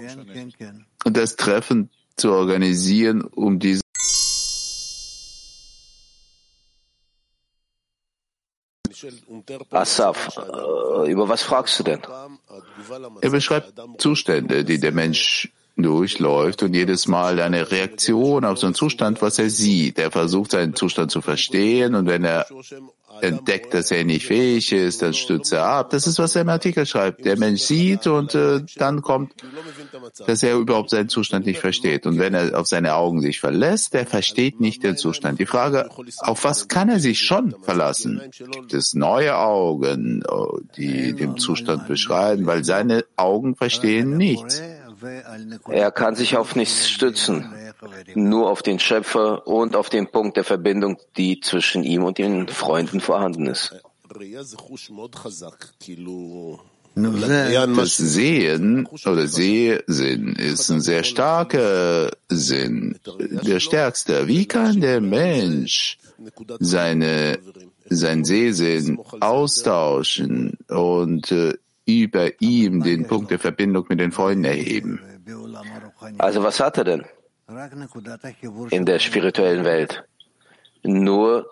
das 1.03 1.35
Treffen 1.35 1.89
zu 2.15 2.31
organisieren, 2.31 3.23
um 3.23 3.59
diese 3.59 3.81
Asaf, 9.69 10.29
äh, 10.37 11.11
über 11.11 11.27
was 11.27 11.43
fragst 11.43 11.77
du 11.79 11.83
denn? 11.83 12.01
Er 13.21 13.29
beschreibt 13.29 13.73
Zustände, 13.99 14.63
die 14.63 14.79
der 14.79 14.93
Mensch 14.93 15.51
durchläuft 15.83 16.63
und 16.63 16.73
jedes 16.73 17.07
Mal 17.07 17.39
eine 17.39 17.71
Reaktion 17.71 18.45
auf 18.45 18.57
so 18.57 18.67
einen 18.67 18.75
Zustand, 18.75 19.21
was 19.21 19.39
er 19.39 19.49
sieht. 19.49 19.99
Er 19.99 20.11
versucht 20.11 20.51
seinen 20.51 20.75
Zustand 20.75 21.11
zu 21.11 21.21
verstehen 21.21 21.95
und 21.95 22.07
wenn 22.07 22.23
er 22.23 22.45
entdeckt, 23.21 23.73
dass 23.73 23.91
er 23.91 24.03
nicht 24.03 24.25
fähig 24.25 24.71
ist, 24.71 25.01
dann 25.01 25.13
stützt 25.13 25.51
er 25.53 25.65
ab. 25.65 25.89
Das 25.91 26.07
ist, 26.07 26.19
was 26.19 26.35
er 26.35 26.41
im 26.41 26.49
Artikel 26.49 26.85
schreibt. 26.85 27.25
Der 27.25 27.37
Mensch 27.37 27.61
sieht 27.61 28.07
und 28.07 28.35
äh, 28.35 28.61
dann 28.75 29.01
kommt, 29.01 29.33
dass 30.25 30.43
er 30.43 30.55
überhaupt 30.55 30.89
seinen 30.89 31.09
Zustand 31.09 31.45
nicht 31.45 31.59
versteht. 31.59 32.05
Und 32.05 32.19
wenn 32.19 32.33
er 32.33 32.59
auf 32.59 32.67
seine 32.67 32.95
Augen 32.95 33.21
sich 33.21 33.39
verlässt, 33.39 33.95
er 33.95 34.05
versteht 34.05 34.59
nicht 34.59 34.83
den 34.83 34.97
Zustand. 34.97 35.39
Die 35.39 35.45
Frage, 35.45 35.89
auf 36.19 36.43
was 36.43 36.67
kann 36.67 36.89
er 36.89 36.99
sich 36.99 37.19
schon 37.19 37.55
verlassen? 37.63 38.21
Gibt 38.51 38.73
es 38.73 38.93
neue 38.93 39.37
Augen, 39.37 40.23
oh, 40.29 40.59
die 40.75 41.13
den 41.13 41.37
Zustand 41.37 41.87
beschreiben, 41.87 42.45
weil 42.45 42.63
seine 42.63 43.05
Augen 43.15 43.55
verstehen 43.55 44.17
nichts. 44.17 44.61
Er 45.67 45.91
kann 45.91 46.15
sich 46.15 46.37
auf 46.37 46.55
nichts 46.55 46.89
stützen, 46.89 47.53
nur 48.15 48.49
auf 48.49 48.61
den 48.61 48.79
Schöpfer 48.79 49.47
und 49.47 49.75
auf 49.75 49.89
den 49.89 50.07
Punkt 50.07 50.37
der 50.37 50.43
Verbindung, 50.43 50.97
die 51.17 51.39
zwischen 51.39 51.83
ihm 51.83 52.03
und 52.03 52.17
den 52.17 52.47
Freunden 52.47 52.99
vorhanden 52.99 53.47
ist. 53.47 53.75
Das 56.95 57.97
Sehen 57.97 58.87
oder 59.05 59.27
Sehsinn 59.27 60.35
ist 60.35 60.69
ein 60.69 60.81
sehr 60.81 61.03
starker 61.03 62.11
Sinn, 62.27 62.97
der 63.43 63.59
stärkste. 63.59 64.27
Wie 64.27 64.47
kann 64.47 64.81
der 64.81 64.99
Mensch 65.01 65.99
seine, 66.59 67.37
sein 67.87 68.25
Sehsinn 68.25 68.99
austauschen 69.19 70.57
und 70.69 71.31
äh, 71.31 71.53
über 71.87 72.39
ihm 72.41 72.83
den 72.83 73.07
Punkt 73.07 73.31
der 73.31 73.39
Verbindung 73.39 73.85
mit 73.89 73.99
den 73.99 74.11
Freunden 74.11 74.43
erheben. 74.43 74.99
Also 76.17 76.43
was 76.43 76.59
hat 76.59 76.77
er 76.77 76.83
denn 76.83 77.05
in 78.69 78.85
der 78.85 78.99
spirituellen 78.99 79.63
Welt? 79.63 80.03
Nur 80.83 81.49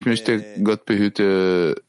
ich 0.00 0.06
möchte 0.06 0.42
Gott 0.64 0.86
behüte. 0.86 1.82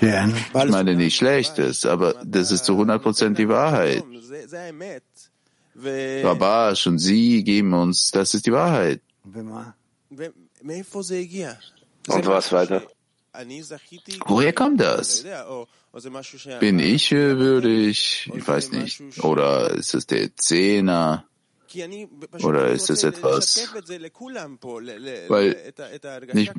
Ich 0.00 0.70
meine 0.70 0.94
nicht 0.94 1.16
Schlechtes, 1.16 1.84
aber 1.84 2.14
das 2.24 2.50
ist 2.50 2.64
zu 2.64 2.72
100% 2.72 3.34
die 3.34 3.48
Wahrheit. 3.48 4.02
Rabash 5.76 6.86
und 6.86 6.98
Sie 6.98 7.42
geben 7.44 7.72
uns, 7.74 8.10
das 8.10 8.34
ist 8.34 8.46
die 8.46 8.52
Wahrheit. 8.52 9.00
Und 12.08 12.26
was 12.26 12.52
weiter? 12.52 12.82
Woher 14.26 14.52
kommt 14.52 14.80
das? 14.80 15.24
Bin 16.60 16.78
ich 16.78 17.10
würdig? 17.10 18.30
Ich 18.34 18.48
weiß 18.48 18.70
nicht. 18.72 19.02
Oder 19.24 19.70
ist 19.70 19.94
es 19.94 20.06
der 20.06 20.36
Zehner? 20.36 21.24
Oder 22.42 22.68
ist 22.68 22.90
es 22.90 23.04
etwas, 23.04 23.68
weil 25.28 25.56
ich 26.34 26.54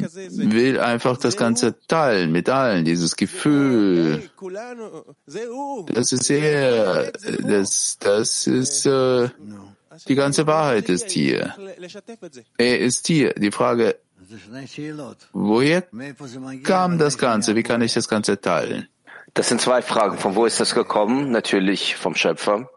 will 0.52 0.80
einfach 0.80 1.18
das 1.18 1.38
Ganze 1.38 1.80
teilen 1.88 2.32
mit 2.32 2.50
allen, 2.50 2.86
dieses 2.86 3.16
Gefühl. 3.16 4.30
Das 5.88 6.12
ist 6.12 6.24
sehr, 6.24 7.12
das, 7.42 7.98
das 8.00 8.48
ist, 8.48 8.86
äh, 8.86 9.30
die 10.08 10.16
ganze 10.16 10.48
Wahrheit 10.48 10.90
ist 10.90 11.10
hier. 11.12 11.56
Er 12.58 12.80
ist 12.80 13.08
hier. 13.08 13.34
Die 13.34 13.52
Frage, 13.52 13.98
woher 15.34 15.84
kam 16.64 16.98
das 16.98 17.18
Ganze? 17.18 17.56
Wie 17.56 17.64
kann 17.64 17.82
ich 17.82 17.94
das 17.94 18.08
Ganze 18.08 18.40
teilen? 18.42 18.88
Das 19.34 19.50
sind 19.50 19.62
zwei 19.62 19.82
Fragen. 19.82 20.18
Von 20.18 20.36
wo 20.36 20.46
ist 20.46 20.60
das 20.60 20.74
gekommen? 20.74 21.32
Natürlich 21.32 21.96
vom 21.96 22.16
Schöpfer. 22.16 22.70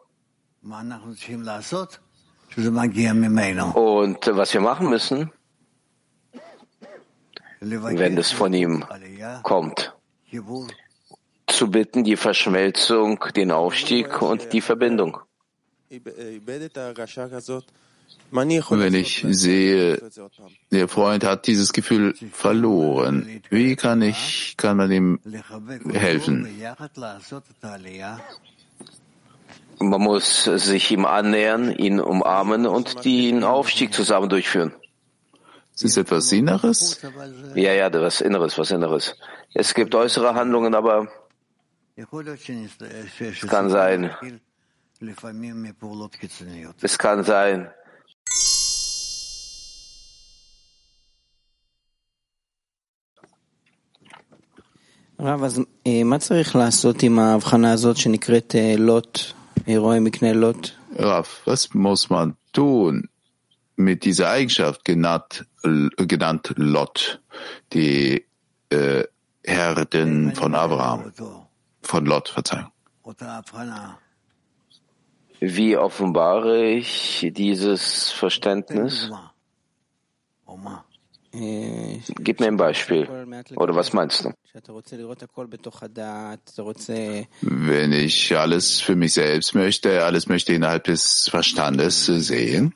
Und 2.57 4.27
was 4.27 4.55
wir 4.55 4.61
machen 4.61 4.89
müssen, 4.91 5.31
wenn 7.61 8.19
es 8.19 8.31
von 8.31 8.53
ihm 8.53 8.85
kommt, 9.43 9.95
zu 11.47 11.71
bitten, 11.71 12.05
die 12.05 12.17
Verschmelzung, 12.17 13.25
den 13.35 13.51
Aufstieg 13.51 14.23
und 14.23 14.53
die 14.53 14.61
Verbindung. 14.61 15.19
Wenn 18.31 18.95
ich 18.95 19.25
sehe, 19.29 20.03
der 20.71 20.89
Freund 20.89 21.25
hat 21.25 21.47
dieses 21.47 21.73
Gefühl 21.73 22.15
verloren, 22.33 23.43
wie 23.51 23.75
kann 23.75 24.03
ich, 24.03 24.55
kann 24.57 24.77
man 24.77 24.91
ihm 24.91 25.21
helfen? 25.93 26.47
Man 29.80 30.02
muss 30.02 30.46
sich 30.46 30.92
ihm 30.92 31.06
annähern, 31.06 31.72
ihn 31.72 32.00
umarmen 32.00 32.66
und 32.66 33.04
den 33.06 33.44
Aufstieg 33.44 33.94
zusammen 33.94 34.30
durchführen. 34.30 34.74
Ist 35.76 35.86
es 35.86 35.98
etwas 35.98 36.32
Inneres? 36.32 37.02
Ja, 37.56 37.74
ja, 37.74 37.92
was 37.92 38.22
Inneres, 38.22 38.58
was 38.58 38.72
Inneres. 38.72 39.16
Es 39.54 39.74
gibt 39.74 39.96
äußere 39.96 40.36
Handlungen, 40.36 40.76
aber 40.76 41.08
es 41.96 43.48
kann 43.48 43.70
sein, 43.70 44.12
es 46.82 46.98
kann 46.98 47.24
sein, 47.24 47.70
רב, 55.20 55.44
אז 55.44 55.62
מה 56.06 56.20
צריך 56.20 56.56
לעשות 56.56 57.04
עם 57.04 57.20
ההבחנה 57.20 57.74
הזאת 57.74 57.98
שנקראת 57.98 58.56
לוט, 58.78 59.20
Rav, 60.97 61.43
was 61.45 61.75
muss 61.75 62.09
man 62.09 62.37
tun 62.55 63.11
mit 63.77 64.05
dieser 64.05 64.31
Eigenschaft 64.31 64.83
genannt, 64.85 65.47
genannt 65.63 66.55
Lot, 66.57 67.21
die 67.75 68.25
äh, 68.71 69.05
Herden 69.45 70.35
von 70.35 70.55
Abraham, 70.55 71.13
von 71.83 72.07
Lot, 72.07 72.31
Verzeihung? 72.31 72.73
Wie 75.41 75.77
offenbare 75.77 76.65
ich 76.65 77.31
dieses 77.33 78.11
Verständnis? 78.11 79.09
Oma. 79.09 79.35
Oma. 80.47 80.85
Gib 81.31 82.41
mir 82.41 82.47
ein 82.47 82.57
Beispiel. 82.57 83.07
Oder 83.57 83.75
was 83.75 83.93
meinst 83.93 84.25
du? 84.25 84.33
Wenn 87.43 87.93
ich 87.93 88.37
alles 88.37 88.81
für 88.81 88.97
mich 88.97 89.13
selbst 89.13 89.55
möchte, 89.55 90.05
alles 90.05 90.29
möchte 90.29 90.55
innerhalb 90.55 90.85
des 90.85 91.29
Verstandes 91.31 92.07
sehen. 92.07 92.75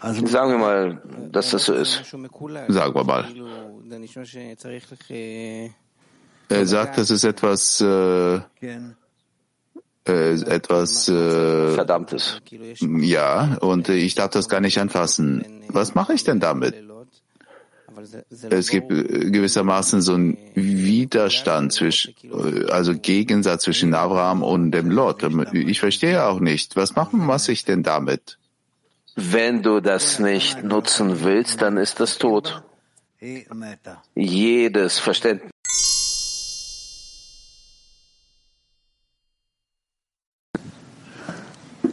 Sagen 0.00 0.50
wir 0.52 0.58
mal, 0.58 1.02
dass 1.32 1.50
das 1.50 1.64
so 1.64 1.74
ist. 1.74 2.04
Sagen 2.04 2.94
wir 2.94 3.04
mal. 3.04 3.24
Er 6.50 6.66
sagt, 6.66 6.98
das 6.98 7.10
ist 7.10 7.24
etwas, 7.24 7.80
äh, 7.80 8.40
etwas 10.08 11.08
äh, 11.08 11.74
Verdammtes. 11.74 12.40
Ja, 12.80 13.56
und 13.60 13.88
ich 13.88 14.14
darf 14.14 14.30
das 14.30 14.48
gar 14.48 14.60
nicht 14.60 14.78
anfassen. 14.78 15.44
Was 15.68 15.94
mache 15.94 16.14
ich 16.14 16.24
denn 16.24 16.40
damit? 16.40 16.74
Es 18.48 18.68
gibt 18.68 18.88
gewissermaßen 18.88 20.02
so 20.02 20.14
einen 20.14 20.38
Widerstand 20.54 21.72
zwischen, 21.72 22.14
also 22.70 22.94
Gegensatz 22.96 23.64
zwischen 23.64 23.92
Abraham 23.94 24.42
und 24.42 24.70
dem 24.70 24.90
Lot. 24.90 25.24
Ich 25.52 25.80
verstehe 25.80 26.24
auch 26.24 26.38
nicht. 26.38 26.76
Was 26.76 26.94
machen 26.94 27.26
was 27.26 27.48
ich 27.48 27.64
denn 27.64 27.82
damit? 27.82 28.38
Wenn 29.16 29.62
du 29.62 29.80
das 29.80 30.20
nicht 30.20 30.62
nutzen 30.62 31.24
willst, 31.24 31.60
dann 31.60 31.76
ist 31.76 31.98
das 31.98 32.18
tot. 32.18 32.62
Jedes 34.14 35.00
Verständnis 35.00 35.50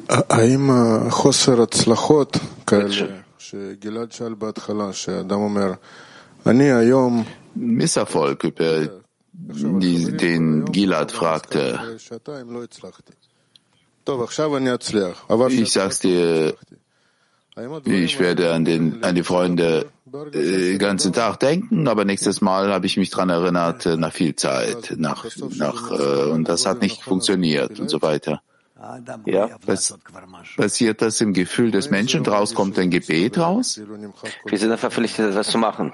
האם 0.08 0.70
חוסר 1.10 1.62
הצלחות 1.62 2.36
כאלה 2.66 3.06
שגלעד 3.38 4.12
שאל 4.12 4.34
בהתחלה, 4.38 4.92
שאדם 4.92 5.40
אומר, 5.40 5.72
אני 6.46 6.72
היום... 6.72 7.24
Misserfolg, 7.56 8.44
über 8.44 9.02
die, 9.32 10.16
den 10.16 10.64
Gilad 10.66 11.12
fragte. 11.12 11.78
Ich 15.48 15.72
sag's 15.72 15.98
dir, 16.00 16.54
ich 17.84 18.20
werde 18.20 18.52
an, 18.52 18.64
den, 18.64 19.04
an 19.04 19.14
die 19.14 19.22
Freunde 19.22 19.86
den 20.34 20.78
ganzen 20.78 21.12
Tag 21.12 21.40
denken, 21.40 21.86
aber 21.88 22.04
nächstes 22.04 22.40
Mal 22.40 22.72
habe 22.72 22.86
ich 22.86 22.96
mich 22.96 23.10
dran 23.10 23.30
erinnert, 23.30 23.86
nach 23.86 24.12
viel 24.12 24.34
Zeit, 24.34 24.94
nach, 24.96 25.26
nach, 25.56 25.90
und 26.30 26.48
das 26.48 26.66
hat 26.66 26.80
nicht 26.80 27.02
funktioniert 27.02 27.78
und 27.78 27.88
so 27.90 28.02
weiter. 28.02 28.42
Ja, 29.25 29.49
was, 29.65 29.97
passiert 30.57 31.01
das 31.01 31.21
im 31.21 31.33
Gefühl 31.33 31.71
des 31.71 31.89
Menschen? 31.89 32.23
Daraus 32.23 32.53
kommt 32.53 32.77
ein 32.77 32.91
Gebet 32.91 33.37
raus? 33.37 33.81
Wir 34.45 34.57
sind 34.59 34.77
verpflichtet, 34.77 35.31
etwas 35.31 35.47
zu 35.47 35.57
machen. 35.57 35.93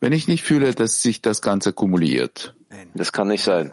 Wenn 0.00 0.12
ich 0.12 0.28
nicht 0.28 0.44
fühle, 0.44 0.74
dass 0.74 1.02
sich 1.02 1.20
das 1.20 1.42
Ganze 1.42 1.72
kumuliert. 1.72 2.54
Das 2.94 3.12
kann 3.12 3.28
nicht 3.28 3.42
sein. 3.42 3.72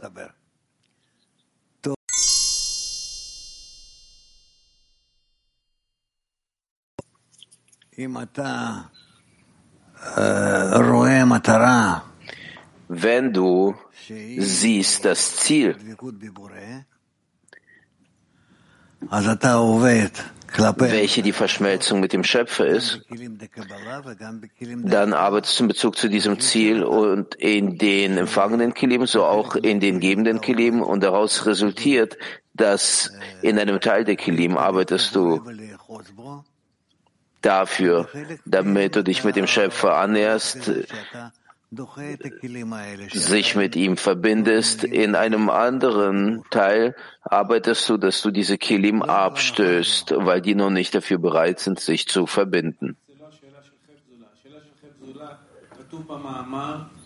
Wenn 12.90 13.34
du 13.34 13.76
siehst 14.40 15.06
das 15.06 15.36
Ziel, 15.36 15.76
welche 20.92 21.22
die 21.22 21.34
Verschmelzung 21.34 22.00
mit 22.00 22.14
dem 22.14 22.24
Schöpfer 22.24 22.66
ist, 22.66 23.02
dann 24.84 25.14
arbeitest 25.14 25.60
du 25.60 25.64
in 25.64 25.68
Bezug 25.68 25.98
zu 25.98 26.10
diesem 26.10 26.40
Ziel 26.40 26.84
und 26.84 27.36
in 27.36 27.78
den 27.78 28.18
empfangenen 28.18 28.74
Kilim, 28.74 29.06
so 29.06 29.24
auch 29.24 29.56
in 29.56 29.80
den 29.80 30.00
gebenden 30.00 30.42
Kilim 30.42 30.82
und 30.82 31.04
daraus 31.04 31.46
resultiert, 31.46 32.18
dass 32.54 33.12
in 33.42 33.60
einem 33.60 33.80
Teil 33.80 34.04
der 34.04 34.16
Kilim 34.16 34.58
arbeitest 34.58 35.16
du 35.16 35.42
dafür, 37.42 38.10
damit 38.46 38.96
du 38.96 39.04
dich 39.04 39.24
mit 39.24 39.36
dem 39.36 39.48
Schöpfer 39.48 39.98
annäherst, 39.98 40.72
sich 43.12 43.56
mit 43.56 43.76
ihm 43.76 43.98
verbindest. 43.98 44.84
In 44.84 45.16
einem 45.16 45.50
anderen 45.50 46.44
Teil 46.50 46.96
arbeitest 47.24 47.90
du, 47.90 47.98
dass 47.98 48.22
du 48.22 48.32
diese 48.32 48.58
Kilim 48.58 49.02
abstößt, 49.02 50.14
weil 50.18 50.42
die 50.42 50.56
noch 50.56 50.70
nicht 50.70 50.96
dafür 50.96 51.18
bereit 51.18 51.60
sind, 51.60 51.80
sich 51.80 52.08
zu 52.08 52.26
verbinden. 52.26 52.96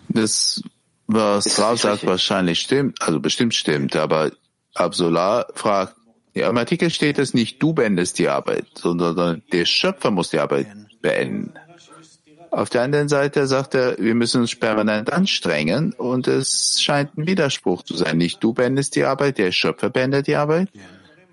Das, 0.09 0.61
was 1.07 1.59
Rav 1.59 1.79
sagt, 1.79 2.05
wahrscheinlich 2.05 2.59
stimmt, 2.59 3.01
also 3.01 3.19
bestimmt 3.19 3.55
stimmt, 3.55 3.95
aber 3.95 4.31
Absolar 4.73 5.47
fragt, 5.53 5.95
ja, 6.33 6.49
im 6.49 6.57
Artikel 6.57 6.89
steht 6.89 7.19
es 7.19 7.33
nicht, 7.33 7.61
du 7.61 7.73
beendest 7.73 8.17
die 8.19 8.29
Arbeit, 8.29 8.67
sondern 8.75 9.41
der 9.51 9.65
Schöpfer 9.65 10.11
muss 10.11 10.29
die 10.29 10.39
Arbeit 10.39 10.67
beenden. 11.01 11.53
Auf 12.51 12.69
der 12.69 12.81
anderen 12.81 13.07
Seite 13.07 13.47
sagt 13.47 13.75
er, 13.75 13.97
wir 13.97 14.13
müssen 14.13 14.41
uns 14.41 14.53
permanent 14.55 15.11
anstrengen 15.13 15.93
und 15.93 16.27
es 16.27 16.81
scheint 16.81 17.17
ein 17.17 17.25
Widerspruch 17.25 17.83
zu 17.83 17.95
sein. 17.95 18.17
Nicht 18.17 18.43
du 18.43 18.53
beendest 18.53 18.97
die 18.97 19.05
Arbeit, 19.05 19.37
der 19.37 19.53
Schöpfer 19.53 19.89
beendet 19.89 20.27
die 20.27 20.35
Arbeit. 20.35 20.67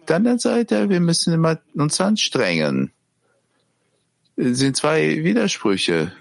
Auf 0.00 0.06
der 0.06 0.16
anderen 0.16 0.38
Seite, 0.38 0.88
wir 0.88 1.00
müssen 1.00 1.34
immer 1.34 1.58
uns 1.74 2.00
anstrengen. 2.00 2.92
Es 4.36 4.58
sind 4.58 4.76
zwei 4.76 5.24
Widersprüche. 5.24 6.12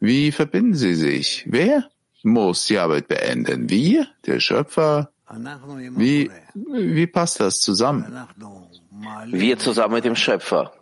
Wie 0.00 0.32
verbinden 0.32 0.74
sie 0.74 0.94
sich? 0.94 1.44
Wer 1.46 1.84
muss 2.22 2.66
die 2.66 2.78
Arbeit 2.78 3.06
beenden? 3.06 3.68
Wir, 3.68 4.06
der 4.24 4.40
Schöpfer? 4.40 5.10
Wie, 5.28 6.30
wie 6.54 7.06
passt 7.06 7.38
das 7.40 7.60
zusammen? 7.60 8.26
Wir 9.26 9.58
zusammen 9.58 9.94
mit 9.94 10.06
dem 10.06 10.16
Schöpfer. 10.16 10.72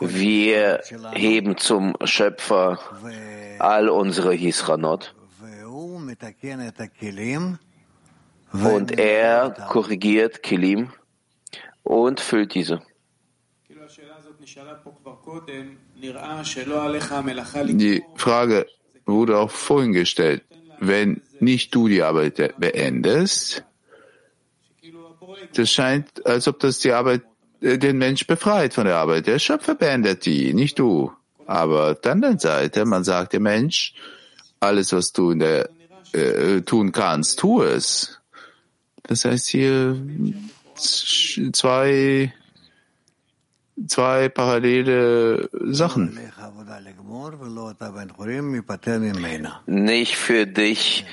Wir 0.00 0.80
heben 1.12 1.56
zum 1.58 1.94
Schöpfer 2.04 2.78
all 3.58 3.88
unsere 3.88 4.32
Hisranot 4.32 5.14
und 8.52 8.98
er 8.98 9.50
korrigiert 9.68 10.42
Kilim 10.42 10.92
und 11.82 12.20
füllt 12.20 12.54
diese. 12.54 12.80
Die 17.66 18.04
Frage 18.16 18.66
wurde 19.04 19.38
auch 19.38 19.50
vorhin 19.50 19.92
gestellt. 19.92 20.44
Wenn 20.80 21.22
nicht 21.40 21.74
du 21.74 21.88
die 21.88 22.02
Arbeit 22.02 22.54
beendest, 22.58 23.64
das 25.54 25.70
scheint, 25.70 26.24
als 26.26 26.48
ob 26.48 26.58
das 26.60 26.78
die 26.78 26.92
Arbeit 26.92 27.22
den 27.64 27.98
Mensch 27.98 28.26
befreit 28.26 28.74
von 28.74 28.84
der 28.84 28.96
Arbeit. 28.96 29.26
Der 29.26 29.38
Schöpfer 29.38 29.74
beendet 29.74 30.26
die, 30.26 30.52
nicht 30.52 30.78
du. 30.78 31.12
Aber 31.46 31.92
auf 31.92 32.00
der 32.00 32.38
Seite, 32.38 32.84
man 32.84 33.04
sagt 33.04 33.32
dem 33.32 33.44
Mensch, 33.44 33.94
alles, 34.60 34.92
was 34.92 35.12
du 35.12 35.30
in 35.30 35.38
der, 35.40 35.70
äh, 36.12 36.60
tun 36.62 36.92
kannst, 36.92 37.38
tu 37.38 37.62
es. 37.62 38.20
Das 39.02 39.24
heißt 39.24 39.48
hier, 39.48 39.96
zwei, 41.52 42.32
zwei 43.86 44.28
parallele 44.28 45.50
Sachen. 45.52 46.18
Nicht 49.66 50.16
für 50.16 50.46
dich 50.46 51.04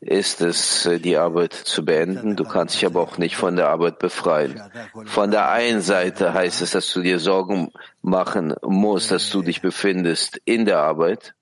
ist 0.00 0.40
es, 0.40 0.88
die 1.02 1.16
Arbeit 1.16 1.52
zu 1.52 1.84
beenden. 1.84 2.36
Du 2.36 2.44
kannst 2.44 2.76
dich 2.76 2.86
aber 2.86 3.00
auch 3.00 3.18
nicht 3.18 3.36
von 3.36 3.56
der 3.56 3.68
Arbeit 3.68 3.98
befreien. 3.98 4.62
Von 5.06 5.30
der 5.30 5.50
einen 5.50 5.80
Seite 5.80 6.34
heißt 6.34 6.62
es, 6.62 6.70
dass 6.70 6.92
du 6.92 7.02
dir 7.02 7.18
Sorgen 7.18 7.72
machen 8.00 8.54
musst, 8.62 9.10
dass 9.10 9.30
du 9.30 9.42
dich 9.42 9.60
befindest 9.60 10.40
in 10.44 10.64
der 10.64 10.78
Arbeit. 10.78 11.34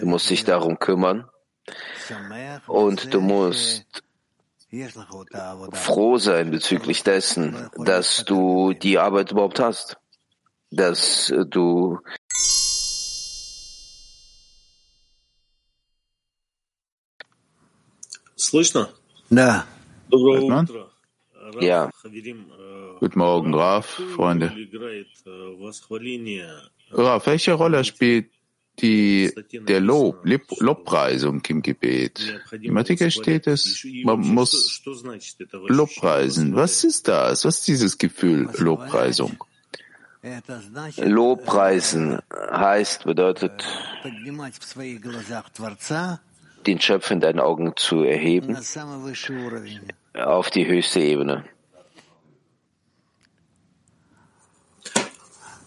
Du 0.00 0.06
musst 0.06 0.28
dich 0.30 0.44
darum 0.44 0.78
kümmern. 0.78 1.28
Und 2.66 3.14
du 3.14 3.20
musst 3.20 4.02
froh 5.72 6.18
sein 6.18 6.50
bezüglich 6.50 7.02
dessen, 7.02 7.70
dass 7.76 8.24
du 8.24 8.72
die 8.72 8.98
Arbeit 8.98 9.32
überhaupt 9.32 9.60
hast. 9.60 9.96
Dass 10.72 11.32
du 11.46 11.98
Na. 19.28 19.64
Hört 20.12 20.48
man? 20.48 20.68
Ja. 21.60 21.90
Guten 23.00 23.18
Morgen, 23.18 23.54
Raf, 23.54 24.00
Freunde. 24.14 24.52
Raf, 26.90 27.26
welche 27.26 27.52
Rolle 27.52 27.84
spielt 27.84 28.30
die, 28.80 29.32
der 29.52 29.80
Lob, 29.80 30.24
Lobpreisung 30.58 31.42
im 31.48 31.62
Gebet. 31.62 32.42
Im 32.60 32.76
Artikel 32.76 33.10
steht 33.10 33.46
es, 33.46 33.86
man 34.04 34.20
muss 34.20 34.82
Lobpreisen. 35.68 36.54
Was 36.54 36.84
ist 36.84 37.08
das? 37.08 37.44
Was 37.44 37.58
ist 37.58 37.68
dieses 37.68 37.98
Gefühl 37.98 38.48
Lobpreisung? 38.58 39.44
Lobpreisen 40.96 42.18
heißt, 42.50 43.04
bedeutet, 43.04 43.64
den 46.65 46.79
Schöpfer 46.81 47.13
in 47.13 47.19
deinen 47.19 47.39
Augen 47.39 47.73
zu 47.75 48.03
erheben 48.03 48.57
auf 50.13 50.49
die 50.49 50.65
höchste 50.67 50.99
Ebene. 50.99 51.45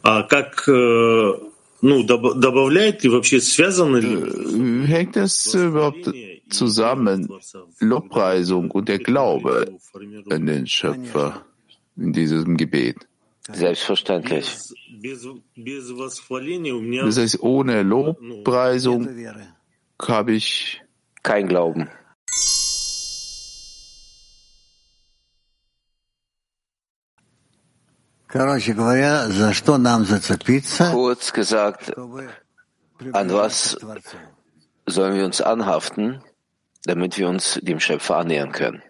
А 0.02 0.22
как, 0.22 0.66
э, 0.68 1.32
ну, 1.82 2.02
доб- 2.04 2.34
добавляет 2.40 3.02
ли 3.04 3.10
вообще, 3.10 3.40
связано 3.40 3.98
ли 3.98 4.86
Hängt 4.86 5.16
das 5.16 5.54
überhaupt 5.54 6.10
zusammen, 6.50 7.28
Lobpreisung 7.80 8.70
und 8.70 8.88
der 8.88 8.98
Glaube 8.98 9.76
an 10.30 10.46
den 10.46 10.66
Schöpfer 10.66 11.44
in 11.96 12.12
diesem 12.12 12.56
Gebet? 12.56 12.96
Selbstverständlich. 13.52 14.46
без, 15.00 15.26
без 15.56 15.90
восхваления 15.90 16.74
у 16.74 16.80
меня 16.80 17.04
Das 17.04 17.18
heißt, 17.18 17.40
ohne 17.40 17.82
Lobpreisung 17.82 19.08
habe 20.02 20.32
ich 20.32 20.82
Kein 21.22 21.48
Glauben. 21.48 21.88
Короче 28.28 28.74
говоря, 28.74 29.28
за 29.28 29.54
что 29.54 29.78
нам 29.78 30.04
зацепиться, 30.04 30.90
Kurz 30.92 31.32
gesagt, 31.32 31.96
an 31.96 33.32
was 33.32 33.78
sollen 34.86 35.14
wir 35.16 35.24
uns 35.24 35.40
anhaften, 35.40 36.22
damit 36.84 37.16
wir 37.16 37.28
uns 37.28 37.58
dem 37.62 37.80
Schöpfer 37.80 38.18
annähern 38.18 38.52
können? 38.52 38.82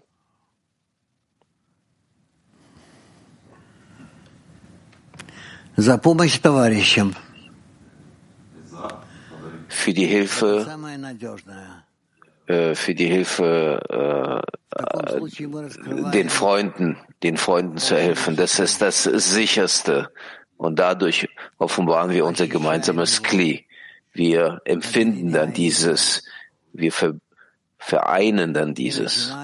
за 5.79 5.97
помощь 5.97 6.39
товарищам. 6.41 7.15
für 9.74 9.94
die 9.94 10.06
Hilfe, 10.06 10.66
äh, 12.48 12.76
für 12.76 12.96
die 12.96 13.08
Hilfe 13.08 13.80
äh, 13.90 14.42
den 16.12 16.30
Freunden, 16.30 16.98
den 17.24 17.38
Freunden 17.38 17.78
zu 17.78 17.96
helfen. 17.96 18.36
Das 18.36 18.60
ist 18.60 18.82
das 18.82 19.04
Sicherste. 19.04 20.10
Und 20.58 20.80
dadurch 20.80 21.28
offenbaren 21.58 22.12
wir 22.12 22.26
unser 22.26 22.48
gemeinsames 22.48 23.24
Kli. 23.24 23.66
Wir 24.14 24.62
empfinden 24.66 25.34
dann 25.34 25.54
dieses, 25.54 26.24
wir 26.72 26.92
ver 26.92 27.16
vereinen 27.78 28.54
dann 28.54 28.74
dieses. 28.74 29.36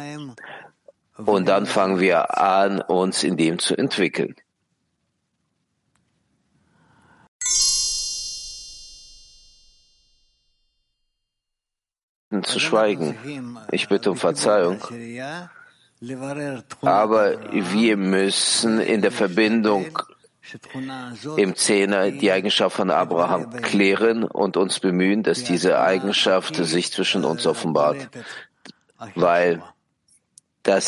Und 1.17 1.49
dann 1.49 1.65
fangen 1.65 1.99
wir 1.99 2.39
an, 2.39 2.79
uns 2.79 3.23
in 3.23 3.35
dem 3.35 3.59
zu 3.59 3.75
entwickeln. 3.75 4.35
Zu 12.43 12.59
schweigen. 12.59 13.57
Ich 13.71 13.87
bitte 13.89 14.11
um 14.11 14.17
Verzeihung. 14.17 14.79
Aber 16.81 17.37
wir 17.51 17.97
müssen 17.97 18.79
in 18.79 19.01
der 19.01 19.11
Verbindung 19.11 19.97
im 21.37 21.55
Zehner 21.55 22.11
die 22.11 22.31
Eigenschaft 22.31 22.75
von 22.75 22.91
Abraham 22.91 23.49
klären 23.61 24.23
und 24.23 24.57
uns 24.57 24.79
bemühen, 24.79 25.23
dass 25.23 25.43
diese 25.43 25.79
Eigenschaft 25.79 26.55
sich 26.55 26.91
zwischen 26.91 27.25
uns 27.25 27.45
offenbart, 27.45 28.09
weil 29.15 29.61
das 30.63 30.87